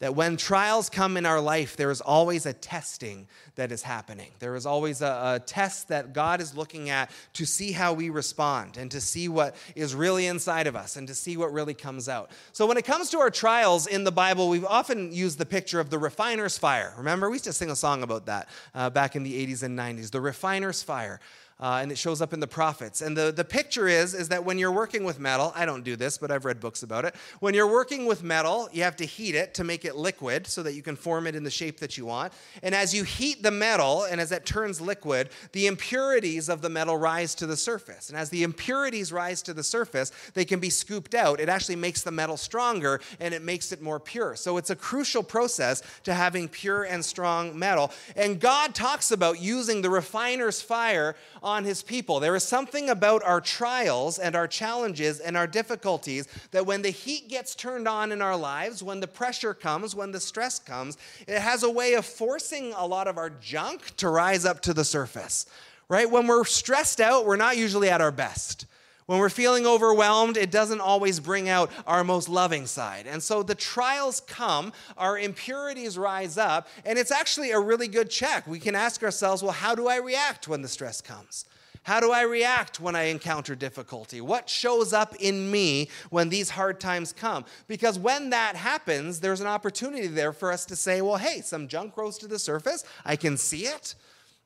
That 0.00 0.14
when 0.14 0.36
trials 0.38 0.88
come 0.88 1.16
in 1.16 1.26
our 1.26 1.40
life, 1.40 1.76
there 1.76 1.90
is 1.90 2.00
always 2.00 2.46
a 2.46 2.54
testing 2.54 3.28
that 3.54 3.70
is 3.70 3.82
happening. 3.82 4.30
There 4.38 4.56
is 4.56 4.64
always 4.64 5.02
a, 5.02 5.34
a, 5.34 5.40
test 5.40 5.88
that 5.88 6.14
God 6.14 6.40
is 6.40 6.56
looking 6.56 6.88
at 6.88 7.10
to 7.34 7.44
see 7.44 7.72
how 7.72 7.92
we 7.92 8.08
respond 8.08 8.78
and 8.78 8.90
to 8.90 9.00
see 9.00 9.28
what 9.28 9.54
is 9.76 9.94
really 9.94 10.26
inside 10.26 10.66
of 10.66 10.74
us 10.74 10.96
and 10.96 11.06
to 11.06 11.14
see 11.14 11.36
what 11.36 11.52
really 11.52 11.74
comes 11.74 12.08
out. 12.08 12.30
So, 12.52 12.66
when 12.66 12.78
it 12.78 12.84
comes 12.86 13.10
to 13.10 13.18
our 13.18 13.30
trials 13.30 13.86
in 13.86 14.04
the 14.04 14.12
Bible, 14.12 14.48
we've 14.48 14.64
often 14.64 15.12
used 15.12 15.38
the 15.38 15.46
picture 15.46 15.80
of 15.80 15.90
the 15.90 15.98
refiner's 15.98 16.56
fire. 16.56 16.94
Remember, 16.96 17.28
we 17.28 17.34
used 17.34 17.44
to 17.44 17.52
sing 17.52 17.70
a 17.70 17.76
song 17.76 18.02
about 18.02 18.24
that 18.26 18.48
uh, 18.74 18.88
back 18.88 19.16
in 19.16 19.22
the 19.22 19.46
80s 19.46 19.62
and 19.62 19.78
90s 19.78 20.10
the 20.10 20.20
refiner's 20.20 20.82
fire 20.82 21.20
uh, 21.60 21.78
and 21.82 21.92
it 21.92 21.98
shows 21.98 22.22
up 22.22 22.32
in 22.32 22.40
the 22.40 22.46
prophets. 22.46 23.02
And 23.02 23.16
the, 23.16 23.30
the 23.30 23.44
picture 23.44 23.86
is, 23.86 24.14
is 24.14 24.28
that 24.30 24.44
when 24.44 24.58
you're 24.58 24.72
working 24.72 25.04
with 25.04 25.20
metal, 25.20 25.52
I 25.54 25.66
don't 25.66 25.84
do 25.84 25.94
this, 25.94 26.16
but 26.16 26.30
I've 26.30 26.44
read 26.44 26.58
books 26.58 26.82
about 26.82 27.04
it. 27.04 27.14
When 27.40 27.54
you're 27.54 27.70
working 27.70 28.06
with 28.06 28.22
metal, 28.22 28.68
you 28.72 28.82
have 28.82 28.96
to 28.96 29.04
heat 29.04 29.34
it 29.34 29.54
to 29.54 29.64
make 29.64 29.84
it 29.84 29.94
liquid 29.94 30.46
so 30.46 30.62
that 30.62 30.72
you 30.72 30.82
can 30.82 30.96
form 30.96 31.26
it 31.26 31.34
in 31.34 31.44
the 31.44 31.50
shape 31.50 31.78
that 31.80 31.98
you 31.98 32.06
want. 32.06 32.32
And 32.62 32.74
as 32.74 32.94
you 32.94 33.04
heat 33.04 33.42
the 33.42 33.50
metal 33.50 34.04
and 34.04 34.20
as 34.20 34.32
it 34.32 34.46
turns 34.46 34.80
liquid, 34.80 35.28
the 35.52 35.66
impurities 35.66 36.48
of 36.48 36.62
the 36.62 36.70
metal 36.70 36.96
rise 36.96 37.34
to 37.36 37.46
the 37.46 37.56
surface. 37.56 38.08
And 38.08 38.18
as 38.18 38.30
the 38.30 38.42
impurities 38.42 39.12
rise 39.12 39.42
to 39.42 39.52
the 39.52 39.62
surface, 39.62 40.12
they 40.32 40.46
can 40.46 40.60
be 40.60 40.70
scooped 40.70 41.14
out. 41.14 41.40
It 41.40 41.48
actually 41.48 41.76
makes 41.76 42.02
the 42.02 42.10
metal 42.10 42.38
stronger 42.38 43.00
and 43.20 43.34
it 43.34 43.42
makes 43.42 43.70
it 43.72 43.82
more 43.82 44.00
pure. 44.00 44.34
So 44.34 44.56
it's 44.56 44.70
a 44.70 44.76
crucial 44.76 45.22
process 45.22 45.82
to 46.04 46.14
having 46.14 46.48
pure 46.48 46.84
and 46.84 47.04
strong 47.04 47.58
metal. 47.58 47.92
And 48.16 48.40
God 48.40 48.74
talks 48.74 49.10
about 49.10 49.40
using 49.40 49.82
the 49.82 49.90
refiner's 49.90 50.62
fire 50.62 51.16
on 51.50 51.64
his 51.64 51.82
people. 51.82 52.20
There 52.20 52.36
is 52.36 52.44
something 52.44 52.88
about 52.88 53.22
our 53.24 53.40
trials 53.40 54.18
and 54.18 54.34
our 54.34 54.46
challenges 54.46 55.20
and 55.20 55.36
our 55.36 55.46
difficulties 55.46 56.28
that 56.52 56.64
when 56.64 56.82
the 56.82 56.90
heat 56.90 57.28
gets 57.28 57.54
turned 57.54 57.86
on 57.86 58.12
in 58.12 58.22
our 58.22 58.36
lives, 58.36 58.82
when 58.82 59.00
the 59.00 59.08
pressure 59.08 59.52
comes, 59.52 59.94
when 59.94 60.12
the 60.12 60.20
stress 60.20 60.58
comes, 60.58 60.96
it 61.26 61.40
has 61.40 61.62
a 61.62 61.70
way 61.70 61.94
of 61.94 62.06
forcing 62.06 62.72
a 62.74 62.86
lot 62.86 63.08
of 63.08 63.18
our 63.18 63.30
junk 63.30 63.96
to 63.96 64.08
rise 64.08 64.44
up 64.44 64.60
to 64.62 64.72
the 64.72 64.84
surface. 64.84 65.46
Right? 65.88 66.08
When 66.08 66.28
we're 66.28 66.44
stressed 66.44 67.00
out, 67.00 67.26
we're 67.26 67.36
not 67.36 67.56
usually 67.56 67.90
at 67.90 68.00
our 68.00 68.12
best. 68.12 68.66
When 69.10 69.18
we're 69.18 69.28
feeling 69.28 69.66
overwhelmed, 69.66 70.36
it 70.36 70.52
doesn't 70.52 70.80
always 70.80 71.18
bring 71.18 71.48
out 71.48 71.72
our 71.84 72.04
most 72.04 72.28
loving 72.28 72.64
side. 72.64 73.08
And 73.08 73.20
so 73.20 73.42
the 73.42 73.56
trials 73.56 74.20
come, 74.20 74.72
our 74.96 75.18
impurities 75.18 75.98
rise 75.98 76.38
up, 76.38 76.68
and 76.84 76.96
it's 76.96 77.10
actually 77.10 77.50
a 77.50 77.58
really 77.58 77.88
good 77.88 78.08
check. 78.08 78.46
We 78.46 78.60
can 78.60 78.76
ask 78.76 79.02
ourselves, 79.02 79.42
well, 79.42 79.50
how 79.50 79.74
do 79.74 79.88
I 79.88 79.96
react 79.96 80.46
when 80.46 80.62
the 80.62 80.68
stress 80.68 81.00
comes? 81.00 81.44
How 81.82 81.98
do 81.98 82.12
I 82.12 82.22
react 82.22 82.78
when 82.78 82.94
I 82.94 83.06
encounter 83.06 83.56
difficulty? 83.56 84.20
What 84.20 84.48
shows 84.48 84.92
up 84.92 85.16
in 85.16 85.50
me 85.50 85.88
when 86.10 86.28
these 86.28 86.50
hard 86.50 86.78
times 86.78 87.12
come? 87.12 87.46
Because 87.66 87.98
when 87.98 88.30
that 88.30 88.54
happens, 88.54 89.18
there's 89.18 89.40
an 89.40 89.48
opportunity 89.48 90.06
there 90.06 90.32
for 90.32 90.52
us 90.52 90.64
to 90.66 90.76
say, 90.76 91.00
well, 91.00 91.16
hey, 91.16 91.40
some 91.40 91.66
junk 91.66 91.96
rose 91.96 92.16
to 92.18 92.28
the 92.28 92.38
surface. 92.38 92.84
I 93.04 93.16
can 93.16 93.36
see 93.36 93.66
it. 93.66 93.96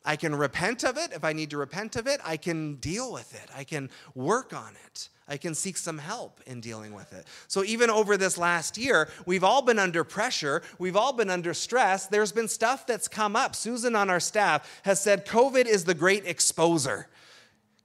I 0.05 0.17
can 0.17 0.35
repent 0.35 0.85
of 0.85 0.97
it. 0.99 1.13
If 1.13 1.25
I 1.25 1.33
need 1.33 1.51
to 1.51 1.57
repent 1.57 1.97
of 1.97 2.07
it, 2.07 2.21
I 2.25 2.37
can 2.37 2.75
deal 2.75 3.13
with 3.13 3.35
it. 3.35 3.49
I 3.57 3.65
can 3.65 3.91
work 4.15 4.53
on 4.53 4.75
it. 4.87 5.09
I 5.27 5.39
can 5.39 5.55
seek 5.55 5.79
some 5.79 5.97
help 5.97 6.41
in 6.47 6.61
dealing 6.61 6.93
with 6.93 7.15
it. 7.15 7.27
So, 7.49 7.65
even 7.65 7.89
over 7.89 8.19
this 8.19 8.37
last 8.37 8.77
year, 8.77 9.09
we've 9.25 9.43
all 9.43 9.63
been 9.63 9.79
under 9.79 10.05
pressure. 10.05 10.63
We've 10.79 10.97
all 10.97 11.15
been 11.15 11.31
under 11.31 11.55
stress. 11.55 12.07
There's 12.07 12.33
been 12.33 12.49
stuff 12.49 12.87
that's 12.87 13.09
come 13.09 13.35
up. 13.35 13.57
Susan 13.57 13.97
on 13.97 14.11
our 14.11 14.21
staff 14.21 14.83
has 14.85 15.01
said 15.01 15.25
COVID 15.25 15.65
is 15.65 15.85
the 15.85 15.95
great 15.95 16.27
exposer. 16.27 17.07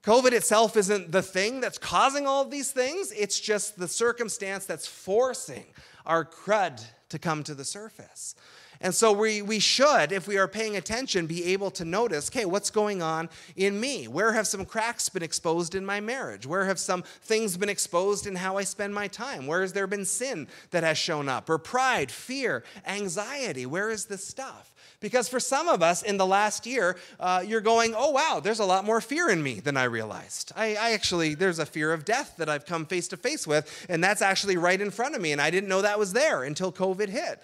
COVID 0.03 0.33
itself 0.33 0.75
isn't 0.75 1.11
the 1.11 1.21
thing 1.21 1.61
that's 1.61 1.77
causing 1.77 2.27
all 2.27 2.41
of 2.41 2.51
these 2.51 2.71
things, 2.71 3.11
it's 3.11 3.39
just 3.39 3.77
the 3.77 3.87
circumstance 3.87 4.65
that's 4.65 4.87
forcing 4.87 5.65
our 6.05 6.25
crud 6.25 6.83
to 7.09 7.19
come 7.19 7.43
to 7.43 7.53
the 7.53 7.65
surface. 7.65 8.35
And 8.81 8.95
so 8.95 9.11
we, 9.11 9.41
we 9.41 9.59
should, 9.59 10.13
if 10.13 10.25
we 10.25 10.37
are 10.37 10.47
paying 10.47 10.77
attention, 10.77 11.27
be 11.27 11.43
able 11.45 11.69
to 11.71 11.83
notice 11.83 12.29
okay, 12.29 12.45
what's 12.45 12.69
going 12.69 13.01
on 13.01 13.29
in 13.57 13.79
me? 13.79 14.07
Where 14.07 14.31
have 14.33 14.47
some 14.47 14.65
cracks 14.65 15.09
been 15.09 15.23
exposed 15.23 15.75
in 15.75 15.85
my 15.85 15.99
marriage? 15.99 16.45
Where 16.45 16.65
have 16.65 16.79
some 16.79 17.03
things 17.21 17.57
been 17.57 17.67
exposed 17.67 18.25
in 18.25 18.35
how 18.35 18.57
I 18.57 18.63
spend 18.63 18.95
my 18.95 19.09
time? 19.09 19.47
Where 19.47 19.61
has 19.61 19.73
there 19.73 19.87
been 19.87 20.05
sin 20.05 20.47
that 20.71 20.83
has 20.83 20.97
shown 20.97 21.27
up? 21.27 21.49
Or 21.49 21.57
pride, 21.57 22.09
fear, 22.09 22.63
anxiety? 22.87 23.65
Where 23.65 23.89
is 23.89 24.05
this 24.05 24.25
stuff? 24.25 24.73
Because 25.01 25.29
for 25.29 25.39
some 25.39 25.69
of 25.69 25.81
us 25.81 26.03
in 26.03 26.17
the 26.17 26.25
last 26.25 26.65
year, 26.65 26.97
uh, 27.19 27.41
you're 27.45 27.61
going, 27.61 27.93
oh, 27.95 28.11
wow, 28.11 28.41
there's 28.43 28.59
a 28.59 28.65
lot 28.65 28.83
more 28.83 28.99
fear 28.99 29.29
in 29.29 29.41
me 29.41 29.61
than 29.61 29.77
I 29.77 29.85
realized. 29.85 30.51
I, 30.57 30.75
I 30.75 30.91
actually, 30.91 31.35
there's 31.35 31.59
a 31.59 31.65
fear 31.65 31.93
of 31.93 32.03
death 32.03 32.35
that 32.37 32.49
I've 32.49 32.65
come 32.65 32.85
face 32.85 33.07
to 33.09 33.17
face 33.17 33.47
with, 33.47 33.85
and 33.87 34.03
that's 34.03 34.21
actually 34.21 34.57
right 34.57 34.79
in 34.79 34.91
front 34.91 35.15
of 35.15 35.21
me, 35.21 35.31
and 35.31 35.39
I 35.39 35.51
didn't 35.51 35.69
know 35.69 35.81
that 35.81 35.99
was 35.99 36.11
there 36.11 36.43
until 36.43 36.71
COVID 36.71 36.98
hit. 37.07 37.39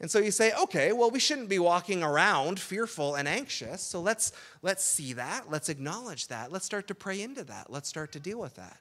And 0.00 0.10
so 0.10 0.18
you 0.18 0.30
say, 0.30 0.52
okay, 0.64 0.92
well, 0.92 1.10
we 1.10 1.20
shouldn't 1.20 1.48
be 1.48 1.60
walking 1.60 2.02
around 2.02 2.58
fearful 2.60 3.14
and 3.14 3.28
anxious. 3.28 3.80
So 3.80 4.00
let's 4.00 4.32
let's 4.60 4.84
see 4.84 5.12
that. 5.12 5.50
Let's 5.50 5.68
acknowledge 5.68 6.26
that. 6.26 6.50
Let's 6.50 6.66
start 6.66 6.88
to 6.88 6.94
pray 6.94 7.22
into 7.22 7.44
that. 7.44 7.70
Let's 7.70 7.88
start 7.88 8.12
to 8.12 8.20
deal 8.20 8.38
with 8.38 8.56
that. 8.56 8.78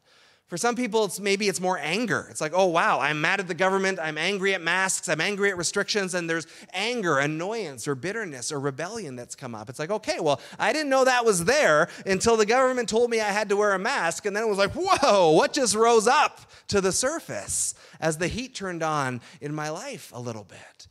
For 0.47 0.57
some 0.57 0.75
people, 0.75 1.05
it's 1.05 1.19
maybe 1.19 1.47
it's 1.47 1.59
more 1.59 1.79
anger. 1.79 2.27
It's 2.29 2.39
like, 2.39 2.51
oh 2.53 2.67
wow, 2.67 2.99
I'm 2.99 3.19
mad 3.19 3.39
at 3.39 3.47
the 3.47 3.55
government, 3.55 3.97
I'm 3.99 4.15
angry 4.15 4.53
at 4.53 4.61
masks, 4.61 5.09
I'm 5.09 5.19
angry 5.19 5.49
at 5.49 5.57
restrictions, 5.57 6.13
and 6.13 6.29
there's 6.29 6.45
anger, 6.71 7.17
annoyance, 7.17 7.87
or 7.87 7.95
bitterness 7.95 8.51
or 8.51 8.59
rebellion 8.59 9.15
that's 9.15 9.33
come 9.33 9.55
up. 9.55 9.69
It's 9.69 9.79
like, 9.79 9.89
okay, 9.89 10.19
well, 10.19 10.39
I 10.59 10.71
didn't 10.71 10.89
know 10.89 11.03
that 11.03 11.25
was 11.25 11.45
there 11.45 11.89
until 12.05 12.37
the 12.37 12.45
government 12.45 12.89
told 12.89 13.09
me 13.09 13.21
I 13.21 13.31
had 13.31 13.49
to 13.49 13.57
wear 13.57 13.73
a 13.73 13.79
mask, 13.79 14.27
and 14.27 14.35
then 14.35 14.43
it 14.43 14.49
was 14.49 14.59
like, 14.59 14.73
whoa, 14.73 15.31
what 15.31 15.51
just 15.51 15.73
rose 15.73 16.05
up 16.05 16.41
to 16.67 16.79
the 16.79 16.91
surface 16.91 17.73
as 17.99 18.19
the 18.19 18.27
heat 18.27 18.53
turned 18.53 18.83
on 18.83 19.21
in 19.41 19.53
my 19.53 19.69
life 19.69 20.11
a 20.13 20.19
little 20.19 20.43
bit? 20.43 20.87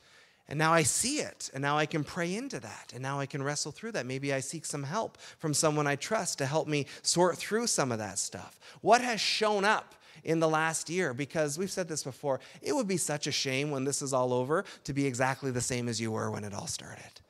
And 0.48 0.58
now 0.58 0.74
I 0.74 0.82
see 0.82 1.20
it, 1.20 1.50
and 1.54 1.62
now 1.62 1.78
I 1.78 1.86
can 1.86 2.04
pray 2.04 2.34
into 2.34 2.60
that, 2.60 2.92
and 2.92 3.02
now 3.02 3.18
I 3.18 3.24
can 3.24 3.42
wrestle 3.42 3.72
through 3.72 3.92
that. 3.92 4.04
Maybe 4.04 4.32
I 4.32 4.40
seek 4.40 4.66
some 4.66 4.82
help 4.82 5.16
from 5.38 5.54
someone 5.54 5.86
I 5.86 5.96
trust 5.96 6.36
to 6.38 6.46
help 6.46 6.68
me 6.68 6.84
sort 7.02 7.38
through 7.38 7.66
some 7.66 7.90
of 7.90 7.98
that 7.98 8.18
stuff. 8.18 8.58
What 8.82 9.00
has 9.00 9.20
shown 9.20 9.64
up 9.64 9.94
in 10.22 10.40
the 10.40 10.48
last 10.48 10.90
year? 10.90 11.14
Because 11.14 11.56
we've 11.56 11.70
said 11.70 11.88
this 11.88 12.04
before, 12.04 12.40
it 12.60 12.74
would 12.74 12.86
be 12.86 12.98
such 12.98 13.26
a 13.26 13.32
shame 13.32 13.70
when 13.70 13.84
this 13.84 14.02
is 14.02 14.12
all 14.12 14.34
over 14.34 14.66
to 14.84 14.92
be 14.92 15.06
exactly 15.06 15.50
the 15.50 15.62
same 15.62 15.88
as 15.88 15.98
you 15.98 16.12
were 16.12 16.30
when 16.30 16.44
it 16.44 16.52
all 16.52 16.66
started. 16.66 17.20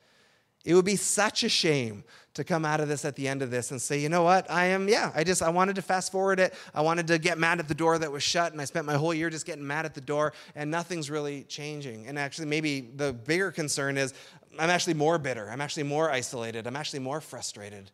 It 0.65 0.73
would 0.73 0.85
be 0.85 0.97
such 0.97 1.43
a 1.43 1.49
shame 1.49 2.03
to 2.35 2.43
come 2.43 2.65
out 2.65 2.79
of 2.79 2.87
this 2.87 3.05
at 3.05 3.15
the 3.15 3.27
end 3.27 3.41
of 3.41 3.49
this 3.49 3.71
and 3.71 3.81
say, 3.81 3.99
you 3.99 4.09
know 4.09 4.23
what, 4.23 4.49
I 4.51 4.65
am, 4.65 4.87
yeah, 4.87 5.11
I 5.15 5.23
just, 5.23 5.41
I 5.41 5.49
wanted 5.49 5.75
to 5.77 5.81
fast 5.81 6.11
forward 6.11 6.39
it. 6.39 6.53
I 6.73 6.81
wanted 6.81 7.07
to 7.07 7.17
get 7.17 7.37
mad 7.37 7.59
at 7.59 7.67
the 7.67 7.73
door 7.73 7.97
that 7.97 8.11
was 8.11 8.23
shut, 8.23 8.51
and 8.51 8.61
I 8.61 8.65
spent 8.65 8.85
my 8.85 8.95
whole 8.95 9.13
year 9.13 9.29
just 9.29 9.45
getting 9.45 9.65
mad 9.65 9.85
at 9.85 9.93
the 9.93 10.01
door, 10.01 10.33
and 10.53 10.69
nothing's 10.69 11.09
really 11.09 11.43
changing. 11.43 12.07
And 12.07 12.19
actually, 12.19 12.47
maybe 12.47 12.81
the 12.81 13.13
bigger 13.13 13.51
concern 13.51 13.97
is 13.97 14.13
I'm 14.59 14.69
actually 14.69 14.93
more 14.95 15.17
bitter. 15.17 15.49
I'm 15.49 15.61
actually 15.61 15.83
more 15.83 16.11
isolated. 16.11 16.67
I'm 16.67 16.75
actually 16.75 16.99
more 16.99 17.21
frustrated. 17.21 17.89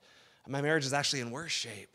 My 0.47 0.61
marriage 0.61 0.85
is 0.85 0.93
actually 0.93 1.21
in 1.21 1.31
worse 1.31 1.51
shape 1.51 1.89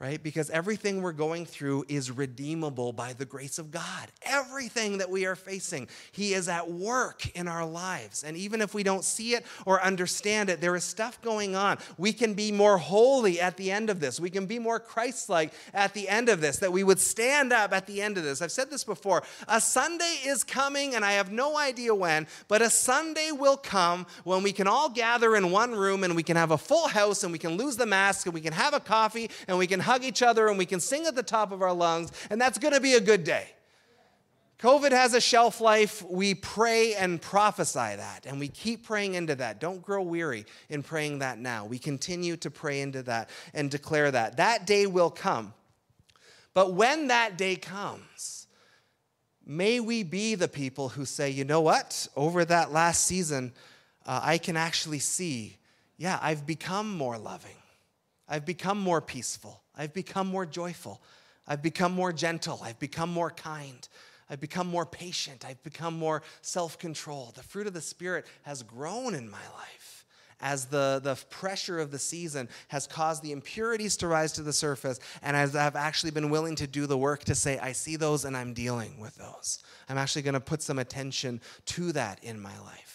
right? 0.00 0.22
Because 0.22 0.48
everything 0.48 1.02
we're 1.02 1.12
going 1.12 1.44
through 1.44 1.84
is 1.86 2.10
redeemable 2.10 2.94
by 2.94 3.12
the 3.12 3.26
grace 3.26 3.58
of 3.58 3.70
God. 3.70 4.08
Everything 4.22 4.96
that 4.96 5.10
we 5.10 5.26
are 5.26 5.36
facing, 5.36 5.88
He 6.10 6.32
is 6.32 6.48
at 6.48 6.70
work 6.70 7.28
in 7.36 7.46
our 7.46 7.66
lives. 7.66 8.24
And 8.24 8.34
even 8.34 8.62
if 8.62 8.72
we 8.72 8.82
don't 8.82 9.04
see 9.04 9.34
it 9.34 9.44
or 9.66 9.82
understand 9.82 10.48
it, 10.48 10.62
there 10.62 10.74
is 10.74 10.84
stuff 10.84 11.20
going 11.20 11.54
on. 11.54 11.76
We 11.98 12.14
can 12.14 12.32
be 12.32 12.50
more 12.50 12.78
holy 12.78 13.42
at 13.42 13.58
the 13.58 13.70
end 13.70 13.90
of 13.90 14.00
this. 14.00 14.18
We 14.18 14.30
can 14.30 14.46
be 14.46 14.58
more 14.58 14.80
Christ 14.80 15.28
like 15.28 15.52
at 15.74 15.92
the 15.92 16.08
end 16.08 16.30
of 16.30 16.40
this, 16.40 16.56
that 16.60 16.72
we 16.72 16.82
would 16.82 16.98
stand 16.98 17.52
up 17.52 17.74
at 17.74 17.86
the 17.86 18.00
end 18.00 18.16
of 18.16 18.24
this. 18.24 18.40
I've 18.40 18.52
said 18.52 18.70
this 18.70 18.84
before 18.84 19.22
a 19.48 19.60
Sunday 19.60 20.16
is 20.24 20.42
coming, 20.44 20.94
and 20.94 21.04
I 21.04 21.12
have 21.12 21.30
no 21.30 21.58
idea 21.58 21.94
when, 21.94 22.26
but 22.48 22.62
a 22.62 22.70
Sunday 22.70 23.32
will 23.32 23.58
come 23.58 24.06
when 24.24 24.42
we 24.42 24.52
can 24.52 24.66
all 24.66 24.88
gather 24.88 25.36
in 25.36 25.50
one 25.50 25.72
room 25.72 26.04
and 26.04 26.16
we 26.16 26.22
can 26.22 26.36
have 26.36 26.52
a 26.52 26.58
full 26.58 26.88
house 26.88 27.22
and 27.22 27.32
we 27.32 27.38
can 27.38 27.58
lose 27.58 27.76
the 27.76 27.84
mask 27.84 28.26
and 28.26 28.32
we 28.32 28.40
can 28.40 28.54
have 28.54 28.72
a 28.72 28.80
coffee 28.80 29.30
and 29.46 29.58
we 29.58 29.66
can 29.66 29.89
hug 29.90 30.04
each 30.04 30.22
other 30.22 30.46
and 30.46 30.56
we 30.56 30.66
can 30.66 30.78
sing 30.78 31.06
at 31.06 31.16
the 31.16 31.22
top 31.22 31.50
of 31.50 31.62
our 31.62 31.72
lungs, 31.72 32.12
and 32.30 32.40
that's 32.40 32.58
going 32.58 32.74
to 32.74 32.80
be 32.80 32.94
a 32.94 33.00
good 33.00 33.24
day. 33.24 33.48
COVID 34.60 34.92
has 34.92 35.14
a 35.14 35.20
shelf 35.20 35.60
life. 35.60 36.02
We 36.02 36.34
pray 36.34 36.94
and 36.94 37.20
prophesy 37.20 37.96
that, 37.96 38.26
and 38.26 38.38
we 38.38 38.48
keep 38.48 38.84
praying 38.84 39.14
into 39.14 39.34
that. 39.36 39.58
Don't 39.58 39.80
grow 39.80 40.02
weary 40.02 40.44
in 40.68 40.82
praying 40.82 41.20
that 41.20 41.38
now. 41.38 41.64
We 41.64 41.78
continue 41.78 42.36
to 42.36 42.50
pray 42.50 42.82
into 42.82 43.02
that 43.04 43.30
and 43.54 43.70
declare 43.70 44.10
that. 44.10 44.36
That 44.36 44.66
day 44.66 44.86
will 44.86 45.10
come. 45.10 45.54
But 46.52 46.74
when 46.74 47.08
that 47.08 47.38
day 47.38 47.56
comes, 47.56 48.48
may 49.46 49.80
we 49.80 50.02
be 50.02 50.34
the 50.34 50.48
people 50.48 50.90
who 50.90 51.06
say, 51.06 51.30
you 51.30 51.44
know 51.44 51.62
what? 51.62 52.06
Over 52.14 52.44
that 52.44 52.70
last 52.70 53.06
season, 53.06 53.52
uh, 54.04 54.20
I 54.22 54.36
can 54.36 54.56
actually 54.58 54.98
see, 54.98 55.56
yeah, 55.96 56.18
I've 56.20 56.44
become 56.46 56.96
more 56.96 57.16
loving, 57.16 57.56
I've 58.28 58.44
become 58.44 58.78
more 58.78 59.00
peaceful, 59.00 59.62
I've 59.80 59.94
become 59.94 60.26
more 60.26 60.44
joyful. 60.44 61.00
I've 61.48 61.62
become 61.62 61.92
more 61.92 62.12
gentle. 62.12 62.60
I've 62.62 62.78
become 62.78 63.10
more 63.10 63.30
kind. 63.30 63.88
I've 64.28 64.38
become 64.38 64.66
more 64.66 64.84
patient. 64.84 65.46
I've 65.48 65.62
become 65.62 65.98
more 65.98 66.22
self 66.42 66.78
control. 66.78 67.32
The 67.34 67.42
fruit 67.42 67.66
of 67.66 67.72
the 67.72 67.80
Spirit 67.80 68.26
has 68.42 68.62
grown 68.62 69.14
in 69.14 69.30
my 69.30 69.38
life 69.56 70.04
as 70.42 70.66
the, 70.66 71.00
the 71.02 71.14
pressure 71.30 71.78
of 71.78 71.90
the 71.90 71.98
season 71.98 72.50
has 72.68 72.86
caused 72.86 73.22
the 73.22 73.32
impurities 73.32 73.96
to 73.98 74.06
rise 74.06 74.32
to 74.32 74.42
the 74.42 74.52
surface, 74.52 75.00
and 75.22 75.34
as 75.34 75.56
I've 75.56 75.76
actually 75.76 76.10
been 76.12 76.28
willing 76.28 76.56
to 76.56 76.66
do 76.66 76.86
the 76.86 76.98
work 76.98 77.24
to 77.24 77.34
say, 77.34 77.58
I 77.58 77.72
see 77.72 77.96
those 77.96 78.26
and 78.26 78.36
I'm 78.36 78.52
dealing 78.52 79.00
with 79.00 79.14
those. 79.16 79.62
I'm 79.88 79.98
actually 79.98 80.22
going 80.22 80.34
to 80.34 80.40
put 80.40 80.62
some 80.62 80.78
attention 80.78 81.40
to 81.66 81.92
that 81.92 82.22
in 82.22 82.38
my 82.38 82.58
life. 82.60 82.89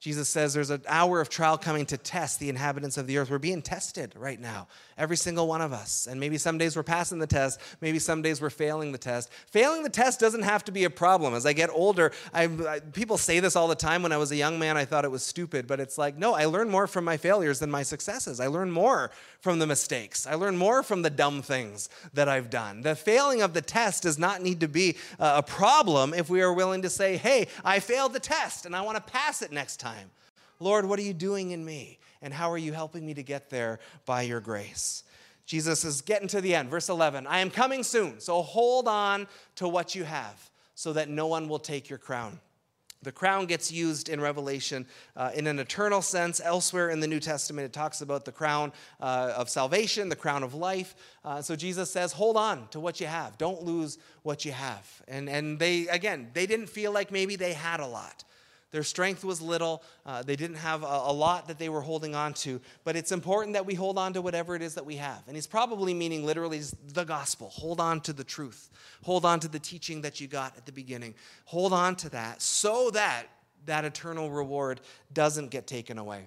Jesus 0.00 0.30
says 0.30 0.54
there's 0.54 0.70
an 0.70 0.82
hour 0.88 1.20
of 1.20 1.28
trial 1.28 1.58
coming 1.58 1.84
to 1.84 1.98
test 1.98 2.40
the 2.40 2.48
inhabitants 2.48 2.96
of 2.96 3.06
the 3.06 3.18
earth. 3.18 3.30
We're 3.30 3.38
being 3.38 3.60
tested 3.60 4.14
right 4.16 4.40
now, 4.40 4.66
every 4.96 5.16
single 5.18 5.46
one 5.46 5.60
of 5.60 5.74
us. 5.74 6.06
And 6.06 6.18
maybe 6.18 6.38
some 6.38 6.56
days 6.56 6.74
we're 6.74 6.82
passing 6.82 7.18
the 7.18 7.26
test, 7.26 7.60
maybe 7.82 7.98
some 7.98 8.22
days 8.22 8.40
we're 8.40 8.48
failing 8.48 8.92
the 8.92 8.98
test. 8.98 9.30
Failing 9.50 9.82
the 9.82 9.90
test 9.90 10.18
doesn't 10.18 10.40
have 10.40 10.64
to 10.64 10.72
be 10.72 10.84
a 10.84 10.90
problem. 10.90 11.34
As 11.34 11.44
I 11.44 11.52
get 11.52 11.68
older, 11.68 12.12
I, 12.32 12.44
I, 12.44 12.80
people 12.80 13.18
say 13.18 13.40
this 13.40 13.56
all 13.56 13.68
the 13.68 13.74
time. 13.74 14.02
When 14.02 14.10
I 14.10 14.16
was 14.16 14.32
a 14.32 14.36
young 14.36 14.58
man, 14.58 14.78
I 14.78 14.86
thought 14.86 15.04
it 15.04 15.10
was 15.10 15.22
stupid, 15.22 15.66
but 15.66 15.80
it's 15.80 15.98
like, 15.98 16.16
no, 16.16 16.32
I 16.32 16.46
learn 16.46 16.70
more 16.70 16.86
from 16.86 17.04
my 17.04 17.18
failures 17.18 17.58
than 17.58 17.70
my 17.70 17.82
successes. 17.82 18.40
I 18.40 18.46
learn 18.46 18.70
more 18.70 19.10
from 19.40 19.58
the 19.58 19.66
mistakes, 19.66 20.26
I 20.26 20.34
learn 20.34 20.56
more 20.56 20.82
from 20.82 21.02
the 21.02 21.10
dumb 21.10 21.42
things 21.42 21.90
that 22.14 22.28
I've 22.28 22.48
done. 22.48 22.80
The 22.80 22.94
failing 22.94 23.42
of 23.42 23.52
the 23.52 23.62
test 23.62 24.04
does 24.04 24.18
not 24.18 24.40
need 24.40 24.60
to 24.60 24.68
be 24.68 24.96
uh, 25.18 25.34
a 25.36 25.42
problem 25.42 26.14
if 26.14 26.30
we 26.30 26.40
are 26.40 26.52
willing 26.52 26.82
to 26.82 26.90
say, 26.90 27.18
hey, 27.18 27.48
I 27.64 27.80
failed 27.80 28.14
the 28.14 28.20
test 28.20 28.64
and 28.64 28.74
I 28.74 28.80
want 28.80 28.96
to 28.96 29.12
pass 29.12 29.42
it 29.42 29.52
next 29.52 29.76
time 29.76 29.89
time. 29.90 30.10
Lord, 30.58 30.84
what 30.84 30.98
are 30.98 31.02
you 31.02 31.14
doing 31.14 31.52
in 31.52 31.64
me? 31.64 31.98
And 32.22 32.34
how 32.34 32.50
are 32.50 32.58
you 32.58 32.72
helping 32.72 33.06
me 33.06 33.14
to 33.14 33.22
get 33.22 33.48
there 33.48 33.80
by 34.04 34.22
your 34.22 34.40
grace? 34.40 35.04
Jesus 35.46 35.84
is 35.84 36.02
getting 36.02 36.28
to 36.28 36.40
the 36.40 36.54
end. 36.54 36.68
Verse 36.68 36.88
11 36.88 37.26
I 37.26 37.40
am 37.40 37.50
coming 37.50 37.82
soon, 37.82 38.20
so 38.20 38.42
hold 38.42 38.86
on 38.86 39.26
to 39.56 39.68
what 39.68 39.94
you 39.94 40.04
have 40.04 40.50
so 40.74 40.92
that 40.92 41.08
no 41.08 41.26
one 41.26 41.48
will 41.48 41.58
take 41.58 41.88
your 41.88 41.98
crown. 41.98 42.38
The 43.02 43.12
crown 43.12 43.46
gets 43.46 43.72
used 43.72 44.10
in 44.10 44.20
Revelation 44.20 44.86
uh, 45.16 45.30
in 45.34 45.46
an 45.46 45.58
eternal 45.58 46.02
sense. 46.02 46.38
Elsewhere 46.38 46.90
in 46.90 47.00
the 47.00 47.06
New 47.06 47.18
Testament, 47.18 47.64
it 47.64 47.72
talks 47.72 48.02
about 48.02 48.26
the 48.26 48.32
crown 48.32 48.72
uh, 49.00 49.32
of 49.34 49.48
salvation, 49.48 50.10
the 50.10 50.16
crown 50.16 50.42
of 50.42 50.52
life. 50.52 50.94
Uh, 51.24 51.40
so 51.40 51.56
Jesus 51.56 51.90
says, 51.90 52.12
hold 52.12 52.36
on 52.36 52.68
to 52.68 52.80
what 52.80 53.00
you 53.00 53.06
have. 53.06 53.38
Don't 53.38 53.62
lose 53.62 53.96
what 54.22 54.44
you 54.44 54.52
have. 54.52 54.86
And, 55.08 55.30
and 55.30 55.58
they, 55.58 55.88
again, 55.88 56.28
they 56.34 56.44
didn't 56.44 56.68
feel 56.68 56.92
like 56.92 57.10
maybe 57.10 57.36
they 57.36 57.54
had 57.54 57.80
a 57.80 57.86
lot. 57.86 58.24
Their 58.70 58.82
strength 58.82 59.24
was 59.24 59.40
little. 59.40 59.82
Uh, 60.06 60.22
they 60.22 60.36
didn't 60.36 60.56
have 60.56 60.82
a, 60.82 60.86
a, 60.86 61.12
lot 61.12 61.48
that 61.48 61.58
they 61.58 61.68
were 61.68 61.80
holding 61.80 62.14
on 62.14 62.34
to. 62.34 62.60
But 62.84 62.96
it's 62.96 63.10
important 63.10 63.54
that 63.54 63.66
we 63.66 63.74
hold 63.74 63.98
on 63.98 64.12
to 64.12 64.22
whatever 64.22 64.54
it 64.54 64.62
is 64.62 64.74
that 64.74 64.86
we 64.86 64.96
have. 64.96 65.22
And 65.26 65.36
he's 65.36 65.46
probably 65.46 65.92
meaning 65.92 66.24
literally 66.24 66.60
the 66.92 67.04
gospel. 67.04 67.48
Hold 67.48 67.80
on 67.80 68.00
to 68.02 68.12
the 68.12 68.24
truth. 68.24 68.70
Hold 69.04 69.24
on 69.24 69.40
to 69.40 69.48
the 69.48 69.58
teaching 69.58 70.02
that 70.02 70.20
you 70.20 70.28
got 70.28 70.56
at 70.56 70.66
the 70.66 70.72
beginning. 70.72 71.14
Hold 71.46 71.72
on 71.72 71.96
to 71.96 72.10
that 72.10 72.42
so 72.42 72.90
that 72.90 73.26
that 73.66 73.84
eternal 73.84 74.30
reward 74.30 74.80
doesn't 75.12 75.50
get 75.50 75.66
taken 75.66 75.98
away. 75.98 76.26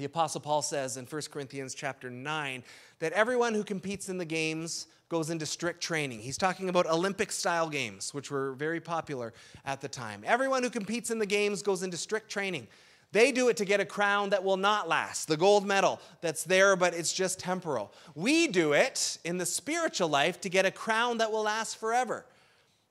The 0.00 0.06
apostle 0.06 0.40
Paul 0.40 0.62
says 0.62 0.96
in 0.96 1.04
1 1.04 1.22
Corinthians 1.30 1.74
chapter 1.74 2.08
9 2.08 2.62
that 3.00 3.12
everyone 3.12 3.52
who 3.52 3.62
competes 3.62 4.08
in 4.08 4.16
the 4.16 4.24
games 4.24 4.86
goes 5.10 5.28
into 5.28 5.44
strict 5.44 5.82
training. 5.82 6.20
He's 6.20 6.38
talking 6.38 6.70
about 6.70 6.86
Olympic 6.86 7.30
style 7.30 7.68
games, 7.68 8.14
which 8.14 8.30
were 8.30 8.52
very 8.52 8.80
popular 8.80 9.34
at 9.66 9.82
the 9.82 9.88
time. 9.88 10.22
Everyone 10.24 10.62
who 10.62 10.70
competes 10.70 11.10
in 11.10 11.18
the 11.18 11.26
games 11.26 11.62
goes 11.62 11.82
into 11.82 11.98
strict 11.98 12.30
training. 12.30 12.66
They 13.12 13.30
do 13.30 13.50
it 13.50 13.58
to 13.58 13.66
get 13.66 13.78
a 13.78 13.84
crown 13.84 14.30
that 14.30 14.42
will 14.42 14.56
not 14.56 14.88
last, 14.88 15.28
the 15.28 15.36
gold 15.36 15.66
medal 15.66 16.00
that's 16.22 16.44
there, 16.44 16.76
but 16.76 16.94
it's 16.94 17.12
just 17.12 17.38
temporal. 17.38 17.92
We 18.14 18.48
do 18.48 18.72
it 18.72 19.18
in 19.22 19.36
the 19.36 19.44
spiritual 19.44 20.08
life 20.08 20.40
to 20.40 20.48
get 20.48 20.64
a 20.64 20.70
crown 20.70 21.18
that 21.18 21.30
will 21.30 21.42
last 21.42 21.76
forever. 21.76 22.24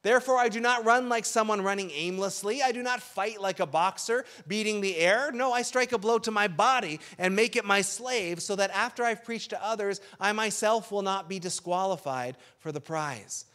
Therefore, 0.02 0.38
I 0.38 0.48
do 0.48 0.62
not 0.62 0.86
run 0.86 1.10
like 1.10 1.26
someone 1.26 1.62
running 1.62 1.92
aimlessly. 1.92 2.62
I 2.62 2.72
do 2.72 2.82
not 2.82 3.02
fight 3.02 3.42
like 3.42 3.60
a 3.60 3.66
boxer 3.66 4.24
beating 4.48 4.80
the 4.80 4.98
air. 4.98 5.32
No, 5.32 5.52
I 5.52 5.62
strike 5.62 5.92
a 5.92 5.98
blow 5.98 6.20
to 6.20 6.32
my 6.32 6.48
body 6.48 7.02
and 7.18 7.36
make 7.36 7.58
it 7.58 7.66
my 7.66 7.82
slave 7.82 8.42
so 8.42 8.56
that 8.56 8.72
after 8.72 9.04
I've 9.04 9.26
preached 9.26 9.50
to 9.50 9.64
others, 9.64 10.00
I 10.20 10.32
myself 10.32 10.92
will 10.92 11.02
not 11.02 11.28
be 11.28 11.38
disqualified 11.38 12.38
for 12.60 12.72
the 12.72 12.80
prize. 12.80 13.46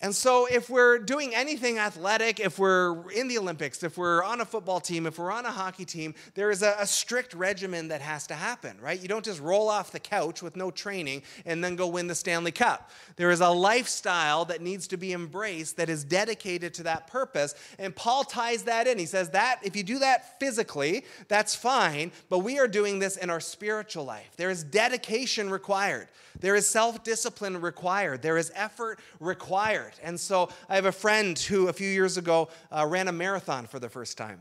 And 0.00 0.14
so, 0.14 0.46
if 0.46 0.70
we're 0.70 1.00
doing 1.00 1.34
anything 1.34 1.78
athletic, 1.78 2.38
if 2.38 2.56
we're 2.56 3.10
in 3.10 3.26
the 3.26 3.36
Olympics, 3.36 3.82
if 3.82 3.98
we're 3.98 4.22
on 4.22 4.40
a 4.40 4.44
football 4.44 4.78
team, 4.78 5.06
if 5.06 5.18
we're 5.18 5.32
on 5.32 5.44
a 5.44 5.50
hockey 5.50 5.84
team, 5.84 6.14
there 6.34 6.52
is 6.52 6.62
a, 6.62 6.76
a, 6.78 6.86
strict 6.86 7.34
regimen 7.34 7.88
that 7.88 8.00
has 8.00 8.24
to 8.28 8.34
happen, 8.34 8.76
right? 8.80 9.02
You 9.02 9.08
don't 9.08 9.24
just 9.24 9.40
roll 9.40 9.68
off 9.68 9.90
the 9.90 9.98
couch 9.98 10.40
with 10.40 10.54
no 10.54 10.70
training 10.70 11.22
and 11.44 11.64
then 11.64 11.74
go 11.74 11.88
win 11.88 12.06
the 12.06 12.14
Stanley 12.14 12.52
Cup. 12.52 12.92
There 13.16 13.32
is 13.32 13.40
a 13.40 13.48
lifestyle 13.48 14.44
that 14.44 14.62
needs 14.62 14.86
to 14.88 14.96
be 14.96 15.12
embraced 15.12 15.76
that 15.78 15.88
is 15.88 16.04
dedicated 16.04 16.74
to 16.74 16.84
that 16.84 17.08
purpose. 17.08 17.56
And 17.80 17.94
Paul 17.94 18.22
ties 18.22 18.62
that 18.64 18.86
in. 18.86 19.00
He 19.00 19.06
says 19.06 19.30
that 19.30 19.58
if 19.64 19.74
you 19.74 19.82
do 19.82 19.98
that 19.98 20.38
physically, 20.38 21.06
that's 21.26 21.56
fine, 21.56 22.12
but 22.28 22.38
we 22.38 22.60
are 22.60 22.68
doing 22.68 23.00
this 23.00 23.16
in 23.16 23.30
our 23.30 23.40
spiritual 23.40 24.04
life. 24.04 24.30
There 24.36 24.50
is 24.50 24.62
dedication 24.62 25.50
required. 25.50 26.06
There 26.40 26.54
is 26.54 26.68
self 26.68 27.02
discipline 27.04 27.60
required. 27.60 28.22
There 28.22 28.36
is 28.36 28.52
effort 28.54 29.00
required. 29.20 29.92
And 30.02 30.18
so 30.18 30.50
I 30.68 30.74
have 30.76 30.86
a 30.86 30.92
friend 30.92 31.38
who 31.38 31.68
a 31.68 31.72
few 31.72 31.88
years 31.88 32.16
ago 32.16 32.48
uh, 32.70 32.86
ran 32.86 33.08
a 33.08 33.12
marathon 33.12 33.66
for 33.66 33.78
the 33.78 33.88
first 33.88 34.16
time. 34.16 34.40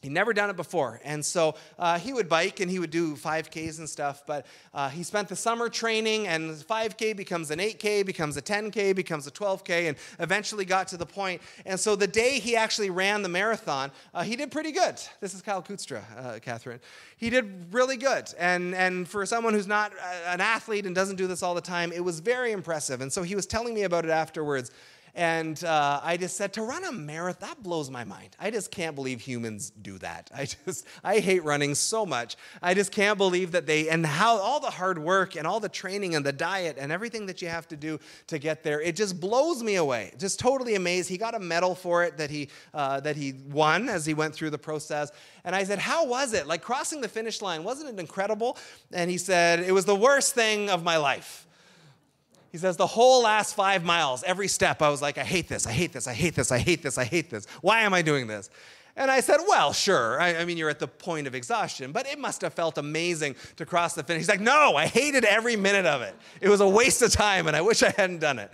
He'd 0.00 0.12
never 0.12 0.32
done 0.32 0.48
it 0.48 0.56
before. 0.56 1.00
And 1.04 1.24
so 1.24 1.54
uh, 1.78 1.98
he 1.98 2.12
would 2.12 2.28
bike 2.28 2.60
and 2.60 2.70
he 2.70 2.78
would 2.78 2.90
do 2.90 3.14
5Ks 3.16 3.78
and 3.78 3.88
stuff. 3.88 4.22
But 4.26 4.46
uh, 4.72 4.88
he 4.88 5.02
spent 5.02 5.28
the 5.28 5.36
summer 5.36 5.68
training, 5.68 6.26
and 6.26 6.50
5K 6.52 7.16
becomes 7.16 7.50
an 7.50 7.58
8K, 7.58 8.06
becomes 8.06 8.36
a 8.36 8.42
10K, 8.42 8.94
becomes 8.96 9.26
a 9.26 9.30
12K, 9.30 9.88
and 9.88 9.96
eventually 10.18 10.64
got 10.64 10.88
to 10.88 10.96
the 10.96 11.06
point. 11.06 11.42
And 11.66 11.78
so 11.78 11.96
the 11.96 12.06
day 12.06 12.38
he 12.38 12.56
actually 12.56 12.90
ran 12.90 13.22
the 13.22 13.28
marathon, 13.28 13.90
uh, 14.14 14.22
he 14.22 14.36
did 14.36 14.50
pretty 14.50 14.72
good. 14.72 14.96
This 15.20 15.34
is 15.34 15.42
Kyle 15.42 15.62
Kutstra, 15.62 16.02
uh, 16.16 16.38
Catherine. 16.40 16.80
He 17.16 17.28
did 17.28 17.72
really 17.72 17.98
good. 17.98 18.32
And, 18.38 18.74
and 18.74 19.06
for 19.06 19.26
someone 19.26 19.52
who's 19.52 19.66
not 19.66 19.92
uh, 19.92 20.14
an 20.28 20.40
athlete 20.40 20.86
and 20.86 20.94
doesn't 20.94 21.16
do 21.16 21.26
this 21.26 21.42
all 21.42 21.54
the 21.54 21.60
time, 21.60 21.92
it 21.92 22.02
was 22.02 22.20
very 22.20 22.52
impressive. 22.52 23.02
And 23.02 23.12
so 23.12 23.22
he 23.22 23.34
was 23.34 23.44
telling 23.44 23.74
me 23.74 23.82
about 23.82 24.04
it 24.04 24.10
afterwards. 24.10 24.70
And 25.14 25.62
uh, 25.64 26.00
I 26.02 26.16
just 26.16 26.36
said, 26.36 26.52
to 26.54 26.62
run 26.62 26.84
a 26.84 26.92
marathon, 26.92 27.40
that 27.40 27.62
blows 27.62 27.90
my 27.90 28.04
mind. 28.04 28.36
I 28.38 28.50
just 28.50 28.70
can't 28.70 28.94
believe 28.94 29.20
humans 29.20 29.70
do 29.70 29.98
that. 29.98 30.30
I 30.34 30.46
just, 30.46 30.86
I 31.02 31.18
hate 31.18 31.44
running 31.44 31.74
so 31.74 32.04
much. 32.04 32.36
I 32.62 32.74
just 32.74 32.92
can't 32.92 33.18
believe 33.18 33.52
that 33.52 33.66
they, 33.66 33.88
and 33.88 34.04
how 34.04 34.38
all 34.38 34.60
the 34.60 34.70
hard 34.70 34.98
work 34.98 35.36
and 35.36 35.46
all 35.46 35.60
the 35.60 35.68
training 35.68 36.14
and 36.14 36.24
the 36.24 36.32
diet 36.32 36.76
and 36.78 36.92
everything 36.92 37.26
that 37.26 37.40
you 37.42 37.48
have 37.48 37.66
to 37.68 37.76
do 37.76 37.98
to 38.28 38.38
get 38.38 38.62
there, 38.62 38.80
it 38.80 38.96
just 38.96 39.20
blows 39.20 39.62
me 39.62 39.76
away. 39.76 40.12
Just 40.18 40.38
totally 40.38 40.74
amazed. 40.74 41.08
He 41.08 41.18
got 41.18 41.34
a 41.34 41.38
medal 41.38 41.74
for 41.74 42.04
it 42.04 42.16
that 42.18 42.30
he, 42.30 42.48
uh, 42.74 43.00
that 43.00 43.16
he 43.16 43.34
won 43.50 43.88
as 43.88 44.06
he 44.06 44.14
went 44.14 44.34
through 44.34 44.50
the 44.50 44.58
process. 44.58 45.10
And 45.44 45.56
I 45.56 45.64
said, 45.64 45.78
How 45.78 46.06
was 46.06 46.32
it? 46.34 46.46
Like 46.46 46.62
crossing 46.62 47.00
the 47.00 47.08
finish 47.08 47.42
line, 47.42 47.64
wasn't 47.64 47.90
it 47.90 48.00
incredible? 48.00 48.58
And 48.92 49.10
he 49.10 49.18
said, 49.18 49.60
It 49.60 49.72
was 49.72 49.84
the 49.84 49.96
worst 49.96 50.34
thing 50.34 50.70
of 50.70 50.82
my 50.84 50.96
life. 50.96 51.46
He 52.50 52.58
says, 52.58 52.76
the 52.76 52.86
whole 52.86 53.22
last 53.22 53.54
five 53.54 53.84
miles, 53.84 54.22
every 54.24 54.48
step, 54.48 54.82
I 54.82 54.88
was 54.88 55.00
like, 55.00 55.18
I 55.18 55.24
hate 55.24 55.48
this, 55.48 55.66
I 55.66 55.72
hate 55.72 55.92
this, 55.92 56.08
I 56.08 56.14
hate 56.14 56.34
this, 56.34 56.50
I 56.50 56.58
hate 56.58 56.82
this, 56.82 56.98
I 56.98 57.04
hate 57.04 57.30
this. 57.30 57.46
Why 57.60 57.82
am 57.82 57.94
I 57.94 58.02
doing 58.02 58.26
this? 58.26 58.50
And 58.96 59.10
I 59.10 59.20
said, 59.20 59.38
Well, 59.46 59.72
sure. 59.72 60.20
I, 60.20 60.36
I, 60.36 60.44
mean, 60.44 60.58
you're 60.58 60.68
at 60.68 60.78
the 60.78 60.88
point 60.88 61.26
of 61.26 61.34
exhaustion, 61.34 61.92
but 61.92 62.06
it 62.06 62.18
must 62.18 62.42
have 62.42 62.52
felt 62.52 62.76
amazing 62.76 63.36
to 63.56 63.64
cross 63.64 63.94
the 63.94 64.02
finish. 64.02 64.22
He's 64.22 64.28
like, 64.28 64.40
No, 64.40 64.76
I 64.76 64.86
hated 64.86 65.24
every 65.24 65.56
minute 65.56 65.86
of 65.86 66.02
it. 66.02 66.14
It 66.40 66.48
was 66.48 66.60
a 66.60 66.68
waste 66.68 67.02
of 67.02 67.12
time, 67.12 67.46
and 67.46 67.56
I 67.56 67.60
wish 67.60 67.82
I 67.82 67.90
hadn't 67.96 68.18
done 68.18 68.38
it. 68.38 68.50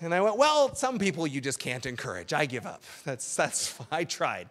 And 0.00 0.12
I 0.12 0.20
went, 0.20 0.36
Well, 0.36 0.74
some 0.74 0.98
people 0.98 1.26
you 1.26 1.40
just 1.40 1.58
can't 1.58 1.86
encourage. 1.86 2.32
I 2.32 2.46
give 2.46 2.66
up. 2.66 2.82
That's, 3.04 3.36
that's, 3.36 3.74
I 3.90 4.04
tried. 4.04 4.48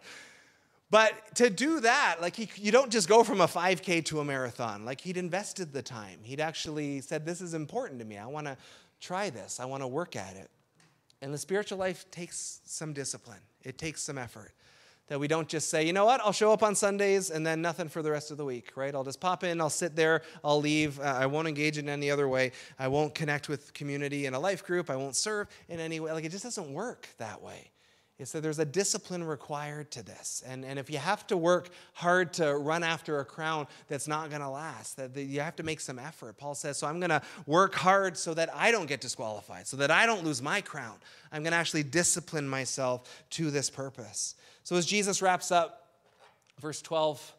But 0.90 1.36
to 1.36 1.48
do 1.48 1.80
that, 1.80 2.16
like 2.20 2.34
he, 2.34 2.50
you 2.56 2.72
don't 2.72 2.90
just 2.90 3.08
go 3.08 3.22
from 3.22 3.40
a 3.40 3.46
5K 3.46 4.04
to 4.06 4.20
a 4.20 4.24
marathon. 4.24 4.84
Like 4.84 5.00
he'd 5.00 5.16
invested 5.16 5.72
the 5.72 5.82
time. 5.82 6.18
He'd 6.22 6.40
actually 6.40 7.00
said, 7.00 7.24
This 7.24 7.40
is 7.40 7.54
important 7.54 8.00
to 8.00 8.04
me. 8.04 8.18
I 8.18 8.26
want 8.26 8.46
to 8.46 8.56
try 9.00 9.30
this. 9.30 9.60
I 9.60 9.66
want 9.66 9.84
to 9.84 9.86
work 9.86 10.16
at 10.16 10.36
it. 10.36 10.50
And 11.22 11.32
the 11.32 11.38
spiritual 11.38 11.78
life 11.78 12.10
takes 12.10 12.60
some 12.64 12.92
discipline, 12.92 13.40
it 13.62 13.78
takes 13.78 14.02
some 14.02 14.18
effort. 14.18 14.52
That 15.06 15.18
we 15.18 15.26
don't 15.26 15.48
just 15.48 15.70
say, 15.70 15.84
you 15.84 15.92
know 15.92 16.04
what, 16.04 16.20
I'll 16.20 16.30
show 16.30 16.52
up 16.52 16.62
on 16.62 16.76
Sundays 16.76 17.30
and 17.30 17.44
then 17.44 17.60
nothing 17.60 17.88
for 17.88 18.00
the 18.00 18.12
rest 18.12 18.30
of 18.30 18.36
the 18.36 18.44
week, 18.44 18.76
right? 18.76 18.94
I'll 18.94 19.02
just 19.02 19.20
pop 19.20 19.42
in, 19.42 19.60
I'll 19.60 19.68
sit 19.68 19.96
there, 19.96 20.22
I'll 20.44 20.60
leave. 20.60 21.00
Uh, 21.00 21.02
I 21.02 21.26
won't 21.26 21.48
engage 21.48 21.78
in 21.78 21.88
any 21.88 22.12
other 22.12 22.28
way. 22.28 22.52
I 22.78 22.86
won't 22.86 23.12
connect 23.12 23.48
with 23.48 23.74
community 23.74 24.26
in 24.26 24.34
a 24.34 24.38
life 24.38 24.64
group. 24.64 24.88
I 24.88 24.94
won't 24.94 25.16
serve 25.16 25.48
in 25.68 25.80
any 25.80 25.98
way. 25.98 26.12
Like 26.12 26.24
it 26.24 26.30
just 26.30 26.44
doesn't 26.44 26.72
work 26.72 27.08
that 27.18 27.42
way 27.42 27.72
is 28.20 28.32
that 28.32 28.42
there's 28.42 28.58
a 28.58 28.64
discipline 28.64 29.24
required 29.24 29.90
to 29.92 30.02
this. 30.02 30.42
And, 30.46 30.64
and 30.64 30.78
if 30.78 30.90
you 30.90 30.98
have 30.98 31.26
to 31.28 31.36
work 31.36 31.70
hard 31.94 32.32
to 32.34 32.56
run 32.56 32.82
after 32.84 33.20
a 33.20 33.24
crown 33.24 33.66
that's 33.88 34.06
not 34.06 34.28
going 34.28 34.42
to 34.42 34.48
last, 34.48 34.96
that 34.96 35.16
you 35.16 35.40
have 35.40 35.56
to 35.56 35.62
make 35.62 35.80
some 35.80 35.98
effort. 35.98 36.36
Paul 36.36 36.54
says, 36.54 36.76
So 36.76 36.86
I'm 36.86 37.00
going 37.00 37.10
to 37.10 37.22
work 37.46 37.74
hard 37.74 38.16
so 38.16 38.34
that 38.34 38.54
I 38.54 38.70
don't 38.70 38.86
get 38.86 39.00
disqualified, 39.00 39.66
so 39.66 39.76
that 39.78 39.90
I 39.90 40.06
don't 40.06 40.22
lose 40.22 40.42
my 40.42 40.60
crown. 40.60 40.96
I'm 41.32 41.42
going 41.42 41.52
to 41.52 41.58
actually 41.58 41.82
discipline 41.82 42.48
myself 42.48 43.24
to 43.30 43.50
this 43.50 43.70
purpose. 43.70 44.34
So 44.64 44.76
as 44.76 44.84
Jesus 44.84 45.22
wraps 45.22 45.50
up, 45.50 45.88
verse 46.60 46.82
12, 46.82 47.34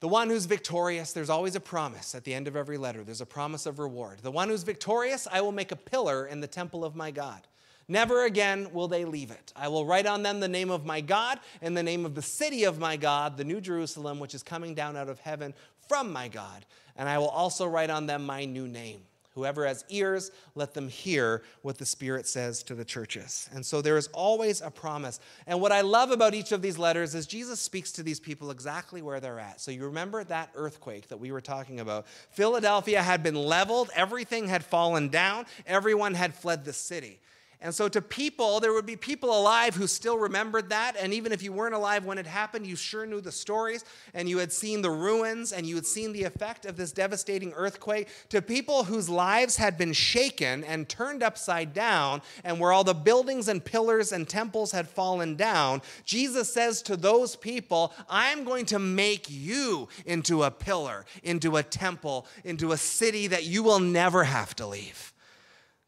the 0.00 0.08
one 0.08 0.30
who's 0.30 0.46
victorious, 0.46 1.12
there's 1.12 1.30
always 1.30 1.56
a 1.56 1.60
promise 1.60 2.14
at 2.14 2.24
the 2.24 2.32
end 2.32 2.48
of 2.48 2.56
every 2.56 2.78
letter. 2.78 3.02
There's 3.02 3.20
a 3.20 3.26
promise 3.26 3.66
of 3.66 3.78
reward. 3.78 4.20
The 4.22 4.30
one 4.30 4.48
who's 4.48 4.62
victorious, 4.62 5.26
I 5.30 5.40
will 5.40 5.52
make 5.52 5.72
a 5.72 5.76
pillar 5.76 6.26
in 6.26 6.40
the 6.40 6.46
temple 6.46 6.84
of 6.84 6.94
my 6.94 7.10
God. 7.10 7.46
Never 7.88 8.26
again 8.26 8.68
will 8.72 8.86
they 8.86 9.06
leave 9.06 9.30
it. 9.30 9.52
I 9.56 9.68
will 9.68 9.86
write 9.86 10.06
on 10.06 10.22
them 10.22 10.40
the 10.40 10.48
name 10.48 10.70
of 10.70 10.84
my 10.84 11.00
God 11.00 11.40
and 11.62 11.74
the 11.74 11.82
name 11.82 12.04
of 12.04 12.14
the 12.14 12.22
city 12.22 12.64
of 12.64 12.78
my 12.78 12.96
God, 12.98 13.38
the 13.38 13.44
New 13.44 13.62
Jerusalem, 13.62 14.20
which 14.20 14.34
is 14.34 14.42
coming 14.42 14.74
down 14.74 14.96
out 14.96 15.08
of 15.08 15.18
heaven 15.20 15.54
from 15.88 16.12
my 16.12 16.28
God. 16.28 16.66
And 16.96 17.08
I 17.08 17.16
will 17.16 17.28
also 17.28 17.66
write 17.66 17.88
on 17.88 18.06
them 18.06 18.26
my 18.26 18.44
new 18.44 18.68
name. 18.68 19.00
Whoever 19.38 19.66
has 19.66 19.84
ears, 19.88 20.32
let 20.56 20.74
them 20.74 20.88
hear 20.88 21.44
what 21.62 21.78
the 21.78 21.86
Spirit 21.86 22.26
says 22.26 22.62
to 22.64 22.74
the 22.74 22.84
churches. 22.84 23.48
And 23.52 23.64
so 23.64 23.80
there 23.80 23.96
is 23.96 24.08
always 24.08 24.60
a 24.60 24.70
promise. 24.70 25.20
And 25.46 25.60
what 25.60 25.70
I 25.70 25.80
love 25.82 26.10
about 26.10 26.34
each 26.34 26.50
of 26.50 26.60
these 26.60 26.76
letters 26.76 27.14
is 27.14 27.24
Jesus 27.24 27.60
speaks 27.60 27.92
to 27.92 28.02
these 28.02 28.18
people 28.18 28.50
exactly 28.50 29.00
where 29.00 29.20
they're 29.20 29.38
at. 29.38 29.60
So 29.60 29.70
you 29.70 29.84
remember 29.84 30.24
that 30.24 30.50
earthquake 30.56 31.06
that 31.08 31.20
we 31.20 31.30
were 31.30 31.40
talking 31.40 31.78
about. 31.78 32.06
Philadelphia 32.32 33.00
had 33.00 33.22
been 33.22 33.36
leveled, 33.36 33.90
everything 33.94 34.48
had 34.48 34.64
fallen 34.64 35.08
down, 35.08 35.46
everyone 35.66 36.14
had 36.14 36.34
fled 36.34 36.64
the 36.64 36.72
city. 36.72 37.20
And 37.60 37.74
so, 37.74 37.88
to 37.88 38.00
people, 38.00 38.60
there 38.60 38.72
would 38.72 38.86
be 38.86 38.94
people 38.94 39.36
alive 39.36 39.74
who 39.74 39.88
still 39.88 40.16
remembered 40.16 40.68
that. 40.68 40.94
And 40.96 41.12
even 41.12 41.32
if 41.32 41.42
you 41.42 41.52
weren't 41.52 41.74
alive 41.74 42.04
when 42.04 42.16
it 42.16 42.26
happened, 42.26 42.68
you 42.68 42.76
sure 42.76 43.04
knew 43.04 43.20
the 43.20 43.32
stories 43.32 43.84
and 44.14 44.28
you 44.28 44.38
had 44.38 44.52
seen 44.52 44.80
the 44.80 44.92
ruins 44.92 45.52
and 45.52 45.66
you 45.66 45.74
had 45.74 45.86
seen 45.86 46.12
the 46.12 46.22
effect 46.22 46.66
of 46.66 46.76
this 46.76 46.92
devastating 46.92 47.52
earthquake. 47.54 48.08
To 48.28 48.40
people 48.40 48.84
whose 48.84 49.08
lives 49.08 49.56
had 49.56 49.76
been 49.76 49.92
shaken 49.92 50.62
and 50.62 50.88
turned 50.88 51.24
upside 51.24 51.74
down, 51.74 52.22
and 52.44 52.60
where 52.60 52.72
all 52.72 52.84
the 52.84 52.94
buildings 52.94 53.48
and 53.48 53.64
pillars 53.64 54.12
and 54.12 54.28
temples 54.28 54.70
had 54.70 54.88
fallen 54.88 55.34
down, 55.34 55.82
Jesus 56.04 56.52
says 56.52 56.80
to 56.82 56.96
those 56.96 57.34
people, 57.34 57.92
I'm 58.08 58.44
going 58.44 58.66
to 58.66 58.78
make 58.78 59.26
you 59.28 59.88
into 60.06 60.44
a 60.44 60.50
pillar, 60.52 61.06
into 61.24 61.56
a 61.56 61.64
temple, 61.64 62.26
into 62.44 62.70
a 62.70 62.76
city 62.76 63.26
that 63.26 63.46
you 63.46 63.64
will 63.64 63.80
never 63.80 64.22
have 64.22 64.54
to 64.56 64.66
leave. 64.66 65.12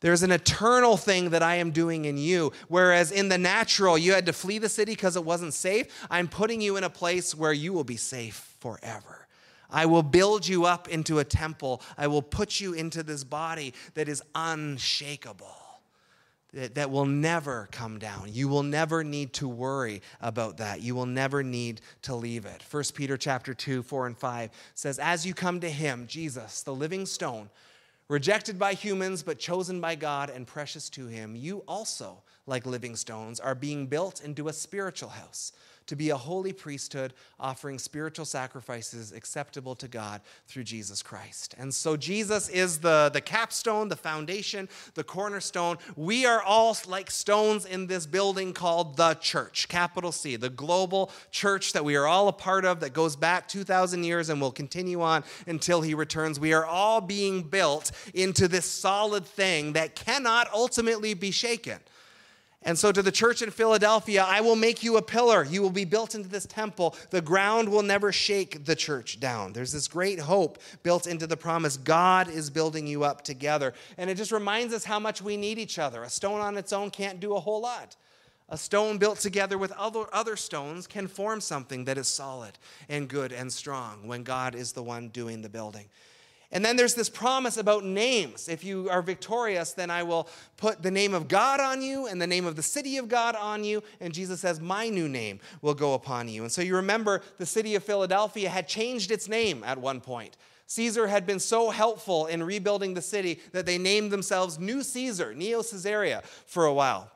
There's 0.00 0.22
an 0.22 0.32
eternal 0.32 0.96
thing 0.96 1.30
that 1.30 1.42
I 1.42 1.56
am 1.56 1.72
doing 1.72 2.06
in 2.06 2.16
you. 2.16 2.52
Whereas 2.68 3.12
in 3.12 3.28
the 3.28 3.38
natural, 3.38 3.98
you 3.98 4.14
had 4.14 4.26
to 4.26 4.32
flee 4.32 4.58
the 4.58 4.68
city 4.68 4.92
because 4.92 5.16
it 5.16 5.24
wasn't 5.24 5.54
safe. 5.54 6.06
I'm 6.10 6.26
putting 6.26 6.60
you 6.60 6.76
in 6.76 6.84
a 6.84 6.90
place 6.90 7.34
where 7.34 7.52
you 7.52 7.72
will 7.72 7.84
be 7.84 7.96
safe 7.96 8.54
forever. 8.60 9.26
I 9.70 9.86
will 9.86 10.02
build 10.02 10.48
you 10.48 10.64
up 10.64 10.88
into 10.88 11.18
a 11.18 11.24
temple. 11.24 11.82
I 11.96 12.06
will 12.06 12.22
put 12.22 12.60
you 12.60 12.72
into 12.72 13.02
this 13.02 13.24
body 13.24 13.74
that 13.94 14.08
is 14.08 14.22
unshakable, 14.34 15.54
that, 16.54 16.74
that 16.74 16.90
will 16.90 17.06
never 17.06 17.68
come 17.70 17.98
down. 17.98 18.30
You 18.32 18.48
will 18.48 18.62
never 18.62 19.04
need 19.04 19.34
to 19.34 19.48
worry 19.48 20.02
about 20.20 20.56
that. 20.56 20.80
You 20.80 20.94
will 20.94 21.06
never 21.06 21.42
need 21.42 21.82
to 22.02 22.14
leave 22.14 22.46
it. 22.46 22.64
1 22.68 22.84
Peter 22.94 23.16
chapter 23.16 23.54
2, 23.54 23.82
4 23.82 24.06
and 24.08 24.18
5 24.18 24.50
says, 24.74 24.98
As 24.98 25.24
you 25.24 25.34
come 25.34 25.60
to 25.60 25.70
him, 25.70 26.06
Jesus, 26.08 26.62
the 26.62 26.74
living 26.74 27.06
stone, 27.06 27.50
Rejected 28.10 28.58
by 28.58 28.74
humans, 28.74 29.22
but 29.22 29.38
chosen 29.38 29.80
by 29.80 29.94
God 29.94 30.30
and 30.30 30.44
precious 30.44 30.90
to 30.90 31.06
Him, 31.06 31.36
you 31.36 31.62
also, 31.68 32.24
like 32.44 32.66
living 32.66 32.96
stones, 32.96 33.38
are 33.38 33.54
being 33.54 33.86
built 33.86 34.24
into 34.24 34.48
a 34.48 34.52
spiritual 34.52 35.10
house 35.10 35.52
to 35.90 35.96
be 35.96 36.10
a 36.10 36.16
holy 36.16 36.52
priesthood, 36.52 37.12
offering 37.40 37.76
spiritual 37.76 38.24
sacrifices 38.24 39.10
acceptable 39.10 39.74
to 39.74 39.88
God 39.88 40.20
through 40.46 40.62
Jesus 40.62 41.02
Christ. 41.02 41.56
And 41.58 41.74
so 41.74 41.96
Jesus 41.96 42.48
is 42.48 42.78
the, 42.78 43.10
the 43.12 43.20
capstone, 43.20 43.88
the 43.88 43.96
foundation, 43.96 44.68
the 44.94 45.02
cornerstone. 45.02 45.78
We 45.96 46.26
are 46.26 46.40
all 46.44 46.76
like 46.86 47.10
stones 47.10 47.66
in 47.66 47.88
this 47.88 48.06
building 48.06 48.52
called 48.52 48.98
the 48.98 49.14
church, 49.14 49.66
capital 49.66 50.12
C, 50.12 50.36
the 50.36 50.48
global 50.48 51.10
church 51.32 51.72
that 51.72 51.84
we 51.84 51.96
are 51.96 52.06
all 52.06 52.28
a 52.28 52.32
part 52.32 52.64
of 52.64 52.78
that 52.78 52.92
goes 52.92 53.16
back 53.16 53.48
2,000 53.48 54.04
years 54.04 54.28
and 54.28 54.40
will 54.40 54.52
continue 54.52 55.02
on 55.02 55.24
until 55.48 55.80
he 55.80 55.94
returns. 55.94 56.38
We 56.38 56.52
are 56.52 56.64
all 56.64 57.00
being 57.00 57.42
built 57.42 57.90
into 58.14 58.46
this 58.46 58.64
solid 58.64 59.26
thing 59.26 59.72
that 59.72 59.96
cannot 59.96 60.46
ultimately 60.54 61.14
be 61.14 61.32
shaken. 61.32 61.80
And 62.62 62.78
so, 62.78 62.92
to 62.92 63.00
the 63.00 63.10
church 63.10 63.40
in 63.40 63.50
Philadelphia, 63.50 64.22
I 64.26 64.42
will 64.42 64.54
make 64.54 64.82
you 64.82 64.98
a 64.98 65.02
pillar. 65.02 65.44
You 65.44 65.62
will 65.62 65.70
be 65.70 65.86
built 65.86 66.14
into 66.14 66.28
this 66.28 66.44
temple. 66.44 66.94
The 67.08 67.22
ground 67.22 67.70
will 67.70 67.82
never 67.82 68.12
shake 68.12 68.66
the 68.66 68.76
church 68.76 69.18
down. 69.18 69.54
There's 69.54 69.72
this 69.72 69.88
great 69.88 70.20
hope 70.20 70.58
built 70.82 71.06
into 71.06 71.26
the 71.26 71.38
promise. 71.38 71.78
God 71.78 72.28
is 72.28 72.50
building 72.50 72.86
you 72.86 73.02
up 73.02 73.22
together. 73.22 73.72
And 73.96 74.10
it 74.10 74.18
just 74.18 74.30
reminds 74.30 74.74
us 74.74 74.84
how 74.84 74.98
much 74.98 75.22
we 75.22 75.38
need 75.38 75.58
each 75.58 75.78
other. 75.78 76.02
A 76.02 76.10
stone 76.10 76.40
on 76.40 76.58
its 76.58 76.70
own 76.70 76.90
can't 76.90 77.18
do 77.18 77.34
a 77.34 77.40
whole 77.40 77.62
lot. 77.62 77.96
A 78.50 78.58
stone 78.58 78.98
built 78.98 79.20
together 79.20 79.56
with 79.56 79.72
other, 79.72 80.04
other 80.12 80.36
stones 80.36 80.86
can 80.86 81.06
form 81.06 81.40
something 81.40 81.86
that 81.86 81.96
is 81.96 82.08
solid 82.08 82.58
and 82.90 83.08
good 83.08 83.32
and 83.32 83.50
strong 83.50 84.06
when 84.06 84.22
God 84.22 84.54
is 84.54 84.72
the 84.72 84.82
one 84.82 85.08
doing 85.08 85.40
the 85.40 85.48
building. 85.48 85.86
And 86.52 86.64
then 86.64 86.76
there's 86.76 86.94
this 86.94 87.08
promise 87.08 87.56
about 87.56 87.84
names. 87.84 88.48
If 88.48 88.64
you 88.64 88.90
are 88.90 89.02
victorious, 89.02 89.72
then 89.72 89.88
I 89.88 90.02
will 90.02 90.28
put 90.56 90.82
the 90.82 90.90
name 90.90 91.14
of 91.14 91.28
God 91.28 91.60
on 91.60 91.80
you 91.80 92.06
and 92.06 92.20
the 92.20 92.26
name 92.26 92.44
of 92.44 92.56
the 92.56 92.62
city 92.62 92.96
of 92.96 93.08
God 93.08 93.36
on 93.36 93.62
you. 93.62 93.84
And 94.00 94.12
Jesus 94.12 94.40
says, 94.40 94.60
My 94.60 94.88
new 94.88 95.08
name 95.08 95.38
will 95.62 95.74
go 95.74 95.94
upon 95.94 96.28
you. 96.28 96.42
And 96.42 96.50
so 96.50 96.60
you 96.60 96.74
remember 96.74 97.22
the 97.38 97.46
city 97.46 97.76
of 97.76 97.84
Philadelphia 97.84 98.48
had 98.48 98.66
changed 98.66 99.12
its 99.12 99.28
name 99.28 99.62
at 99.62 99.78
one 99.78 100.00
point. 100.00 100.36
Caesar 100.66 101.06
had 101.06 101.26
been 101.26 101.40
so 101.40 101.70
helpful 101.70 102.26
in 102.26 102.42
rebuilding 102.42 102.94
the 102.94 103.02
city 103.02 103.40
that 103.52 103.66
they 103.66 103.78
named 103.78 104.10
themselves 104.10 104.58
New 104.58 104.82
Caesar, 104.82 105.34
Neo 105.34 105.62
Caesarea, 105.62 106.22
for 106.46 106.66
a 106.66 106.74
while. 106.74 107.10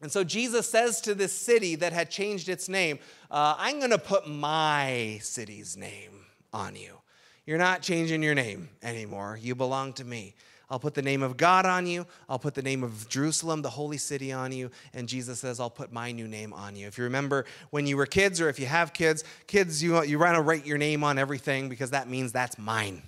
And 0.00 0.10
so 0.10 0.24
Jesus 0.24 0.68
says 0.68 1.00
to 1.02 1.14
this 1.14 1.32
city 1.32 1.76
that 1.76 1.92
had 1.92 2.10
changed 2.10 2.48
its 2.48 2.68
name, 2.68 2.98
uh, 3.30 3.54
I'm 3.58 3.78
going 3.78 3.90
to 3.90 3.98
put 3.98 4.28
my 4.28 5.18
city's 5.22 5.76
name 5.76 6.26
on 6.52 6.74
you. 6.74 7.01
You're 7.46 7.58
not 7.58 7.82
changing 7.82 8.22
your 8.22 8.34
name 8.34 8.68
anymore. 8.82 9.38
You 9.40 9.54
belong 9.54 9.92
to 9.94 10.04
me. 10.04 10.34
I'll 10.70 10.78
put 10.78 10.94
the 10.94 11.02
name 11.02 11.22
of 11.22 11.36
God 11.36 11.66
on 11.66 11.86
you. 11.86 12.06
I'll 12.30 12.38
put 12.38 12.54
the 12.54 12.62
name 12.62 12.82
of 12.82 13.06
Jerusalem, 13.10 13.60
the 13.60 13.68
holy 13.68 13.98
city, 13.98 14.32
on 14.32 14.52
you. 14.52 14.70
And 14.94 15.06
Jesus 15.06 15.40
says, 15.40 15.60
I'll 15.60 15.68
put 15.68 15.92
my 15.92 16.12
new 16.12 16.26
name 16.26 16.54
on 16.54 16.76
you. 16.76 16.86
If 16.86 16.96
you 16.96 17.04
remember 17.04 17.44
when 17.70 17.86
you 17.86 17.98
were 17.98 18.06
kids, 18.06 18.40
or 18.40 18.48
if 18.48 18.58
you 18.58 18.64
have 18.64 18.94
kids, 18.94 19.22
kids, 19.46 19.82
you, 19.82 20.02
you 20.04 20.18
want 20.18 20.36
to 20.36 20.40
write 20.40 20.64
your 20.64 20.78
name 20.78 21.04
on 21.04 21.18
everything 21.18 21.68
because 21.68 21.90
that 21.90 22.08
means 22.08 22.32
that's 22.32 22.58
mine, 22.58 23.02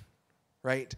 right? 0.63 0.95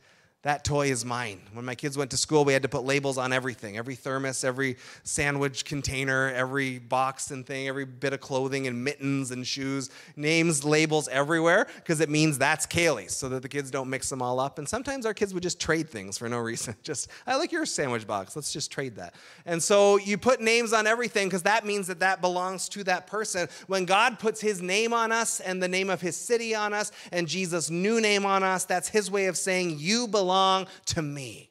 That 0.46 0.62
toy 0.62 0.92
is 0.92 1.04
mine. 1.04 1.40
When 1.54 1.64
my 1.64 1.74
kids 1.74 1.98
went 1.98 2.12
to 2.12 2.16
school, 2.16 2.44
we 2.44 2.52
had 2.52 2.62
to 2.62 2.68
put 2.68 2.84
labels 2.84 3.18
on 3.18 3.32
everything 3.32 3.76
every 3.78 3.96
thermos, 3.96 4.44
every 4.44 4.76
sandwich 5.02 5.64
container, 5.64 6.32
every 6.32 6.78
box 6.78 7.32
and 7.32 7.44
thing, 7.44 7.66
every 7.66 7.84
bit 7.84 8.12
of 8.12 8.20
clothing 8.20 8.68
and 8.68 8.84
mittens 8.84 9.32
and 9.32 9.44
shoes. 9.44 9.90
Names, 10.14 10.64
labels 10.64 11.08
everywhere 11.08 11.66
because 11.74 11.98
it 11.98 12.08
means 12.08 12.38
that's 12.38 12.64
Kaylee's 12.64 13.12
so 13.12 13.28
that 13.30 13.42
the 13.42 13.48
kids 13.48 13.72
don't 13.72 13.90
mix 13.90 14.08
them 14.08 14.22
all 14.22 14.38
up. 14.38 14.60
And 14.60 14.68
sometimes 14.68 15.04
our 15.04 15.12
kids 15.12 15.34
would 15.34 15.42
just 15.42 15.58
trade 15.58 15.90
things 15.90 16.16
for 16.16 16.28
no 16.28 16.38
reason. 16.38 16.76
Just, 16.84 17.10
I 17.26 17.34
like 17.34 17.50
your 17.50 17.66
sandwich 17.66 18.06
box. 18.06 18.36
Let's 18.36 18.52
just 18.52 18.70
trade 18.70 18.94
that. 18.96 19.16
And 19.46 19.60
so 19.60 19.96
you 19.96 20.16
put 20.16 20.40
names 20.40 20.72
on 20.72 20.86
everything 20.86 21.26
because 21.26 21.42
that 21.42 21.66
means 21.66 21.88
that 21.88 21.98
that 21.98 22.20
belongs 22.20 22.68
to 22.68 22.84
that 22.84 23.08
person. 23.08 23.48
When 23.66 23.84
God 23.84 24.20
puts 24.20 24.40
his 24.40 24.62
name 24.62 24.92
on 24.92 25.10
us 25.10 25.40
and 25.40 25.60
the 25.60 25.66
name 25.66 25.90
of 25.90 26.00
his 26.00 26.14
city 26.14 26.54
on 26.54 26.72
us 26.72 26.92
and 27.10 27.26
Jesus' 27.26 27.68
new 27.68 28.00
name 28.00 28.24
on 28.24 28.44
us, 28.44 28.64
that's 28.64 28.88
his 28.88 29.10
way 29.10 29.26
of 29.26 29.36
saying, 29.36 29.80
You 29.80 30.06
belong 30.06 30.35
belong 30.36 30.66
to 30.84 31.00
me. 31.00 31.50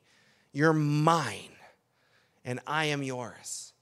You're 0.53 0.73
mine, 0.73 1.55
and 2.45 2.59
I 2.67 2.85
am 2.85 3.01
yours. 3.01 3.73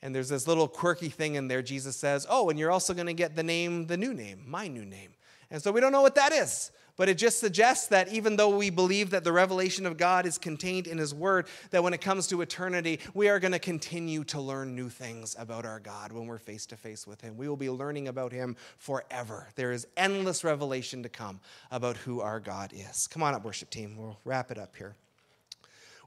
And 0.00 0.14
there's 0.14 0.28
this 0.28 0.46
little 0.46 0.68
quirky 0.68 1.08
thing 1.08 1.34
in 1.34 1.48
there. 1.48 1.62
Jesus 1.62 1.96
says, 1.96 2.26
Oh, 2.30 2.48
and 2.48 2.58
you're 2.58 2.70
also 2.70 2.94
going 2.94 3.08
to 3.08 3.14
get 3.14 3.34
the 3.34 3.42
name, 3.42 3.86
the 3.86 3.96
new 3.96 4.14
name, 4.14 4.44
my 4.46 4.68
new 4.68 4.84
name. 4.84 5.14
And 5.50 5.60
so 5.60 5.72
we 5.72 5.80
don't 5.80 5.92
know 5.92 6.02
what 6.02 6.14
that 6.14 6.32
is. 6.32 6.70
But 6.96 7.08
it 7.10 7.18
just 7.18 7.40
suggests 7.40 7.88
that 7.88 8.08
even 8.08 8.36
though 8.36 8.56
we 8.56 8.70
believe 8.70 9.10
that 9.10 9.22
the 9.22 9.32
revelation 9.32 9.84
of 9.84 9.98
God 9.98 10.24
is 10.24 10.38
contained 10.38 10.86
in 10.86 10.96
His 10.96 11.14
Word, 11.14 11.46
that 11.70 11.82
when 11.82 11.92
it 11.92 12.00
comes 12.00 12.26
to 12.28 12.40
eternity, 12.40 13.00
we 13.12 13.28
are 13.28 13.38
going 13.38 13.52
to 13.52 13.58
continue 13.58 14.24
to 14.24 14.40
learn 14.40 14.74
new 14.74 14.88
things 14.88 15.36
about 15.38 15.66
our 15.66 15.78
God 15.78 16.12
when 16.12 16.26
we're 16.26 16.38
face 16.38 16.64
to 16.66 16.76
face 16.76 17.06
with 17.06 17.20
Him. 17.20 17.36
We 17.36 17.48
will 17.48 17.56
be 17.56 17.68
learning 17.68 18.08
about 18.08 18.32
Him 18.32 18.56
forever. 18.78 19.48
There 19.56 19.72
is 19.72 19.86
endless 19.96 20.42
revelation 20.42 21.02
to 21.02 21.10
come 21.10 21.40
about 21.70 21.98
who 21.98 22.20
our 22.22 22.40
God 22.40 22.72
is. 22.74 23.06
Come 23.06 23.22
on 23.22 23.34
up, 23.34 23.44
worship 23.44 23.68
team. 23.68 23.96
We'll 23.96 24.18
wrap 24.24 24.50
it 24.50 24.58
up 24.58 24.74
here. 24.76 24.96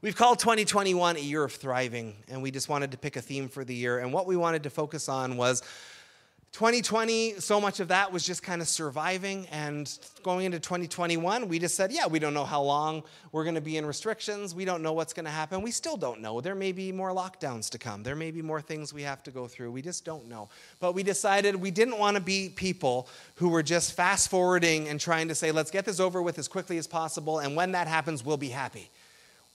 We've 0.02 0.16
called 0.16 0.38
2021 0.38 1.16
a 1.16 1.20
year 1.20 1.44
of 1.44 1.52
thriving, 1.52 2.16
and 2.26 2.42
we 2.42 2.50
just 2.50 2.70
wanted 2.70 2.92
to 2.92 2.96
pick 2.96 3.16
a 3.16 3.20
theme 3.20 3.48
for 3.48 3.64
the 3.64 3.74
year. 3.74 3.98
And 3.98 4.14
what 4.14 4.26
we 4.26 4.34
wanted 4.34 4.62
to 4.62 4.70
focus 4.70 5.10
on 5.10 5.36
was 5.36 5.62
2020, 6.52 7.34
so 7.34 7.60
much 7.60 7.78
of 7.78 7.88
that 7.88 8.12
was 8.12 8.26
just 8.26 8.42
kind 8.42 8.60
of 8.60 8.66
surviving. 8.66 9.46
And 9.52 9.90
going 10.24 10.46
into 10.46 10.58
2021, 10.58 11.46
we 11.46 11.60
just 11.60 11.76
said, 11.76 11.92
yeah, 11.92 12.08
we 12.08 12.18
don't 12.18 12.34
know 12.34 12.44
how 12.44 12.60
long 12.60 13.04
we're 13.30 13.44
going 13.44 13.54
to 13.54 13.60
be 13.60 13.76
in 13.76 13.86
restrictions. 13.86 14.52
We 14.52 14.64
don't 14.64 14.82
know 14.82 14.92
what's 14.92 15.12
going 15.12 15.26
to 15.26 15.30
happen. 15.30 15.62
We 15.62 15.70
still 15.70 15.96
don't 15.96 16.20
know. 16.20 16.40
There 16.40 16.56
may 16.56 16.72
be 16.72 16.90
more 16.90 17.10
lockdowns 17.10 17.70
to 17.70 17.78
come. 17.78 18.02
There 18.02 18.16
may 18.16 18.32
be 18.32 18.42
more 18.42 18.60
things 18.60 18.92
we 18.92 19.02
have 19.02 19.22
to 19.22 19.30
go 19.30 19.46
through. 19.46 19.70
We 19.70 19.80
just 19.80 20.04
don't 20.04 20.28
know. 20.28 20.48
But 20.80 20.94
we 20.94 21.04
decided 21.04 21.54
we 21.54 21.70
didn't 21.70 21.98
want 21.98 22.16
to 22.16 22.22
be 22.22 22.48
people 22.48 23.08
who 23.36 23.48
were 23.48 23.62
just 23.62 23.92
fast 23.92 24.28
forwarding 24.28 24.88
and 24.88 24.98
trying 24.98 25.28
to 25.28 25.36
say, 25.36 25.52
let's 25.52 25.70
get 25.70 25.84
this 25.84 26.00
over 26.00 26.20
with 26.20 26.36
as 26.36 26.48
quickly 26.48 26.78
as 26.78 26.88
possible. 26.88 27.38
And 27.38 27.54
when 27.54 27.72
that 27.72 27.86
happens, 27.86 28.24
we'll 28.24 28.36
be 28.36 28.48
happy. 28.48 28.90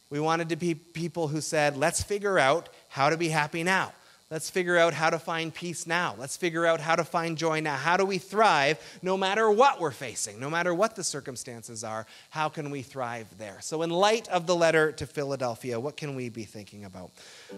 We 0.09 0.21
wanted 0.21 0.47
to 0.49 0.55
be 0.55 0.75
people 0.75 1.27
who 1.27 1.41
said, 1.41 1.75
let's 1.75 2.01
figure 2.01 2.39
out 2.39 2.69
how 2.87 3.09
to 3.09 3.17
be 3.17 3.27
happy 3.27 3.63
now. 3.63 3.91
Let's 4.31 4.49
figure 4.49 4.75
out 4.75 4.95
how 4.95 5.11
to 5.11 5.19
find 5.19 5.53
peace 5.53 5.85
now. 5.85 6.15
Let's 6.17 6.35
figure 6.35 6.65
out 6.65 6.81
how 6.81 6.95
to 6.95 7.03
find 7.03 7.37
joy 7.37 7.59
now. 7.59 7.75
How 7.75 7.95
do 7.95 8.05
we 8.05 8.17
thrive 8.17 8.79
no 9.03 9.17
matter 9.17 9.51
what 9.51 9.79
we're 9.79 9.91
facing, 9.91 10.39
no 10.39 10.49
matter 10.49 10.73
what 10.73 10.95
the 10.95 11.03
circumstances 11.03 11.83
are? 11.83 12.07
How 12.31 12.49
can 12.49 12.71
we 12.71 12.81
thrive 12.81 13.27
there? 13.37 13.57
So, 13.61 13.83
in 13.83 13.91
light 13.91 14.27
of 14.29 14.47
the 14.47 14.55
letter 14.55 14.91
to 14.93 15.05
Philadelphia, 15.05 15.79
what 15.79 15.95
can 15.95 16.15
we 16.15 16.29
be 16.29 16.43
thinking 16.43 16.85
about? 16.85 17.11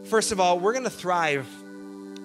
First 0.09 0.33
of 0.33 0.41
all, 0.41 0.59
we're 0.59 0.73
going 0.73 0.83
to 0.83 0.89
thrive 0.89 1.47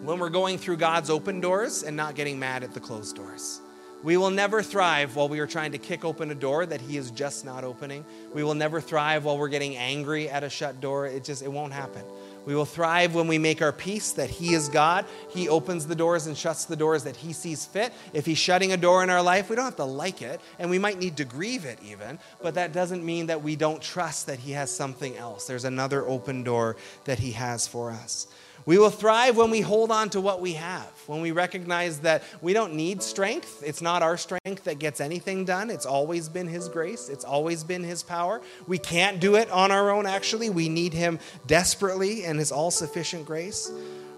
when 0.02 0.18
we're 0.18 0.28
going 0.28 0.58
through 0.58 0.78
God's 0.78 1.08
open 1.08 1.40
doors 1.40 1.84
and 1.84 1.96
not 1.96 2.16
getting 2.16 2.40
mad 2.40 2.64
at 2.64 2.74
the 2.74 2.80
closed 2.80 3.14
doors. 3.14 3.60
We 4.02 4.16
will 4.16 4.30
never 4.30 4.64
thrive 4.64 5.14
while 5.14 5.28
we 5.28 5.38
are 5.38 5.46
trying 5.46 5.70
to 5.72 5.78
kick 5.78 6.04
open 6.04 6.32
a 6.32 6.34
door 6.34 6.66
that 6.66 6.80
He 6.80 6.96
is 6.96 7.12
just 7.12 7.44
not 7.44 7.62
opening. 7.62 8.04
We 8.34 8.42
will 8.42 8.56
never 8.56 8.80
thrive 8.80 9.24
while 9.24 9.38
we're 9.38 9.48
getting 9.48 9.76
angry 9.76 10.28
at 10.28 10.42
a 10.42 10.50
shut 10.50 10.80
door. 10.80 11.06
It 11.06 11.22
just, 11.22 11.42
it 11.42 11.52
won't 11.52 11.72
happen. 11.72 12.02
We 12.44 12.54
will 12.54 12.64
thrive 12.64 13.14
when 13.14 13.28
we 13.28 13.38
make 13.38 13.62
our 13.62 13.72
peace 13.72 14.12
that 14.12 14.30
He 14.30 14.54
is 14.54 14.68
God. 14.68 15.04
He 15.30 15.48
opens 15.48 15.86
the 15.86 15.94
doors 15.94 16.26
and 16.26 16.36
shuts 16.36 16.64
the 16.64 16.76
doors 16.76 17.04
that 17.04 17.16
He 17.16 17.32
sees 17.32 17.64
fit. 17.64 17.92
If 18.12 18.26
He's 18.26 18.38
shutting 18.38 18.72
a 18.72 18.76
door 18.76 19.02
in 19.02 19.10
our 19.10 19.22
life, 19.22 19.48
we 19.48 19.56
don't 19.56 19.64
have 19.64 19.76
to 19.76 19.84
like 19.84 20.22
it, 20.22 20.40
and 20.58 20.70
we 20.70 20.78
might 20.78 20.98
need 20.98 21.16
to 21.18 21.24
grieve 21.24 21.64
it 21.64 21.78
even, 21.82 22.18
but 22.42 22.54
that 22.54 22.72
doesn't 22.72 23.04
mean 23.04 23.26
that 23.26 23.42
we 23.42 23.56
don't 23.56 23.80
trust 23.80 24.26
that 24.26 24.40
He 24.40 24.52
has 24.52 24.70
something 24.70 25.16
else. 25.16 25.46
There's 25.46 25.64
another 25.64 26.06
open 26.06 26.42
door 26.42 26.76
that 27.04 27.18
He 27.18 27.32
has 27.32 27.68
for 27.68 27.90
us. 27.90 28.26
We 28.64 28.78
will 28.78 28.90
thrive 28.90 29.36
when 29.36 29.50
we 29.50 29.60
hold 29.60 29.90
on 29.90 30.10
to 30.10 30.20
what 30.20 30.40
we 30.40 30.52
have, 30.54 30.90
when 31.06 31.20
we 31.20 31.32
recognize 31.32 32.00
that 32.00 32.22
we 32.40 32.52
don't 32.52 32.74
need 32.74 33.02
strength. 33.02 33.62
It's 33.64 33.82
not 33.82 34.02
our 34.02 34.16
strength 34.16 34.64
that 34.64 34.78
gets 34.78 35.00
anything 35.00 35.44
done. 35.44 35.70
It's 35.70 35.86
always 35.86 36.28
been 36.28 36.46
His 36.46 36.68
grace, 36.68 37.08
it's 37.08 37.24
always 37.24 37.64
been 37.64 37.82
His 37.82 38.02
power. 38.02 38.40
We 38.66 38.78
can't 38.78 39.20
do 39.20 39.34
it 39.34 39.50
on 39.50 39.72
our 39.72 39.90
own, 39.90 40.06
actually. 40.06 40.50
We 40.50 40.68
need 40.68 40.92
Him 40.92 41.18
desperately 41.46 42.24
and 42.24 42.38
His 42.38 42.52
all 42.52 42.70
sufficient 42.70 43.26
grace. 43.26 43.70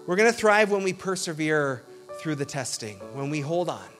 We're 0.05 0.15
going 0.15 0.31
to 0.31 0.37
thrive 0.37 0.69
when 0.69 0.83
we 0.83 0.93
persevere 0.93 1.81
through 2.19 2.35
the 2.35 2.45
testing, 2.45 2.97
when 3.13 3.29
we 3.29 3.41
hold 3.41 3.69
on 3.69 3.94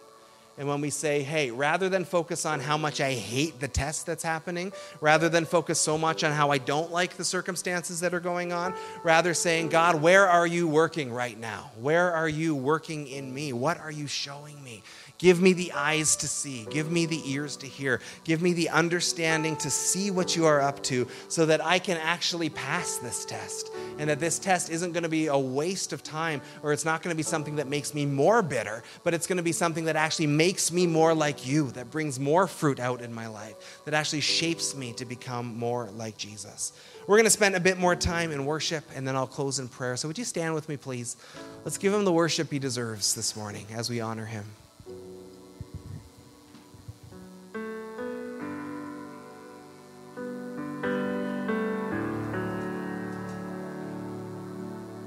and 0.58 0.68
when 0.68 0.80
we 0.80 0.90
say, 0.90 1.22
hey, 1.22 1.52
rather 1.52 1.90
than 1.90 2.06
focus 2.06 2.46
on 2.46 2.62
how 2.62 2.78
much 2.78 3.02
I 3.02 3.12
hate 3.12 3.60
the 3.60 3.68
test 3.68 4.06
that's 4.06 4.24
happening, 4.24 4.72
rather 5.02 5.28
than 5.28 5.46
focus 5.46 5.82
so 5.82 5.98
much 5.98 6.24
on 6.24 6.32
how 6.32 6.52
I 6.52 6.60
don't 6.60 6.92
like 6.92 7.18
the 7.18 7.26
circumstances 7.26 8.00
that 8.00 8.14
are 8.14 8.22
going 8.22 8.54
on, 8.54 8.74
rather 9.04 9.34
saying, 9.34 9.70
God, 9.70 10.02
where 10.02 10.28
are 10.28 10.48
you 10.48 10.68
working 10.68 11.12
right 11.12 11.38
now? 11.38 11.72
Where 11.82 12.14
are 12.14 12.30
you 12.30 12.56
working 12.56 13.08
in 13.08 13.34
me? 13.34 13.52
What 13.52 13.80
are 13.80 13.92
you 13.92 14.08
showing 14.08 14.64
me? 14.64 14.82
Give 15.18 15.42
me 15.42 15.54
the 15.54 15.72
eyes 15.72 16.18
to 16.18 16.28
see. 16.28 16.68
Give 16.70 16.92
me 16.92 17.06
the 17.06 17.22
ears 17.32 17.56
to 17.58 17.68
hear. 17.68 18.02
Give 18.26 18.42
me 18.42 18.52
the 18.52 18.70
understanding 18.70 19.56
to 19.58 19.70
see 19.70 20.12
what 20.12 20.36
you 20.36 20.46
are 20.46 20.62
up 20.62 20.84
to 20.84 21.08
so 21.30 21.46
that 21.46 21.64
I 21.64 21.80
can 21.80 21.98
actually 21.98 22.50
pass 22.50 22.98
this 22.98 23.24
test. 23.24 23.72
And 23.98 24.10
that 24.10 24.20
this 24.20 24.40
test 24.40 24.70
isn't 24.70 24.92
going 24.92 25.04
to 25.04 25.10
be 25.10 25.28
a 25.28 25.38
waste 25.38 25.94
of 25.94 26.04
time 26.04 26.42
or 26.64 26.74
it's 26.74 26.84
not 26.84 27.02
going 27.02 27.14
to 27.14 27.18
be 27.18 27.24
something 27.24 27.56
that 27.56 27.68
makes 27.68 27.94
me 27.94 28.06
more 28.06 28.42
bitter, 28.42 28.84
but 29.04 29.14
it's 29.14 29.26
going 29.26 29.38
to 29.38 29.44
be 29.44 29.54
something 29.54 29.86
that 29.86 29.96
actually 29.96 30.28
makes 30.28 30.70
me 30.70 30.86
more 30.86 31.14
like 31.14 31.48
you, 31.48 31.72
that 31.72 31.90
brings 31.92 32.20
more 32.20 32.46
fruit 32.46 32.82
out 32.82 33.02
in 33.02 33.14
my 33.14 33.28
life, 33.28 33.82
that 33.86 33.94
actually 33.94 34.20
shapes 34.20 34.76
me 34.76 34.92
to 34.94 35.06
become 35.06 35.58
more 35.58 35.90
like 35.92 36.18
Jesus. 36.18 36.74
We're 37.08 37.18
going 37.18 37.24
to 37.26 37.30
spend 37.30 37.56
a 37.56 37.60
bit 37.62 37.78
more 37.78 37.96
time 37.96 38.32
in 38.32 38.46
worship 38.46 38.84
and 38.94 39.08
then 39.08 39.16
I'll 39.16 39.28
close 39.28 39.60
in 39.60 39.70
prayer. 39.70 39.96
So 39.96 40.10
would 40.10 40.18
you 40.18 40.26
stand 40.26 40.54
with 40.54 40.68
me, 40.68 40.76
please? 40.76 41.16
Let's 41.64 41.78
give 41.78 41.94
him 41.94 42.04
the 42.04 42.12
worship 42.12 42.52
he 42.52 42.60
deserves 42.60 43.16
this 43.16 43.36
morning 43.38 43.66
as 43.74 43.90
we 43.90 44.02
honor 44.02 44.26
him. 44.26 44.46